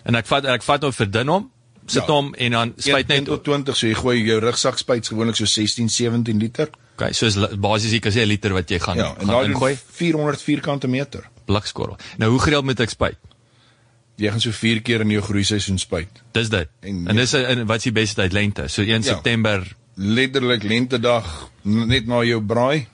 en 0.04 0.14
ek 0.14 0.26
vat 0.26 0.44
ek 0.44 0.62
vat 0.62 0.82
hom 0.82 0.92
verdun 0.92 1.28
hom, 1.28 1.50
sit 1.86 2.02
Ja. 2.02 2.12
hom 2.12 2.34
en 2.34 2.50
dan 2.52 2.74
spuit 2.76 3.08
net 3.08 3.24
tot 3.24 3.44
20 3.44 3.76
so 3.76 3.86
jy 3.86 3.94
gooi 3.94 4.24
jou 4.24 4.40
rugsak 4.40 4.78
spuit 4.78 5.06
gewoonlik 5.08 5.36
so 5.36 5.44
16 5.44 5.88
17 5.88 6.38
liter. 6.38 6.68
Okay, 6.96 7.12
so 7.12 7.26
is 7.26 7.36
basies 7.60 7.92
ek 7.92 8.02
kan 8.02 8.12
sê 8.12 8.22
'n 8.22 8.28
liter 8.28 8.52
wat 8.52 8.68
jy 8.70 8.78
gaan 8.78 8.96
Ja, 8.96 9.14
en 9.18 9.26
gaan 9.26 9.44
ingooi, 9.44 9.74
doen 9.74 9.82
400 9.92 10.42
vierkante 10.42 10.88
meter. 10.88 11.28
blikskorrel. 11.46 11.96
Nou 12.18 12.30
hoe 12.30 12.40
gereeld 12.40 12.64
moet 12.64 12.80
ek 12.80 12.90
spuit? 12.90 13.16
Jy 14.16 14.30
gaan 14.30 14.40
so 14.40 14.50
4 14.50 14.80
keer 14.80 15.00
in 15.00 15.10
jou 15.10 15.22
groeiseisoen 15.22 15.78
spuit. 15.78 16.08
Dis 16.32 16.48
dit. 16.48 16.68
En- 16.80 17.06
En 17.08 17.16
dis 17.16 17.32
'n 17.34 17.66
wat 17.66 17.76
is 17.76 17.82
die 17.82 17.92
beste 17.92 18.14
tyd 18.22 18.32
lente? 18.32 18.68
So 18.68 18.82
1 18.82 18.88
Ja. 19.02 19.02
September 19.02 19.62
Letterlik 19.96 20.62
lentedag 20.62 21.24
net 21.64 22.04
na 22.06 22.18
jou 22.22 22.40
braai, 22.44 22.84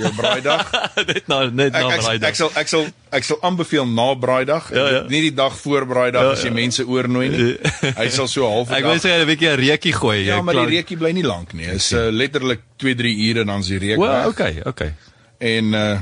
jou 0.00 0.08
braaidag. 0.16 0.70
net 1.10 1.26
na 1.28 1.36
net 1.52 1.74
Ek 1.76 1.82
na 1.84 1.90
ek, 1.94 2.00
braai. 2.00 2.16
ek 2.30 2.34
sal 2.38 2.50
ek 2.56 2.70
sal 2.70 2.86
ek 3.12 3.26
sal 3.28 3.38
aanbeveel 3.44 3.84
na 3.86 4.06
braaidag, 4.16 4.70
Ja, 4.74 4.86
ja. 4.94 5.02
nie 5.12 5.20
die 5.28 5.34
dag 5.36 5.52
voor 5.60 5.84
braaidag 5.86 6.22
Ja, 6.24 6.30
as 6.32 6.42
jy 6.46 6.48
ja. 6.48 6.54
mense 6.56 6.86
oornooi 6.88 7.28
nie. 7.28 7.50
Hy 8.00 8.08
sal 8.08 8.26
so 8.32 8.48
half 8.48 8.72
Ek 8.72 8.88
wil 8.88 8.96
sê 9.04 9.12
'n 9.20 9.26
bietjie 9.28 9.50
'n 9.52 9.60
reukie 9.60 9.92
gooi. 9.92 10.24
Ja, 10.24 10.40
maar 10.40 10.54
klaar- 10.56 10.66
die 10.72 10.76
reukie 10.80 10.96
bly 10.96 11.12
nie 11.12 11.26
lank 11.28 11.52
nie. 11.52 11.68
Is 11.76 11.92
uh, 11.92 12.08
letterlik 12.10 12.64
2-3 12.80 13.12
ure 13.28 13.44
dan 13.44 13.60
is 13.60 13.68
die 13.68 13.78
reuk 13.78 13.98
Wel, 14.00 14.08
weg. 14.08 14.26
okay, 14.32 14.54
okay. 14.64 14.94
En 15.38 15.72
uh 15.74 15.98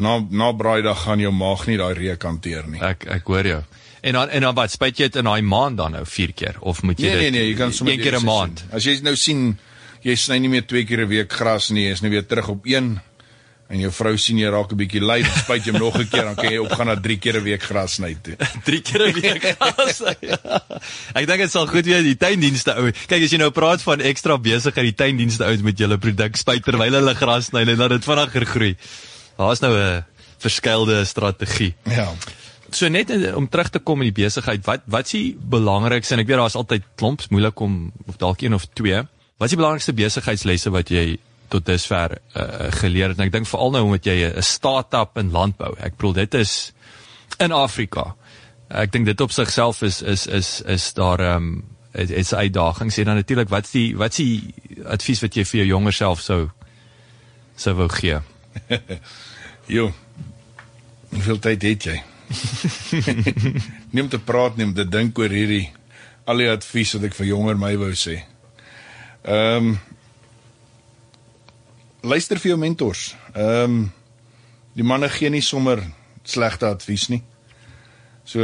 na 0.00 0.16
na 0.30 0.52
braaidag 0.56 1.02
gaan 1.02 1.18
jou 1.20 1.32
maag 1.34 1.66
nie 1.68 1.76
daai 1.76 1.92
reuk 1.98 2.22
hanteer 2.24 2.64
nie. 2.70 2.78
Ek 2.80 3.04
ek 3.10 3.26
hoor 3.26 3.44
jou. 3.44 3.58
En 4.00 4.12
dan 4.16 4.28
en 4.30 4.40
dan 4.46 4.54
wat 4.54 4.70
spuit 4.70 4.96
jy 4.96 5.10
dit 5.10 5.16
in 5.20 5.24
daai 5.28 5.42
maand 5.42 5.76
dan 5.76 5.92
nou 5.92 6.06
4 6.06 6.32
keer 6.32 6.56
of 6.60 6.80
moet 6.82 6.96
jy 6.96 7.04
Nee 7.10 7.18
dit 7.18 7.20
nee 7.20 7.30
nee, 7.40 7.50
jy 7.50 7.56
kan 7.58 7.72
sommer 7.72 7.92
een 7.98 8.00
keer 8.06 8.16
'n 8.16 8.24
maand. 8.24 8.64
As 8.72 8.84
jy 8.86 8.94
nou 9.02 9.12
sien 9.16 9.58
jy 10.02 10.16
sny 10.16 10.38
nie 10.38 10.48
meer 10.48 10.66
2 10.66 10.84
keer 10.86 11.00
'n 11.04 11.08
week 11.08 11.32
gras 11.32 11.70
nie, 11.70 11.84
jy 11.88 11.92
is 11.92 12.00
nou 12.02 12.10
weer 12.10 12.26
terug 12.26 12.48
op 12.48 12.66
1 12.66 13.00
en 13.70 13.78
jou 13.78 13.90
vrou 13.92 14.16
sien 14.18 14.38
jy 14.38 14.48
raak 14.50 14.72
'n 14.72 14.76
bietjie 14.76 15.00
lui, 15.00 15.22
dan 15.22 15.30
spuit 15.44 15.64
jy 15.64 15.70
hom 15.72 15.80
nog 15.80 15.94
'n 15.98 16.08
keer, 16.08 16.24
dan 16.24 16.34
kan 16.34 16.50
jy 16.50 16.58
opgaan 16.58 16.86
na 16.86 16.96
3 16.96 17.18
keer 17.18 17.36
'n 17.38 17.44
week 17.44 17.62
gras 17.62 17.92
sny 17.94 18.16
toe. 18.22 18.36
3 18.66 18.80
keer 18.82 19.06
'n 19.08 19.12
week 19.14 19.56
gas. 19.58 20.00
Ek 21.18 21.26
dink 21.26 21.38
dit 21.38 21.50
sal 21.50 21.66
goed 21.66 21.84
wees 21.86 22.02
die 22.02 22.16
tuindienste 22.16 22.74
ou. 22.76 22.90
Kyk 23.06 23.22
as 23.22 23.30
jy 23.30 23.38
nou 23.38 23.50
praat 23.50 23.82
van 23.82 24.00
ekstra 24.00 24.38
besigheid, 24.38 24.84
die 24.90 24.94
tuindienste 25.04 25.44
ouens 25.44 25.62
met 25.62 25.78
julle 25.78 25.98
produk 25.98 26.36
spuit 26.36 26.64
terwyl 26.64 26.92
hulle 26.92 27.14
gras 27.14 27.46
sny 27.50 27.60
en 27.62 27.76
laat 27.78 27.90
dit 27.90 28.04
vinniger 28.04 28.46
groei. 28.46 28.76
Daar's 29.38 29.60
nou 29.60 29.72
'n 29.76 30.04
verskeelde 30.40 31.04
strategie. 31.04 31.74
Ja. 31.86 32.12
So 32.72 32.88
net 32.88 33.10
in- 33.10 33.34
om 33.34 33.48
terug 33.48 33.68
te 33.70 33.78
kom 33.78 34.02
in 34.02 34.12
die 34.12 34.22
besigheid, 34.24 34.64
wat 34.66 34.80
wat 34.86 35.04
is 35.04 35.10
die 35.12 35.36
belangrikste 35.38 36.14
en 36.14 36.20
ek 36.20 36.26
weet 36.26 36.36
daar's 36.38 36.54
altyd 36.56 36.82
klomps 36.96 37.28
moeilik 37.28 37.60
om 37.60 37.92
of 38.08 38.16
dalk 38.16 38.40
een 38.42 38.54
of 38.54 38.64
twee. 38.74 39.02
Wat 39.40 39.48
is 39.48 39.54
die 39.54 39.60
belangrikste 39.62 39.96
besigheidslesse 39.96 40.70
wat 40.74 40.90
jy 40.92 41.14
tot 41.48 41.64
dusver 41.64 42.18
uh, 42.36 42.66
geleer 42.76 43.08
het? 43.08 43.16
En 43.16 43.24
ek 43.24 43.32
dink 43.32 43.48
veral 43.48 43.70
nou 43.72 43.80
omdat 43.86 44.04
jy 44.04 44.28
'n 44.28 44.42
start-up 44.44 45.16
in 45.16 45.30
landbou. 45.32 45.72
Ek 45.80 45.96
bedoel 45.96 46.12
dit 46.12 46.34
is 46.34 46.72
in 47.40 47.52
Afrika. 47.56 48.14
Ek 48.68 48.92
dink 48.92 49.06
dit 49.08 49.20
op 49.20 49.32
sigself 49.32 49.80
is 49.82 50.02
is 50.02 50.26
is 50.26 50.60
is 50.60 50.92
daar 50.92 51.20
ehm 51.20 51.36
um, 51.36 51.64
is, 51.92 52.10
is 52.10 52.34
uitdagings 52.34 52.98
en 52.98 53.04
dan 53.04 53.16
natuurlik 53.16 53.48
wat 53.48 53.64
is 53.64 53.70
die 53.70 53.96
wat 53.96 54.10
is 54.10 54.16
die 54.16 54.54
advies 54.84 55.22
wat 55.24 55.34
jy 55.34 55.44
vir 55.44 55.58
jou 55.60 55.68
jonger 55.68 55.92
self 55.92 56.20
sou 56.20 56.50
sou 57.56 57.74
wou 57.74 57.88
gee? 57.88 58.20
Jo. 59.70 59.92
Hoeveel 61.10 61.38
tyd 61.38 61.62
het 61.62 61.84
jy? 61.84 62.02
nie 63.92 64.02
om 64.02 64.08
te 64.08 64.18
praat 64.18 64.56
nie, 64.56 64.66
om 64.66 64.74
te 64.74 64.84
dink 64.84 65.18
oor 65.18 65.30
hierdie 65.30 65.70
al 66.26 66.36
die 66.36 66.50
advies 66.50 66.92
wat 66.94 67.04
ek 67.08 67.14
vir 67.14 67.26
jonger 67.26 67.56
my 67.56 67.76
wou 67.78 67.92
sê. 67.94 68.18
Ehm 69.22 69.66
um, 69.70 69.78
luister 72.00 72.38
vir 72.38 72.54
jou 72.54 72.58
mentors. 72.58 73.14
Ehm 73.34 73.64
um, 73.64 73.92
die 74.72 74.86
manne 74.86 75.08
gee 75.12 75.28
nie 75.28 75.42
sommer 75.44 75.82
slegte 76.22 76.66
advies 76.66 77.08
nie. 77.08 77.22
So 78.24 78.40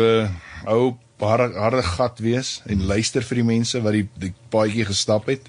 hou 0.67 0.97
harde, 1.21 1.55
harde 1.57 1.83
gat 1.83 2.21
wees 2.21 2.61
en 2.67 2.85
luister 2.87 3.25
vir 3.25 3.41
die 3.41 3.47
mense 3.47 3.81
wat 3.83 3.97
die 3.97 4.09
die 4.21 4.35
paadjie 4.53 4.85
gestap 4.89 5.31
het. 5.33 5.49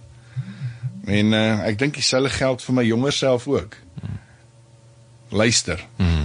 En 1.08 1.34
uh, 1.34 1.64
ek 1.68 1.80
dink 1.80 1.96
dieselfde 1.96 2.32
geld 2.36 2.64
vir 2.64 2.76
my 2.76 2.84
jonger 2.88 3.16
self 3.16 3.48
ook. 3.48 3.76
Luister. 5.30 5.84
Dis 5.98 6.17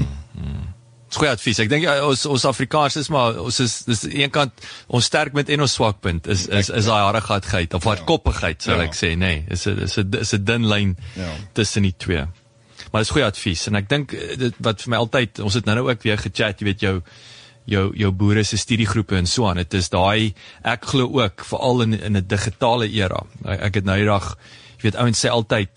goeie 1.16 1.30
advies. 1.30 1.58
Ek 1.60 1.68
dink 1.68 1.82
ja, 1.84 1.96
ons 2.06 2.26
ons 2.26 2.44
Afrikaners 2.48 2.96
is 2.96 3.08
maar 3.12 3.38
ons 3.42 3.60
is 3.60 3.84
dis 3.84 4.04
aan 4.04 4.12
een 4.16 4.30
kant 4.30 4.52
ons 4.88 5.04
sterkpunt 5.04 5.48
en 5.48 5.60
ons 5.60 5.72
swakpunt 5.72 6.26
is 6.26 6.46
is 6.48 6.70
is 6.70 6.84
daai 6.86 7.02
hardigheid 7.12 7.74
of 7.74 7.84
hardkoppigheid 7.84 8.62
sal 8.62 8.78
Ja. 8.80 8.84
ek 8.88 8.94
sê, 8.94 9.12
nê. 9.14 9.16
Nee, 9.18 9.44
is 9.50 9.66
'n 9.66 9.78
is 9.82 9.98
'n 9.98 10.14
is 10.20 10.32
'n 10.34 10.44
dun 10.44 10.68
lyn 10.68 10.96
Ja. 11.16 11.30
tussen 11.52 11.82
die 11.82 11.94
twee. 11.98 12.24
Maar 12.92 13.02
dis 13.02 13.10
goeie 13.10 13.24
advies 13.26 13.66
en 13.68 13.76
ek 13.76 13.88
dink 13.88 14.12
eh, 14.12 14.36
dit 14.36 14.54
wat 14.60 14.82
vir 14.82 14.90
my 14.90 14.96
altyd 14.96 15.38
ons 15.40 15.54
het 15.54 15.64
nou 15.66 15.74
nou 15.76 15.88
ook 15.90 16.02
weer 16.02 16.18
gechat, 16.18 16.60
jy 16.60 16.64
weet 16.64 16.80
jou 16.80 17.02
jou 17.64 17.92
jou 17.96 18.10
boere 18.10 18.42
se 18.44 18.56
studiegroepe 18.56 19.16
en 19.16 19.26
so 19.26 19.46
aan. 19.46 19.56
Dit 19.56 19.74
is 19.74 19.88
daai 19.88 20.34
ek 20.64 20.84
glo 20.84 21.06
ook 21.20 21.44
veral 21.44 21.82
in 21.82 21.94
in 21.94 22.16
'n 22.16 22.26
digitale 22.26 22.88
era. 22.90 23.22
Ek, 23.44 23.60
ek 23.60 23.74
het 23.74 23.84
nou 23.84 23.96
eendag 23.98 24.36
jy 24.78 24.82
weet 24.90 24.96
ouens 24.96 25.24
sê 25.24 25.28
altyd 25.30 25.68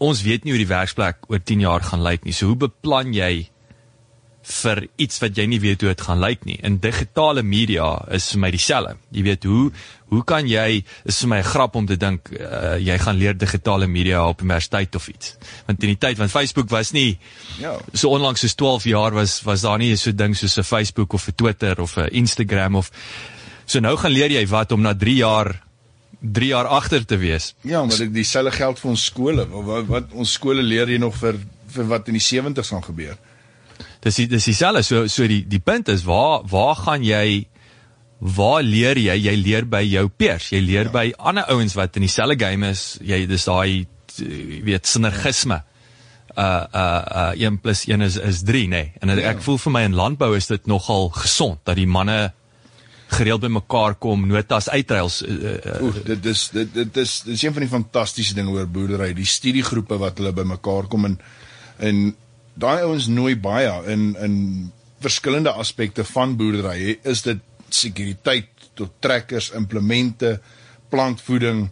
ons 0.00 0.22
weet 0.22 0.44
nie 0.44 0.52
hoe 0.52 0.58
die 0.64 0.74
werksplek 0.74 1.16
oor 1.28 1.38
10 1.38 1.60
jaar 1.60 1.80
gaan 1.80 2.02
lyk 2.02 2.24
nie. 2.24 2.32
So 2.32 2.46
hoe 2.46 2.56
beplan 2.56 3.12
jy 3.14 3.48
vir 4.44 4.82
iets 5.00 5.18
wat 5.22 5.36
jy 5.38 5.46
nie 5.48 5.58
weet 5.60 5.80
hoe 5.80 5.88
dit 5.94 6.00
gaan 6.04 6.20
lyk 6.20 6.44
nie. 6.44 6.58
In 6.62 6.76
digitale 6.78 7.42
media 7.42 7.86
is 8.12 8.26
vir 8.32 8.40
my 8.40 8.50
dieselfde. 8.52 8.96
Jy 9.16 9.22
weet 9.22 9.44
hoe 9.48 9.70
hoe 10.14 10.20
kan 10.24 10.46
jy 10.46 10.84
is 11.08 11.18
vir 11.22 11.28
my 11.28 11.38
'n 11.38 11.42
grap 11.48 11.74
om 11.74 11.86
te 11.86 11.96
dink 11.96 12.28
uh, 12.30 12.76
jy 12.78 12.98
gaan 12.98 13.16
leer 13.16 13.34
digitale 13.34 13.86
media 13.86 14.28
op 14.28 14.42
universiteit 14.42 14.94
of 14.94 15.08
iets. 15.08 15.36
Want 15.66 15.82
in 15.82 15.88
die 15.88 15.98
tyd 15.98 16.16
van 16.16 16.28
Facebook 16.28 16.68
was 16.70 16.92
nie 16.92 17.18
Ja. 17.58 17.78
so 17.94 18.10
onlangs 18.10 18.40
soos 18.40 18.54
12 18.54 18.84
jaar 18.84 19.12
was 19.14 19.42
was 19.42 19.62
daar 19.62 19.78
nie 19.78 19.96
so 19.96 20.12
ding 20.12 20.36
soos 20.36 20.58
'n 20.58 20.62
Facebook 20.62 21.12
of 21.14 21.26
'n 21.28 21.34
Twitter 21.34 21.80
of 21.80 21.96
'n 21.96 22.08
Instagram 22.12 22.76
of 22.76 22.90
so 23.66 23.80
nou 23.80 23.96
gaan 23.96 24.12
leer 24.12 24.30
jy 24.30 24.46
wat 24.46 24.72
om 24.72 24.80
na 24.82 24.94
3 24.94 25.16
jaar 25.16 25.62
3 26.20 26.46
jaar 26.48 26.66
agter 26.66 27.04
te 27.04 27.16
wees. 27.16 27.54
Ja, 27.62 27.84
maar 27.84 27.96
dit 27.96 28.14
dieselfde 28.14 28.50
geld 28.50 28.78
vir 28.80 28.90
ons 28.90 29.04
skole. 29.04 29.48
Wat, 29.48 29.86
wat 29.86 30.04
ons 30.12 30.32
skole 30.32 30.62
leer 30.62 30.88
jy 30.88 30.98
nog 30.98 31.14
vir 31.16 31.34
vir 31.68 31.84
wat 31.88 32.08
in 32.08 32.14
die 32.14 32.22
70's 32.22 32.68
gaan 32.68 32.84
gebeur. 32.84 33.16
Dis 34.04 34.20
die- 34.20 34.28
dis 34.28 34.44
dieselfde. 34.44 34.82
So 34.84 35.06
so 35.08 35.26
die 35.26 35.42
die 35.48 35.60
punt 35.60 35.88
is 35.88 36.04
waar 36.04 36.44
waar 36.50 36.76
gaan 36.76 37.04
jy 37.04 37.46
waar 38.20 38.62
leer 38.62 38.96
jy? 38.96 39.16
Jy 39.16 39.36
leer 39.36 39.66
by 39.68 39.82
jou 39.82 40.08
peers. 40.08 40.50
Jy 40.52 40.60
leer 40.60 40.90
ja. 40.90 40.94
by 40.94 41.12
ander 41.18 41.48
ouens 41.52 41.74
wat 41.74 41.96
in 41.96 42.06
dieselfde 42.06 42.38
game 42.38 42.68
is. 42.68 42.98
Jy 43.02 43.26
dis 43.26 43.44
daai 43.44 43.86
weet 44.64 44.86
sinergisme. 44.86 45.62
Uh 46.34 46.66
uh 46.74 47.32
uh 47.32 47.32
1 47.38 47.60
+ 47.62 47.86
1 47.88 48.00
is 48.02 48.16
is 48.16 48.42
3, 48.42 48.66
nê. 48.66 48.68
Nee. 48.68 48.92
En 49.00 49.08
ja. 49.08 49.30
ek 49.30 49.42
voel 49.42 49.58
vir 49.58 49.72
my 49.72 49.82
in 49.88 49.94
landbou 49.94 50.34
is 50.36 50.46
dit 50.46 50.66
nogal 50.66 51.08
gesond 51.14 51.60
dat 51.64 51.76
die 51.76 51.86
manne 51.86 52.32
gereeld 53.14 53.44
by 53.44 53.50
mekaar 53.52 53.94
kom, 54.00 54.26
notas 54.26 54.68
uitruils. 54.68 55.22
Uh, 55.22 55.54
uh, 55.54 55.82
Oeh, 55.86 56.00
dit 56.04 56.26
is 56.26 56.48
dit 56.54 56.74
dit 56.74 56.96
is 56.96 57.22
dit 57.24 57.34
is 57.34 57.42
een 57.44 57.54
van 57.54 57.62
die 57.62 57.70
fantastiese 57.70 58.34
dinge 58.34 58.50
oor 58.50 58.66
boerdery, 58.66 59.12
die 59.14 59.28
studiegroepe 59.28 59.98
wat 60.00 60.18
hulle 60.18 60.34
bymekaar 60.34 60.90
kom 60.90 61.04
en 61.10 61.18
en 61.78 62.14
daai 62.54 62.82
ouens 62.82 63.06
nooi 63.06 63.34
baie 63.36 63.72
in 63.90 64.14
in 64.20 64.36
verskillende 65.04 65.52
aspekte 65.52 66.04
van 66.04 66.36
boerdery. 66.36 66.98
Is 67.02 67.22
dit 67.22 67.40
sekuriteit 67.68 68.48
tot 68.74 68.92
trekkers, 69.04 69.50
implemente, 69.50 70.40
plantvoeding 70.88 71.68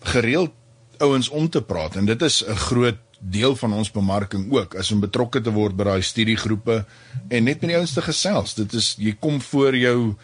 gereeld 0.00 0.54
ouens 1.02 1.28
om 1.28 1.48
te 1.50 1.62
praat 1.62 1.96
en 1.96 2.06
dit 2.06 2.22
is 2.22 2.42
'n 2.46 2.54
groot 2.54 2.98
deel 3.18 3.56
van 3.56 3.72
ons 3.72 3.90
bemarking 3.90 4.50
ook 4.52 4.74
as 4.74 4.90
om 4.90 5.00
betrokke 5.00 5.40
te 5.40 5.50
word 5.50 5.76
by 5.76 5.84
daai 5.84 6.02
studiegroepe 6.02 6.84
en 7.28 7.44
net 7.44 7.60
met 7.60 7.70
die 7.70 7.76
ouens 7.76 7.92
te 7.92 8.02
gesels. 8.02 8.54
Dit 8.54 8.72
is 8.72 8.94
jy 8.98 9.14
kom 9.20 9.40
voor 9.40 9.76
jou 9.76 10.14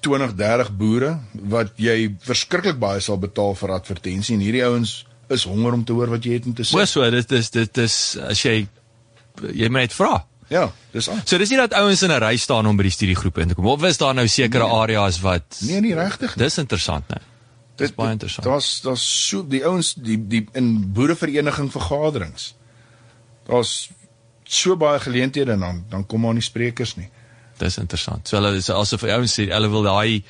20, 0.00 0.34
30 0.34 0.76
boere 0.76 1.18
wat 1.32 1.72
jy 1.76 2.14
verskriklik 2.18 2.78
baie 2.78 3.00
sal 3.00 3.18
betaal 3.18 3.54
vir 3.54 3.70
advertensie 3.70 4.34
en 4.34 4.42
hierdie 4.42 4.64
ouens 4.64 5.06
is 5.30 5.44
honger 5.46 5.72
om 5.78 5.84
te 5.84 5.92
hoor 5.96 6.10
wat 6.10 6.24
jy 6.26 6.32
het 6.38 6.46
om 6.46 6.54
te 6.54 6.64
sê. 6.66 6.74
Maar 6.76 6.86
so 6.90 7.06
dit 7.10 7.32
is 7.32 7.50
dit 7.54 7.78
is 7.78 7.96
as 8.28 8.42
jy 8.42 8.66
jy 9.54 9.68
moet 9.70 9.86
net 9.86 9.92
vra. 9.94 10.24
Ja, 10.50 10.64
dis 10.92 11.06
al. 11.08 11.20
So 11.24 11.38
dis 11.38 11.50
nie 11.52 11.58
dat 11.60 11.72
ouens 11.78 12.02
in 12.02 12.10
'n 12.10 12.18
ry 12.22 12.36
staan 12.36 12.66
om 12.66 12.76
by 12.76 12.82
die 12.82 12.90
studiegroepe 12.90 13.40
in 13.40 13.48
te 13.48 13.54
kom. 13.54 13.66
Of 13.66 13.84
is 13.84 13.98
daar 13.98 14.14
nou 14.14 14.26
sekere 14.28 14.64
Nee. 14.66 14.72
areas 14.82 15.20
wat 15.20 15.58
Nee, 15.62 15.80
nie 15.80 15.94
regtig 15.94 16.36
nie. 16.36 16.44
Dis 16.44 16.58
interessant, 16.58 17.04
né? 17.08 17.20
Dis 17.76 17.94
baie 17.94 18.10
interessant. 18.12 18.44
Daar's 18.44 18.80
daar's 18.82 19.28
so 19.28 19.42
die 19.46 19.64
ouens 19.64 19.94
die 19.94 20.18
die 20.28 20.46
in 20.52 20.92
boerevereniging 20.92 21.70
vergaderings. 21.72 22.54
Daar's 23.46 23.88
so 24.44 24.76
baie 24.76 24.98
geleenthede 25.00 25.52
en 25.52 25.60
dan 25.60 25.84
dan 25.88 26.06
kom 26.06 26.20
maar 26.20 26.34
nie 26.34 26.42
sprekers 26.42 26.96
nie. 26.96 27.08
Dis 27.58 27.78
interessant. 27.78 28.28
So 28.28 28.36
hulle 28.36 28.56
is 28.56 28.68
asof 28.70 29.02
ouens 29.04 29.32
sê 29.38 29.48
hulle 29.52 29.68
wil 29.70 29.82
daai 29.82 30.22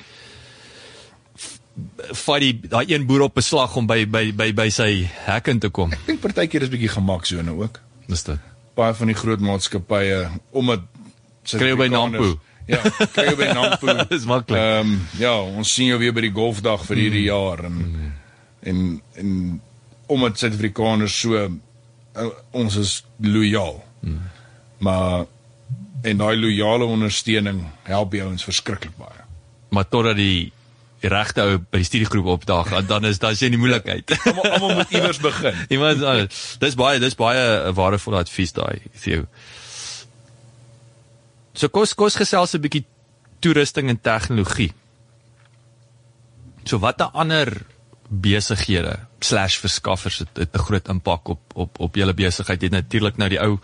vat 2.25 2.39
die 2.43 2.53
daai 2.67 2.85
een 2.91 3.05
boer 3.07 3.21
op 3.29 3.35
beslag 3.39 3.75
om 3.79 3.87
by 3.87 4.03
by 4.05 4.31
by 4.35 4.49
by 4.53 4.67
sy 4.73 4.89
hek 5.25 5.47
in 5.47 5.59
te 5.63 5.69
kom. 5.69 5.91
Ek 5.95 6.05
dink 6.09 6.21
partykeer 6.23 6.65
is 6.67 6.71
bietjie 6.73 6.91
gemaksone 6.91 7.53
ook. 7.57 7.79
Dis 8.11 8.23
dit. 8.27 8.39
Baie 8.75 8.93
van 8.97 9.07
die 9.11 9.15
groot 9.17 9.39
maatskappye 9.43 10.23
omdat 10.51 10.87
Kry 11.51 11.71
jou 11.71 11.77
by 11.79 11.87
Nampo. 11.89 12.27
Ja, 12.69 12.77
kry 13.15 13.23
jou 13.31 13.37
by 13.39 13.47
Nampo. 13.55 13.93
Dis 14.11 14.27
maklik. 14.29 14.59
Ehm 14.59 14.91
um, 14.91 14.99
ja, 15.17 15.33
ons 15.41 15.71
sien 15.73 15.87
jou 15.89 15.97
weer 15.99 16.13
by 16.13 16.21
die 16.27 16.33
golfdag 16.35 16.83
vir 16.85 17.01
hierdie 17.05 17.25
jaar 17.29 17.65
en 17.65 17.79
Mm. 17.81 18.11
en 18.69 19.01
en 19.17 19.61
omdat 20.11 20.37
Suid-Afrikaners 20.37 21.15
so 21.19 21.33
uh, 21.39 22.27
ons 22.51 22.75
is 22.75 23.03
lojaal. 23.17 23.79
Mm. 24.01 24.19
Maar 24.85 25.25
en 26.03 26.17
daai 26.17 26.35
loyale 26.37 26.85
ondersteuning 26.85 27.63
help 27.83 28.11
die 28.11 28.21
ouens 28.23 28.43
verskriklik 28.43 28.93
baie. 28.97 29.25
Maar 29.69 29.87
totdat 29.89 30.15
die 30.19 30.51
regte 31.09 31.41
ou 31.41 31.57
by 31.57 31.77
die 31.77 31.85
studiegroep 31.87 32.25
opdaag, 32.25 32.69
dan- 32.69 32.85
dan 32.85 33.05
is 33.05 33.19
dan 33.19 33.31
is 33.31 33.39
jy 33.39 33.45
in 33.45 33.51
die 33.57 33.59
moeilikheid. 33.61 34.11
Almal 34.25 34.51
almal 34.51 34.75
moet 34.75 34.91
iewers 34.91 35.17
begin. 35.19 35.55
Iemand 35.73 36.03
anders. 36.03 36.55
Dis 36.59 36.75
baie 36.75 36.99
dis 36.99 37.15
baie 37.15 37.71
waardevolle 37.73 38.17
advies 38.21 38.53
daai 38.53 38.81
vir 38.93 39.13
jou. 39.13 39.25
So 41.53 41.67
kos 41.69 41.93
kos 41.93 42.15
gesels 42.15 42.53
'n 42.55 42.61
bietjie 42.61 42.85
toerusting 43.41 43.89
en 43.89 43.99
tegnologie. 44.01 44.71
So 46.65 46.77
watter 46.79 47.09
ander 47.13 47.65
besighede 48.11 48.99
slash 49.19 49.57
verskaffers 49.59 50.19
het, 50.19 50.29
het 50.37 50.53
'n 50.55 50.59
groot 50.59 50.87
impak 50.87 51.27
op 51.27 51.41
op 51.55 51.79
op 51.79 51.95
julle 51.95 52.13
besigheid. 52.13 52.61
Jy 52.61 52.67
het 52.69 52.77
natuurlik 52.83 53.17
nou 53.17 53.29
die 53.29 53.39
ou 53.41 53.57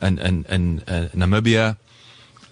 in 0.00 0.18
in 0.18 0.44
in, 0.48 0.82
in 0.86 1.10
Namibië 1.12 1.76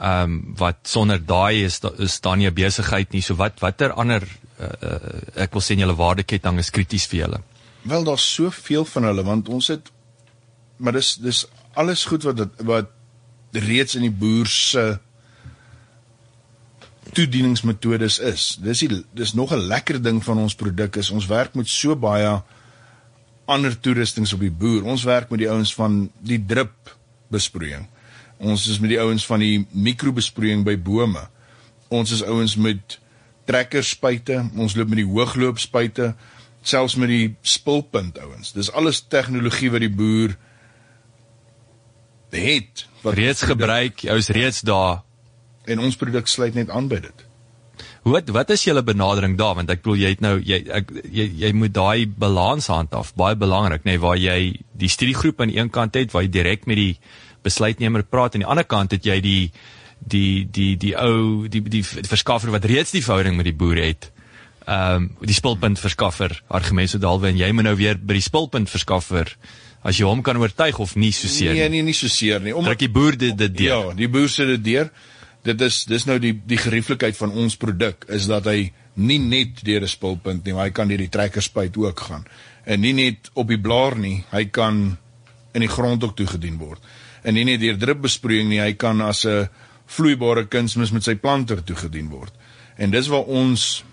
ehm 0.03 0.23
um, 0.23 0.55
wat 0.59 0.79
sonder 0.83 1.21
daai 1.23 1.65
is 1.65 1.79
is 1.99 2.21
daar 2.21 2.37
nie 2.37 2.49
'n 2.51 2.55
besigheid 2.55 3.13
nie. 3.13 3.23
So 3.23 3.35
wat 3.35 3.61
watter 3.61 3.93
ander 3.93 4.23
uh, 4.59 4.67
uh, 4.83 5.43
ek 5.45 5.53
wil 5.53 5.63
sê 5.63 5.79
julle 5.79 5.95
waardeketting 5.95 6.59
is 6.59 6.71
krities 6.71 7.07
vir 7.07 7.19
julle. 7.19 7.41
Wel 7.83 8.05
daar's 8.05 8.35
soveel 8.35 8.85
van 8.85 9.05
hulle 9.05 9.23
want 9.23 9.49
ons 9.49 9.69
het 9.69 9.91
maar 10.77 10.93
dis 10.93 11.15
dis 11.23 11.47
alles 11.75 12.05
goed 12.05 12.23
wat 12.23 12.49
wat 12.59 12.91
reeds 13.53 13.95
in 13.95 14.03
die 14.03 14.17
boer 14.25 14.47
se 14.47 14.99
toedieningsmetodes 17.13 18.19
is. 18.19 18.59
Dis 18.63 18.79
die, 18.79 19.05
dis 19.13 19.35
nog 19.35 19.53
'n 19.53 19.67
lekker 19.69 20.03
ding 20.03 20.25
van 20.25 20.39
ons 20.39 20.55
produk 20.55 20.97
is 20.97 21.11
ons 21.11 21.27
werk 21.27 21.55
met 21.55 21.69
so 21.69 21.97
baie 21.97 22.43
ander 23.45 23.81
toerustings 23.81 24.33
op 24.33 24.41
die 24.41 24.51
boer. 24.51 24.85
Ons 24.85 25.05
werk 25.05 25.31
met 25.31 25.39
die 25.39 25.51
ouens 25.51 25.75
van 25.75 26.11
die 26.21 26.45
drip 26.47 26.97
besproeiing. 27.29 27.87
Ons 28.43 28.67
is 28.67 28.81
met 28.83 28.91
die 28.91 29.01
ouens 29.01 29.25
van 29.29 29.43
die 29.43 29.63
mikrobesproeiing 29.71 30.65
by 30.67 30.75
bome. 30.77 31.23
Ons 31.93 32.15
is 32.17 32.25
ouens 32.27 32.57
met 32.59 32.99
trekkerspuite, 33.47 34.39
ons 34.59 34.75
loop 34.79 34.91
met 34.91 35.03
die 35.03 35.09
hoogloopspuite, 35.09 36.13
selfs 36.63 36.97
met 36.99 37.11
die 37.11 37.35
spulpunt 37.47 38.19
ouens. 38.23 38.53
Dis 38.55 38.71
alles 38.75 39.03
tegnologie 39.11 39.71
wat 39.73 39.85
die 39.85 39.93
boer 39.93 40.37
het 42.33 42.87
wat 43.03 43.19
reeds 43.19 43.43
gebruik, 43.45 44.07
jy 44.07 44.17
is 44.17 44.31
reeds 44.33 44.63
daar. 44.65 45.03
en 45.65 45.79
ons 45.79 45.97
produk 45.97 46.27
sluit 46.27 46.55
net 46.55 46.71
aan 46.71 46.89
by 46.91 46.99
dit. 47.03 47.27
Wat 48.03 48.31
wat 48.35 48.51
is 48.51 48.65
julle 48.67 48.83
benadering 48.83 49.37
daar 49.39 49.55
want 49.55 49.71
ek 49.71 49.83
bedoel 49.85 50.01
jy 50.01 50.09
het 50.15 50.23
nou 50.25 50.35
jy 50.43 50.59
ek 50.79 50.91
jy, 51.07 51.27
jy 51.45 51.53
moet 51.55 51.75
daai 51.75 52.07
balans 52.07 52.67
handhaaf, 52.67 53.13
baie 53.15 53.39
belangrik 53.39 53.85
nê 53.85 53.95
nee, 53.95 54.03
waar 54.03 54.19
jy 54.19 54.39
die 54.75 54.91
studiegroep 54.91 55.41
aan 55.41 55.53
die 55.53 55.61
een 55.61 55.71
kant 55.71 55.95
het 55.95 56.11
waar 56.15 56.27
jy 56.27 56.33
direk 56.35 56.67
met 56.67 56.81
die 56.81 56.97
besluitnemer 57.43 58.03
praat 58.03 58.35
en 58.35 58.43
aan 58.43 58.47
die 58.47 58.51
ander 58.51 58.65
kant 58.69 58.93
het 58.93 59.05
jy 59.05 59.21
die 59.21 59.51
die 59.99 60.45
die 60.51 60.77
die 60.77 60.95
ou 60.99 61.47
die 61.49 61.63
die 61.63 61.83
verskaffer 61.85 62.51
wat 62.51 62.65
reeds 62.65 62.91
die 62.91 63.03
verhouding 63.05 63.37
met 63.37 63.45
die 63.47 63.55
boere 63.55 63.85
het. 63.87 64.11
Ehm 64.67 64.95
um, 64.95 65.11
die 65.27 65.35
spulpunt 65.35 65.79
verskaffer 65.79 66.43
argument 66.49 66.91
so 66.91 66.99
dalwe 66.99 67.29
en 67.29 67.37
jy 67.39 67.51
moet 67.53 67.65
nou 67.65 67.77
weer 67.77 67.99
by 67.99 68.15
die 68.15 68.23
spulpunt 68.23 68.71
verskaffer 68.71 69.37
as 69.83 69.99
jy 69.99 70.07
hom 70.07 70.23
kan 70.23 70.37
oortuig 70.39 70.79
of 70.79 70.95
nie 70.97 71.11
so 71.13 71.27
seer 71.29 71.55
Nee, 71.55 71.69
nie. 71.69 71.83
nee, 71.83 71.83
nie 71.91 71.95
so 71.99 72.09
seer 72.09 72.41
nie. 72.41 72.53
Druk 72.55 72.79
die 72.79 72.89
boer 72.91 73.17
dit 73.19 73.37
dit 73.37 73.57
deur. 73.57 73.73
Ja, 73.89 73.95
die 73.99 74.09
boer 74.09 74.29
sit 74.29 74.47
dit 74.47 74.65
deur. 74.65 74.91
Dit 75.43 75.61
is 75.61 75.85
dis 75.91 76.07
nou 76.07 76.19
die 76.23 76.33
die 76.47 76.59
gerieflikheid 76.59 77.17
van 77.19 77.31
ons 77.35 77.57
produk 77.59 78.07
is 78.09 78.27
dat 78.31 78.47
hy 78.47 78.71
nie 78.95 79.19
net 79.19 79.65
deur 79.65 79.83
'n 79.83 79.89
spulpunt 79.89 80.45
nie, 80.45 80.53
maar 80.55 80.65
hy 80.67 80.71
kan 80.71 80.89
deur 80.89 80.99
die 80.99 81.09
trekkerspuit 81.09 81.77
ook 81.77 82.01
gaan. 82.01 82.25
En 82.65 82.81
nie 82.81 82.93
net 82.93 83.31
op 83.35 83.49
die 83.49 83.59
blaar 83.59 83.97
nie, 83.99 84.25
hy 84.31 84.45
kan 84.45 84.97
in 85.55 85.61
die 85.61 85.69
grond 85.69 86.05
ook 86.05 86.17
toegedien 86.17 86.59
word. 86.59 86.79
En 87.23 87.35
nie 87.35 87.45
net 87.45 87.61
deur 87.61 87.79
drupbesproeiing 87.79 88.49
nie, 88.49 88.61
hy 88.61 88.73
kan 88.73 89.01
as 89.01 89.25
'n 89.27 89.49
vloeibare 89.87 90.47
kunsmis 90.47 90.93
met 90.93 91.05
sy 91.05 91.15
planter 91.15 91.65
toegedien 91.65 92.09
word. 92.09 92.33
En 92.77 92.91
dis 92.91 93.09
waar 93.09 93.25
ons 93.25 93.85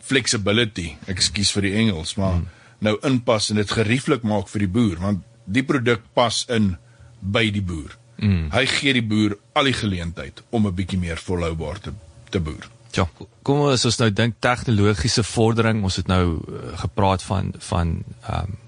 flexibility, 0.00 0.96
ekskuus 1.06 1.52
vir 1.52 1.62
die 1.62 1.74
Engels, 1.74 2.16
maar 2.16 2.32
hmm. 2.32 2.48
nou 2.78 2.98
inpas 3.02 3.50
en 3.50 3.56
dit 3.56 3.70
gerieflik 3.70 4.22
maak 4.22 4.48
vir 4.48 4.60
die 4.60 4.72
boer, 4.72 4.98
want 4.98 5.24
die 5.46 5.62
produk 5.62 6.02
pas 6.14 6.44
in 6.48 6.76
by 7.20 7.50
die 7.50 7.62
boer. 7.62 7.96
Mm. 8.20 8.50
Hy 8.52 8.66
gee 8.68 8.92
die 8.92 9.04
boer 9.04 9.36
al 9.56 9.70
die 9.70 9.76
geleentheid 9.76 10.42
om 10.50 10.66
'n 10.66 10.74
bietjie 10.74 10.98
meer 10.98 11.16
volhoubaar 11.16 11.80
te 11.80 11.92
te 12.30 12.40
boer. 12.40 12.68
Ja, 12.92 13.08
kom 13.42 13.60
ons 13.60 13.84
ons 13.84 13.98
nou 13.98 14.10
dink 14.10 14.34
tegnologiese 14.38 15.22
vordering. 15.22 15.82
Ons 15.82 15.96
het 15.96 16.06
nou 16.06 16.38
uh, 16.38 16.78
gepraat 16.78 17.22
van 17.22 17.54
van 17.58 18.04
ehm 18.26 18.44
um, 18.44 18.58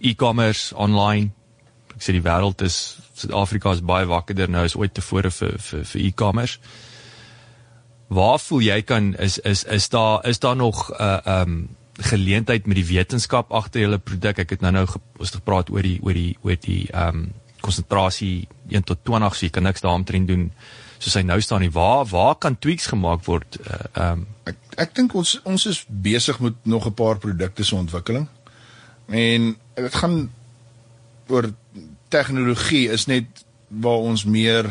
e-commerce 0.00 0.74
online. 0.74 1.30
Ek 2.02 2.08
sê 2.08 2.16
die 2.16 2.24
wêreld 2.24 2.58
is 2.66 2.76
Suid-Afrika 3.14 3.70
is 3.76 3.80
baie 3.86 4.08
wakkerder 4.10 4.50
nou 4.50 4.64
as 4.66 4.74
ooit 4.74 4.90
tevore 4.90 5.30
vir 5.30 5.52
vir 5.62 5.84
vir 5.86 6.00
e-commerce. 6.02 6.58
Waar 8.10 8.40
voel 8.42 8.64
jy 8.66 8.80
kan 8.82 9.12
is 9.22 9.38
is 9.46 9.62
is 9.70 9.86
daar 9.92 10.26
is 10.26 10.42
daar 10.42 10.56
nog 10.56 10.90
'n 10.90 10.98
uh, 10.98 11.20
ehm 11.24 11.52
um, 11.52 11.68
geleentheid 12.02 12.66
met 12.66 12.76
die 12.76 12.86
wetenskap 12.90 13.52
agter 13.52 13.80
julle 13.80 13.98
produk? 13.98 14.38
Ek 14.38 14.50
het 14.50 14.60
nou 14.60 14.72
nou 14.72 14.86
ons 15.18 15.30
het 15.30 15.38
gepraat 15.38 15.70
oor 15.70 15.82
die 15.82 16.00
oor 16.02 16.12
die 16.12 16.36
oor 16.42 16.56
die 16.60 16.90
ehm 16.90 17.08
um, 17.08 17.32
konsentrasie 17.60 18.48
1 18.68 18.82
tot 18.82 18.98
20, 19.04 19.34
so 19.34 19.46
jy 19.46 19.50
kan 19.50 19.62
niks 19.62 19.80
daaromtrent 19.80 20.26
doen 20.26 20.52
soos 20.98 21.14
hy 21.14 21.22
nou 21.22 21.40
staan 21.40 21.60
nie. 21.60 21.70
Waar 21.70 22.04
waar 22.06 22.34
kan 22.34 22.58
tweaks 22.58 22.86
gemaak 22.86 23.24
word? 23.24 23.58
Ehm 23.62 24.02
uh, 24.02 24.10
um, 24.10 24.26
ek 24.44 24.56
ek 24.76 24.94
dink 24.94 25.14
ons 25.14 25.40
ons 25.44 25.66
is 25.66 25.84
besig 25.86 26.40
met 26.40 26.54
nog 26.64 26.86
'n 26.86 26.94
paar 26.94 27.18
produkte 27.18 27.64
se 27.64 27.74
ontwikkeling. 27.76 28.28
En 29.06 29.56
dit 29.74 29.94
gaan 29.94 30.30
oor 31.28 31.52
tegnologie 32.12 32.86
is 32.92 33.08
net 33.10 33.44
waar 33.68 34.04
ons 34.04 34.24
meer 34.28 34.68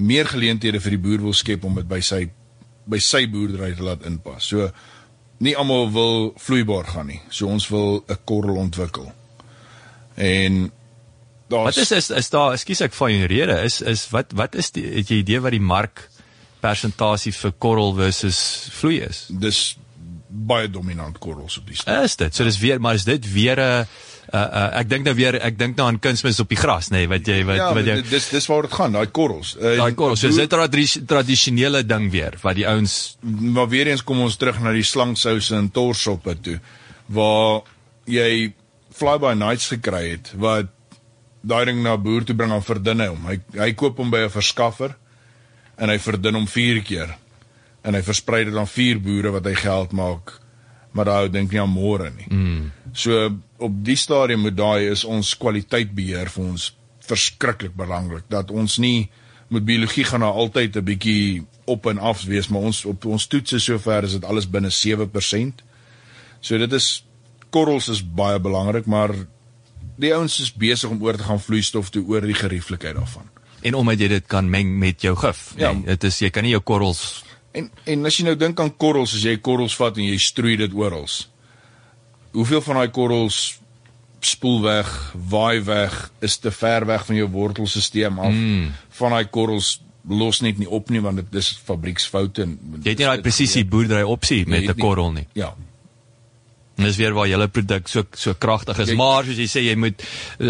meer 0.00 0.28
geleenthede 0.30 0.80
vir 0.80 0.96
die 0.96 1.02
boer 1.02 1.22
wil 1.26 1.36
skep 1.36 1.64
om 1.66 1.74
dit 1.76 1.88
by 1.88 2.00
sy 2.00 2.24
by 2.90 2.98
sy 3.02 3.26
boerdery 3.30 3.74
te 3.76 3.84
laat 3.84 4.06
inpas. 4.08 4.46
So 4.48 4.70
nie 5.44 5.56
almal 5.56 5.90
wil 5.92 6.30
vloeibaar 6.40 6.88
gaan 6.94 7.10
nie. 7.12 7.20
So 7.28 7.48
ons 7.48 7.68
wil 7.68 8.04
'n 8.08 8.18
korrel 8.24 8.56
ontwikkel. 8.56 9.12
En 10.16 10.70
Wat 11.50 11.76
is 11.76 11.90
is 11.90 12.10
is 12.10 12.30
daar, 12.30 12.52
ekskuus 12.52 12.80
ek 12.80 12.92
van 12.94 13.10
jou 13.10 13.26
rede, 13.26 13.56
is 13.66 13.80
is 13.80 14.06
wat 14.10 14.32
wat 14.38 14.54
is 14.54 14.70
die 14.70 14.86
het 14.86 15.08
jy 15.10 15.16
idee 15.24 15.40
wat 15.40 15.50
die 15.50 15.60
mark 15.60 16.04
persentasie 16.62 17.32
vir 17.32 17.52
korrel 17.58 17.94
versus 17.94 18.68
vloei 18.70 19.00
is? 19.02 19.26
Dis 19.28 19.76
baie 20.28 20.70
dominant 20.70 21.18
korrels 21.18 21.58
op 21.58 21.66
die 21.66 21.76
stad. 21.76 22.04
Is 22.04 22.16
dit? 22.16 22.34
So 22.34 22.44
dis 22.44 22.60
weer 22.62 22.80
maar 22.80 22.94
is 22.94 23.04
dit 23.04 23.32
weer 23.32 23.58
'n 23.58 23.80
uh, 23.80 23.84
uh, 24.32 24.78
ek 24.80 24.88
dink 24.88 25.04
nou 25.04 25.14
weer 25.14 25.38
ek 25.40 25.58
dink 25.58 25.76
nou 25.76 25.86
aan 25.88 25.98
kunsmis 25.98 26.40
op 26.40 26.48
die 26.48 26.58
gras 26.60 26.90
nê 26.90 27.04
nee, 27.04 27.10
wat 27.10 27.26
jy 27.26 27.40
wat 27.48 27.56
ja, 27.56 27.70
wat 27.74 27.86
jy 27.86 27.96
dis 28.10 28.30
dis 28.30 28.46
waar 28.50 28.68
dit 28.68 28.72
gaan 28.72 28.92
daai 28.92 29.06
korrels 29.06 29.56
uh, 29.60 29.76
daai 29.80 29.94
korrels 29.94 30.20
so 30.20 30.28
is 30.28 30.36
dit 30.36 30.52
'n 30.52 31.06
tradisionele 31.06 31.82
ding 31.86 32.10
weer 32.10 32.38
wat 32.42 32.56
die 32.56 32.66
ouens 32.66 33.16
maar 33.22 33.68
weer 33.68 33.86
eens 33.88 34.04
kom 34.04 34.20
ons 34.20 34.36
terug 34.36 34.60
na 34.60 34.72
die 34.72 34.86
slangsouse 34.86 35.54
en 35.56 35.70
torsoppe 35.70 36.36
toe 36.40 36.58
waar 37.08 37.62
jy 38.06 38.52
fly 38.90 39.18
by 39.18 39.34
nights 39.34 39.70
gekry 39.72 40.10
het 40.16 40.32
wat 40.34 40.70
daai 41.40 41.64
ding 41.70 41.82
na 41.82 41.96
boer 41.96 42.24
toe 42.24 42.36
bring 42.36 42.52
om 42.52 42.64
verdun 42.64 43.04
hom. 43.06 43.24
Hy 43.28 43.38
hy 43.58 43.72
koop 43.78 43.98
hom 43.98 44.10
by 44.12 44.26
'n 44.26 44.32
verskaffer 44.32 44.96
en 45.78 45.88
hy 45.88 45.98
verdun 45.98 46.34
hom 46.34 46.46
4 46.46 46.82
keer. 46.82 47.16
En 47.84 47.94
hy 47.94 48.02
versprei 48.02 48.44
dit 48.44 48.56
aan 48.56 48.68
4 48.68 49.00
boere 49.00 49.30
wat 49.30 49.44
hy 49.44 49.54
geld 49.54 49.92
maak. 49.92 50.39
Maar 50.92 51.04
daai 51.04 51.30
dink 51.30 51.52
nie 51.52 51.60
aan 51.60 51.70
môre 51.70 52.10
nie. 52.10 52.26
Mm. 52.28 52.70
So 52.92 53.30
op 53.62 53.80
die 53.84 53.96
stadium 53.96 54.40
moet 54.46 54.56
daai 54.56 54.90
is 54.90 55.04
ons 55.04 55.36
kwaliteitbeheer 55.38 56.30
vir 56.34 56.44
ons 56.44 56.70
verskriklik 57.06 57.74
belangrik 57.78 58.26
dat 58.28 58.50
ons 58.50 58.78
nie 58.82 59.10
met 59.50 59.64
biologie 59.66 60.04
gaan 60.06 60.22
nou 60.22 60.32
altyd 60.32 60.76
'n 60.76 60.84
bietjie 60.84 61.46
op 61.64 61.86
en 61.86 61.98
af 61.98 62.22
wees, 62.24 62.48
maar 62.48 62.60
ons 62.70 62.84
op 62.84 63.04
ons 63.04 63.26
toetse 63.26 63.58
sover 63.58 64.04
is 64.04 64.12
dit 64.12 64.24
alles 64.24 64.50
binne 64.50 64.70
7%. 64.70 65.62
So 66.40 66.58
dit 66.58 66.72
is 66.72 67.04
korrels 67.50 67.88
is 67.88 68.02
baie 68.02 68.38
belangrik, 68.40 68.86
maar 68.86 69.10
die 69.96 70.14
ouens 70.14 70.40
is 70.40 70.52
besig 70.52 70.90
om 70.90 71.02
oor 71.02 71.16
te 71.16 71.22
gaan 71.22 71.40
vloeistof 71.40 71.90
toe 71.90 72.04
oor 72.06 72.20
die 72.20 72.34
gerieflikheid 72.34 72.94
daarvan. 72.94 73.28
En 73.60 73.74
omdat 73.74 74.00
jy 74.00 74.08
dit 74.08 74.26
kan 74.26 74.50
meng 74.50 74.78
met 74.78 75.02
jou 75.02 75.16
gif. 75.16 75.52
Ja. 75.56 75.72
Nee, 75.72 75.84
dit 75.84 76.04
is 76.04 76.18
jy 76.18 76.30
kan 76.30 76.42
nie 76.42 76.54
jou 76.54 76.62
korrels 76.62 77.24
En 77.52 77.70
en 77.84 78.06
as 78.06 78.16
jy 78.16 78.24
nou 78.28 78.36
dink 78.38 78.60
aan 78.60 78.72
korrels, 78.76 79.14
as 79.14 79.24
jy 79.26 79.36
korrels 79.42 79.76
vat 79.76 79.96
en 79.98 80.06
jy 80.06 80.18
strooi 80.22 80.56
dit 80.60 80.74
oral. 80.74 81.08
Hoeveel 82.36 82.62
van 82.62 82.80
daai 82.80 82.90
korrels 82.94 83.58
spoel 84.20 84.60
weg, 84.62 84.90
waai 85.30 85.62
weg, 85.64 85.94
is 86.20 86.36
te 86.38 86.52
ver 86.52 86.86
weg 86.86 87.06
van 87.06 87.16
jou 87.16 87.28
wortelstelsel 87.32 88.20
af. 88.20 88.34
Mm. 88.34 88.68
Van 89.00 89.16
daai 89.16 89.24
korrels 89.32 89.80
los 90.08 90.40
net 90.40 90.58
nie 90.58 90.68
op 90.68 90.88
nie 90.90 91.00
want 91.04 91.20
dit 91.20 91.34
is 91.34 91.50
fabrieksfoute 91.64 92.42
en 92.42 92.54
jy 92.80 92.94
het 92.94 93.02
nie 93.02 93.08
daai 93.08 93.24
presisie 93.24 93.66
boerdery 93.68 94.06
opsie 94.08 94.46
met 94.48 94.64
'n 94.64 94.78
korrel 94.78 95.12
nie. 95.12 95.26
Ja, 95.34 95.54
En 96.80 96.86
dis 96.88 96.96
weer 96.96 97.12
waar 97.12 97.28
julle 97.28 97.48
produk 97.52 97.88
so 97.88 98.06
so 98.16 98.34
kragtig 98.40 98.78
is. 98.80 98.88
Jy, 98.88 98.96
maar 98.96 99.26
soos 99.28 99.36
jy 99.36 99.48
sê 99.52 99.62
jy 99.66 99.74
moet 99.76 100.00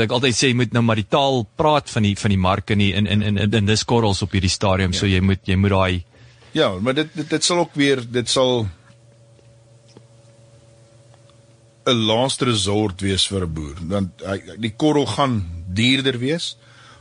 ek 0.05 0.12
altyd 0.14 0.36
sê 0.38 0.53
jy 0.53 0.59
moet 0.61 0.76
nou 0.76 0.82
maar 0.86 1.01
die 1.01 1.09
taal 1.11 1.42
praat 1.59 1.90
van 1.90 2.07
die 2.07 2.14
van 2.20 2.30
die 2.30 2.38
mark 2.38 2.70
in 2.70 2.84
in 2.86 3.07
in 3.11 3.24
in, 3.32 3.40
in 3.42 3.66
dis 3.66 3.82
korrels 3.84 4.22
op 4.22 4.36
hierdie 4.36 4.53
stadium. 4.53 4.94
Ja. 4.94 5.01
So 5.01 5.11
jy 5.11 5.20
moet 5.26 5.42
jy 5.51 5.59
moet 5.59 5.74
daai 5.74 6.05
Ja, 6.53 6.72
maar 6.78 6.94
dit 6.94 7.09
dit 7.14 7.30
dit 7.30 7.44
sal 7.44 7.59
ook 7.59 7.74
weer 7.74 8.03
dit 8.11 8.28
sal 8.28 8.68
'n 11.86 12.07
laaste 12.07 12.44
resort 12.44 13.01
wees 13.01 13.26
vir 13.26 13.46
'n 13.46 13.53
boer. 13.53 13.76
Want 13.80 14.11
die 14.59 14.74
korrel 14.76 15.07
gaan 15.07 15.64
duurder 15.66 16.18
wees 16.18 16.57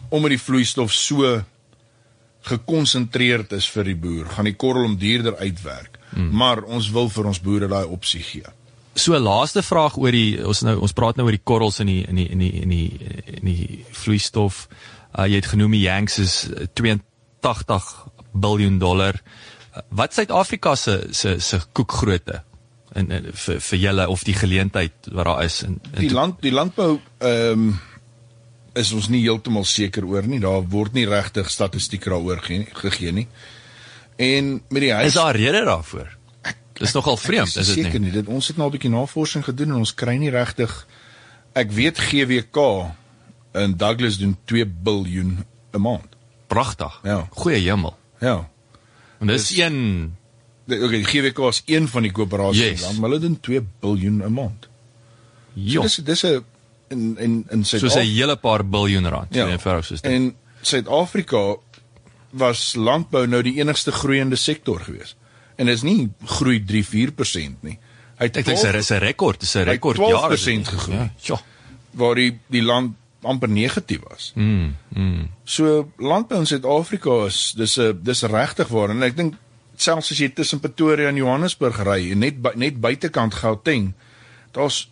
omdat 0.09 0.29
die 0.29 0.41
vloeistof 0.41 0.93
so 0.93 1.43
gekonsentreerd 2.41 3.51
is 3.51 3.69
vir 3.69 3.83
die 3.83 3.95
boer. 3.95 4.25
Gaan 4.25 4.45
die 4.45 4.55
korrel 4.55 4.83
om 4.83 4.97
duurder 4.97 5.37
uitwerk. 5.37 5.99
Hmm. 6.09 6.31
Maar 6.31 6.63
ons 6.63 6.89
wil 6.89 7.09
vir 7.09 7.25
ons 7.25 7.41
boere 7.41 7.67
daai 7.67 7.85
opsie 7.85 8.23
gee 8.23 8.49
so 8.99 9.19
laaste 9.19 9.63
vraag 9.63 9.97
oor 9.97 10.11
die 10.11 10.39
ons 10.45 10.63
nou 10.67 10.75
ons 10.83 10.93
praat 10.95 11.17
nou 11.17 11.27
oor 11.27 11.35
die 11.35 11.47
korrels 11.51 11.79
in 11.83 11.91
die 11.91 12.01
in 12.07 12.19
die 12.19 12.27
in 12.33 12.43
die 12.43 12.51
in 12.63 12.73
die 12.73 12.87
in 13.39 13.45
die 13.47 13.85
vloeistof. 13.95 14.67
Uh, 15.15 15.25
jy 15.25 15.39
het 15.39 15.51
genoem 15.53 15.73
die 15.77 15.85
Yanks 15.85 16.19
is 16.21 16.33
82 16.77 17.87
miljard 18.31 18.79
dollar. 18.79 19.21
Uh, 19.73 19.81
wat 19.89 20.13
Suid-Afrika 20.13 20.75
se 20.75 21.07
se 21.11 21.39
se 21.39 21.59
koekgrootte 21.71 22.43
in, 22.95 23.11
in 23.11 23.29
vir 23.33 23.59
vir 23.59 23.79
julle 23.79 24.07
of 24.09 24.23
die 24.23 24.33
geleentheid 24.33 25.11
wat 25.11 25.25
daar 25.25 25.43
is 25.43 25.61
in, 25.63 25.79
in 25.93 26.07
die 26.07 26.13
land 26.13 26.41
die 26.41 26.53
landbou 26.53 26.99
ehm 27.17 27.69
um, 27.69 27.79
is 28.77 28.91
ons 28.93 29.09
nie 29.09 29.23
heeltemal 29.23 29.65
seker 29.65 30.05
oor 30.05 30.27
nie. 30.29 30.39
Daar 30.39 30.61
word 30.71 30.93
nie 30.93 31.07
regtig 31.09 31.49
statistiek 31.51 32.05
daaroor 32.05 32.39
gegee 32.39 33.11
nie. 33.11 33.25
En 34.15 34.51
met 34.69 34.83
die 34.85 34.91
huis 34.93 35.09
is 35.09 35.17
daar 35.17 35.35
rede 35.35 35.63
daarvoor. 35.65 36.15
Dis 36.79 36.93
nogal 36.95 37.17
vreemd, 37.17 37.55
is 37.59 37.73
dit 37.73 37.89
nie? 37.91 37.99
nie? 37.99 38.11
Dit 38.11 38.27
ons 38.31 38.47
het 38.47 38.57
nou 38.57 38.69
'n 38.69 38.71
bietjie 38.71 38.91
navorsing 38.91 39.43
gedoen 39.43 39.73
en 39.73 39.81
ons 39.83 39.93
kry 39.93 40.15
nie 40.15 40.29
regtig 40.29 40.85
ek 41.53 41.71
weet 41.71 41.99
GWK 41.99 42.57
in 43.53 43.75
Douglas 43.77 44.17
doen 44.17 44.37
2 44.45 44.65
biljoen 44.65 45.45
'n 45.73 45.81
maand. 45.81 46.15
Pragtig. 46.47 46.99
Ja. 47.03 47.27
Goeie 47.29 47.59
hemel. 47.59 47.97
Ja. 48.19 48.49
En 49.19 49.27
dis 49.27 49.57
een 49.57 50.15
Okay, 50.69 51.03
GWK 51.03 51.39
is 51.49 51.63
een 51.65 51.87
van 51.89 52.05
die 52.05 52.11
koöperasies 52.13 52.61
yes. 52.61 52.81
land, 52.81 52.99
maar 52.99 53.09
hulle 53.09 53.21
doen 53.23 53.39
2 53.41 53.61
biljoen 53.81 54.21
'n 54.21 54.33
maand. 54.33 54.67
Ja. 55.53 55.81
So 55.81 55.81
dis 55.81 55.95
dis 55.95 56.23
'n 56.23 56.43
in 56.89 57.17
in 57.17 57.45
in 57.49 57.65
Suid-Afrika. 57.65 57.89
So 57.89 57.99
'n 57.99 58.13
hele 58.13 58.35
paar 58.35 58.65
biljoen 58.65 59.07
rand 59.07 59.33
ja. 59.33 59.47
in 59.47 59.59
verhouding. 59.59 60.01
En 60.01 60.35
Suid-Afrika 60.61 61.55
was 62.29 62.75
landbou 62.75 63.27
nou 63.27 63.41
die 63.43 63.55
enigste 63.55 63.91
groeiende 63.91 64.35
sektor 64.35 64.79
geweest 64.79 65.15
en 65.55 65.65
dit 65.65 65.75
is 65.75 65.81
nie 65.81 66.09
groei 66.25 66.63
3-4% 66.63 67.63
nie. 67.65 67.79
Hy 68.19 68.27
het 68.27 68.37
ek 68.37 68.45
dink 68.45 68.61
dit 68.61 68.75
is 68.75 68.91
'n 68.91 69.01
rekord, 69.03 69.39
dis 69.39 69.55
'n 69.55 69.63
rekord 69.67 69.97
jaar 69.97 70.29
12% 70.29 70.67
gegroei. 70.67 70.97
Ja, 70.97 71.11
ja. 71.21 71.41
Waar 71.91 72.15
die 72.15 72.39
die 72.47 72.63
land 72.63 72.95
amper 73.21 73.49
negatief 73.49 73.99
was. 74.07 74.31
Mm. 74.35 74.75
Mm. 74.89 75.29
So 75.43 75.91
landbou 75.97 76.39
in 76.39 76.45
Suid-Afrika 76.45 77.25
is 77.25 77.53
dis 77.57 77.77
'n 77.77 77.99
dis 78.03 78.23
regtig 78.23 78.67
waar 78.67 78.89
en 78.89 79.03
ek 79.03 79.15
dink 79.15 79.35
selfs 79.75 80.11
as 80.11 80.17
jy 80.17 80.29
tussen 80.29 80.59
Pretoria 80.59 81.09
en 81.09 81.15
Johannesburg 81.15 81.83
ry 81.83 82.11
en 82.11 82.19
net 82.19 82.55
net 82.55 82.79
buitekant 82.81 83.33
Gauteng, 83.33 83.93
daar's 84.51 84.89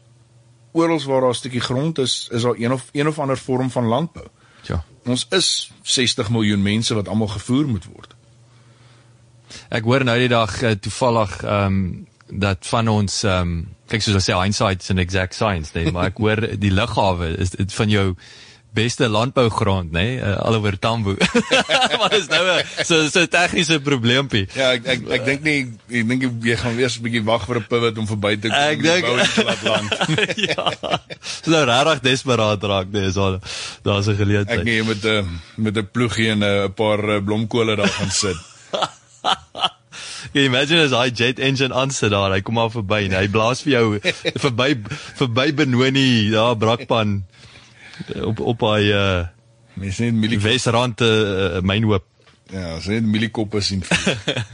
oral 0.71 1.01
waar 1.05 1.21
daar 1.21 1.29
'n 1.29 1.41
stukkie 1.41 1.61
grond 1.61 1.97
is, 1.97 2.27
is 2.31 2.41
daar 2.41 2.55
een 2.57 2.71
of 2.71 2.89
een 2.91 3.07
of 3.07 3.19
ander 3.19 3.37
vorm 3.37 3.69
van 3.69 3.85
landbou. 3.85 4.27
Ja. 4.61 4.83
Ons 5.05 5.25
is 5.29 5.71
60 5.81 6.29
miljoen 6.29 6.61
mense 6.61 6.93
wat 6.93 7.07
almal 7.07 7.27
gevoer 7.27 7.67
moet 7.67 7.85
word. 7.85 8.15
Ek 9.69 9.83
hoor 9.83 10.03
nou 10.03 10.17
die 10.19 10.27
dag 10.27 10.61
uh, 10.61 10.71
toevallig 10.71 11.43
ehm 11.43 11.65
um, 11.65 12.07
dat 12.29 12.67
van 12.67 12.87
ons 12.87 13.23
ehm 13.23 13.41
um, 13.41 13.75
kyk 13.87 14.03
soos 14.03 14.19
ons 14.19 14.27
sê 14.29 14.35
hindsight 14.35 14.83
is 14.83 14.91
an 14.91 14.99
exact 14.99 15.37
science, 15.37 15.73
nee, 15.75 15.91
maar 15.91 16.11
ek 16.11 16.19
hoor 16.23 16.43
die 16.59 16.73
lughawe 16.73 17.33
is 17.39 17.55
dit 17.55 17.73
van 17.73 17.89
jou 17.89 18.07
beste 18.77 19.07
landbougrond, 19.09 19.91
nê, 19.91 20.03
nee, 20.03 20.17
uh, 20.21 20.35
aloor 20.45 20.75
Tambo. 20.79 21.15
maar 21.99 22.11
dis 22.13 22.27
nou 22.29 22.41
'n 22.45 22.85
so 22.85 23.07
so 23.09 23.25
tegniese 23.25 23.79
probleempie. 23.81 24.45
Ja, 24.53 24.73
ek 24.77 24.85
ek 24.93 25.07
ek 25.17 25.25
dink 25.25 25.47
nie 25.47 25.57
ek 26.01 26.09
dink 26.11 26.27
jy 26.45 26.57
gaan 26.61 26.75
weer 26.77 26.91
'n 26.91 27.05
bietjie 27.05 27.23
wag 27.25 27.47
vir 27.49 27.61
'n 27.61 27.67
pivot 27.71 27.97
om 27.97 28.09
verby 28.11 28.33
te 28.37 28.51
kom. 28.51 28.59
Ek 28.59 28.83
dink 28.83 29.05
laat 29.47 29.63
land. 29.63 29.89
ja. 30.49 30.65
So 31.41 31.51
nou 31.55 31.63
regtig 31.65 32.03
desperaat 32.05 32.61
raak, 32.63 32.93
nee, 32.93 33.09
so 33.11 33.39
daar's 33.87 34.11
'n 34.11 34.19
geleentheid. 34.21 34.61
Ek 34.61 34.65
nee 34.67 34.83
met 34.83 35.01
'n 35.01 35.41
met 35.57 35.77
'n 35.77 35.89
ploegie 35.91 36.29
en 36.35 36.43
'n 36.43 36.73
paar 36.73 37.21
blomkole 37.23 37.75
daar 37.75 37.89
gaan 37.89 38.11
sit. 38.11 38.37
Can 40.33 40.41
you 40.41 40.49
imagine 40.49 40.81
as 40.83 40.95
hy 40.95 41.07
jet 41.13 41.39
engine 41.39 41.75
aansit 41.75 42.11
daar, 42.13 42.33
hy 42.35 42.41
kom 42.45 42.57
maar 42.59 42.71
verby 42.73 43.05
en 43.07 43.15
hy 43.17 43.27
blaas 43.31 43.63
vir 43.65 43.73
jou 43.77 43.87
verby 44.45 44.73
verby 45.19 45.47
Benoni, 45.55 46.29
daar 46.33 46.57
Brakpan 46.59 47.21
op 48.27 48.43
op 48.53 48.69
hy 48.69 48.91
uh 48.93 49.25
mens 49.77 49.99
net 50.01 50.15
milie 50.17 50.39
Wesrand 50.41 51.03
uh, 51.05 51.59
mynhoop. 51.61 52.05
Ja, 52.49 52.77
ons 52.79 52.87
net 52.89 53.05
mieliekoppe 53.05 53.61
sien. 53.61 53.83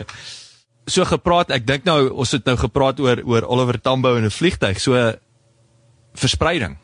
so 0.94 1.06
gepraat, 1.08 1.54
ek 1.56 1.64
dink 1.68 1.86
nou 1.88 2.10
ons 2.12 2.34
het 2.36 2.44
nou 2.50 2.58
gepraat 2.60 3.00
oor 3.00 3.22
oor 3.24 3.48
Oliver 3.48 3.80
Tambo 3.80 4.18
en 4.18 4.28
'n 4.28 4.34
vliegtyg. 4.34 4.82
So 4.84 5.00
verspreiding 6.20 6.76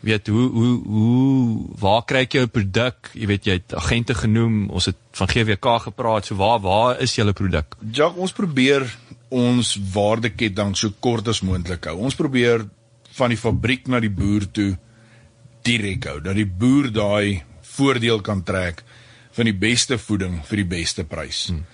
weet 0.00 0.26
hoe 0.26 0.50
hoe 0.50 0.82
hoe 0.84 1.64
waar 1.78 2.04
kry 2.04 2.24
jy 2.26 2.40
jou 2.40 2.46
produk? 2.46 3.10
Jy 3.14 3.26
weet 3.26 3.46
jy 3.46 3.58
het 3.58 3.74
agente 3.74 4.14
genoem, 4.14 4.68
ons 4.70 4.88
het 4.90 4.98
van 5.18 5.28
GWK 5.28 5.78
gepraat. 5.88 6.26
So 6.26 6.38
waar 6.40 6.60
waar 6.60 7.00
is 7.00 7.16
julle 7.16 7.32
produk? 7.32 7.76
Ja, 7.92 8.08
ons 8.08 8.32
probeer 8.32 8.86
ons 9.28 9.74
waardeketting 9.92 10.76
so 10.76 10.94
kort 11.00 11.28
as 11.28 11.42
moontlik 11.42 11.88
hou. 11.90 11.96
Ons 11.98 12.14
probeer 12.14 12.66
van 13.16 13.32
die 13.32 13.40
fabriek 13.40 13.88
na 13.88 14.00
die 14.00 14.12
boer 14.12 14.46
toe 14.52 14.76
direk 15.66 16.06
hou, 16.06 16.20
dat 16.22 16.36
die 16.38 16.46
boer 16.46 16.92
daai 16.92 17.42
voordeel 17.76 18.20
kan 18.24 18.44
trek 18.46 18.84
van 19.36 19.48
die 19.48 19.56
beste 19.56 19.98
voeding 19.98 20.38
vir 20.46 20.62
die 20.62 20.70
beste 20.76 21.04
prys. 21.04 21.48
Hmm. 21.50 21.64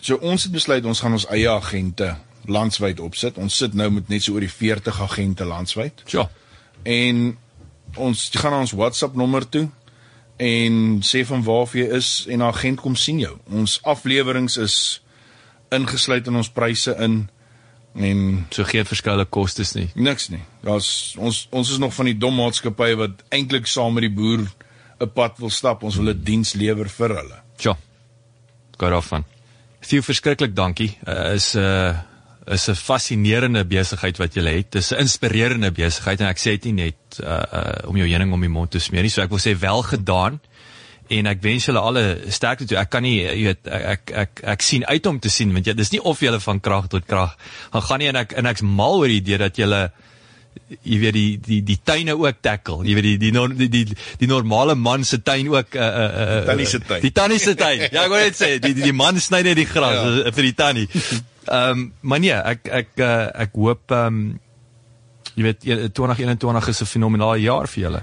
So 0.00 0.18
ons 0.26 0.46
het 0.46 0.52
besluit 0.52 0.84
ons 0.84 1.00
gaan 1.00 1.16
ons 1.16 1.28
eie 1.32 1.48
agente 1.50 2.14
landwyd 2.50 3.00
opsit. 3.04 3.38
Ons 3.38 3.56
sit 3.62 3.76
nou 3.76 3.90
met 3.92 4.08
net 4.08 4.24
so 4.24 4.36
oor 4.36 4.44
die 4.44 4.52
40 4.52 5.00
agente 5.04 5.46
landwyd. 5.48 6.04
Ja. 6.12 6.26
En 6.82 7.38
ons 7.96 8.30
gaan 8.32 8.52
na 8.52 8.60
ons 8.60 8.72
WhatsApp 8.72 9.16
nommer 9.18 9.48
toe 9.48 9.68
en 10.40 11.00
sê 11.04 11.24
van 11.26 11.42
waar 11.44 11.68
jy 11.76 11.88
is 11.96 12.26
en 12.28 12.38
'n 12.38 12.48
agent 12.48 12.80
kom 12.80 12.96
sien 12.96 13.18
jou. 13.18 13.38
Ons 13.50 13.80
afleweringe 13.82 14.60
is 14.60 15.02
ingesluit 15.68 16.26
in 16.26 16.36
ons 16.36 16.50
pryse 16.50 16.96
in 16.98 17.28
en 17.94 18.46
so 18.50 18.64
geen 18.64 18.86
verskillende 18.86 19.24
kostes 19.24 19.72
nie. 19.72 19.90
Niks 19.94 20.28
nie. 20.28 20.42
Daar's 20.62 21.14
ons 21.18 21.46
ons 21.50 21.70
is 21.70 21.78
nog 21.78 21.94
van 21.94 22.04
die 22.04 22.18
dom 22.18 22.34
maatskappye 22.34 22.96
wat 22.96 23.24
eintlik 23.28 23.66
saam 23.66 23.94
met 23.94 24.02
die 24.02 24.14
boer 24.14 24.46
'n 25.00 25.12
pad 25.12 25.38
wil 25.38 25.50
stap. 25.50 25.82
Ons 25.82 25.96
wil 25.96 26.10
'n 26.10 26.22
diens 26.22 26.52
lewer 26.52 26.88
vir 26.88 27.08
hulle. 27.08 27.40
Ja. 27.56 27.76
Gaan 28.78 28.92
af 28.92 29.06
van. 29.06 29.24
Veel 29.80 30.02
verskriklik 30.02 30.54
dankie. 30.56 30.98
Uh, 31.08 31.34
is 31.34 31.54
'n 31.54 31.58
uh, 31.58 31.98
is 32.50 32.68
'n 32.68 32.74
fascinerende 32.74 33.64
besigheid 33.64 34.18
wat 34.18 34.34
jy 34.34 34.42
het. 34.42 34.72
Dis 34.72 34.90
'n 34.92 35.00
inspirerende 35.06 35.70
besigheid 35.70 36.20
en 36.20 36.26
ek 36.26 36.38
sê 36.38 36.50
dit 36.58 36.64
nie 36.64 36.84
net 36.84 37.20
uh, 37.22 37.42
uh, 37.52 37.88
om 37.88 37.96
jou 37.96 38.08
heuning 38.08 38.32
om 38.32 38.40
die 38.40 38.48
mond 38.48 38.70
te 38.70 38.78
smeer 38.78 39.02
nie. 39.02 39.10
So 39.10 39.22
ek 39.22 39.30
wil 39.30 39.38
sê 39.38 39.58
wel 39.58 39.82
gedaan 39.82 40.40
en 41.08 41.26
ek 41.26 41.42
wens 41.42 41.66
julle 41.66 41.78
alle 41.78 42.04
sterkte 42.28 42.66
toe. 42.66 42.78
Ek 42.78 42.90
kan 42.90 43.02
nie 43.02 43.22
jy 43.22 43.44
weet 43.44 43.66
ek 43.66 43.84
ek 43.84 44.10
ek, 44.14 44.40
ek 44.42 44.62
sien 44.62 44.86
uit 44.86 45.06
om 45.06 45.18
te 45.18 45.28
sien 45.28 45.52
want 45.52 45.66
jy 45.66 45.74
dis 45.74 45.92
nie 45.92 46.02
of 46.02 46.20
jy 46.20 46.38
van 46.38 46.60
krag 46.60 46.88
tot 46.88 47.06
krag 47.06 47.36
gaan 47.72 47.82
gaan 47.82 47.98
nie 47.98 48.08
en 48.08 48.16
ek 48.16 48.32
en 48.32 48.46
ek's 48.46 48.62
mal 48.62 48.98
oor 48.98 49.08
die 49.08 49.22
idee 49.22 49.38
dat 49.38 49.58
jy 49.58 49.66
jy 50.82 50.98
weet 51.02 51.14
die 51.14 51.38
die 51.42 51.60
die 51.66 51.78
tuine 51.84 52.14
ook 52.18 52.42
tackle. 52.42 52.84
Jy 52.86 52.94
weet 52.94 53.08
die 53.08 53.30
die 53.30 53.32
die 53.56 53.68
die, 53.68 53.96
die 54.18 54.28
normale 54.30 54.74
man 54.74 55.04
se 55.04 55.22
tuin 55.22 55.48
ook 55.48 55.74
uh 55.74 55.80
uh, 55.80 56.06
uh 56.22 56.44
tannie 56.46 56.66
se 56.66 56.80
tuin. 56.80 57.02
Die 57.02 57.12
tannie 57.12 57.38
se 57.38 57.54
tuin. 57.54 57.88
Ja, 57.90 58.04
ek 58.04 58.12
wil 58.12 58.24
net 58.24 58.38
sê 58.38 58.52
die 58.58 58.74
die, 58.74 58.90
die 58.90 58.96
man 58.96 59.20
sny 59.20 59.42
net 59.46 59.58
die 59.58 59.66
gras 59.68 59.98
ja. 59.98 60.32
vir 60.34 60.48
die 60.50 60.54
tannie. 60.54 60.88
Ehm 61.44 61.70
um, 61.70 61.92
maar 62.00 62.20
nee, 62.20 62.34
ek 62.34 62.68
ek 62.68 62.88
uh, 62.96 63.26
ek 63.34 63.50
hoop 63.54 63.90
ehm 63.90 64.06
um, 64.06 64.40
jy 65.34 65.42
weet 65.42 65.60
2021 65.94 66.68
is 66.68 66.82
'n 66.82 66.86
fenominale 66.86 67.40
jaar 67.40 67.68
vir 67.68 67.82
julle. 67.82 68.02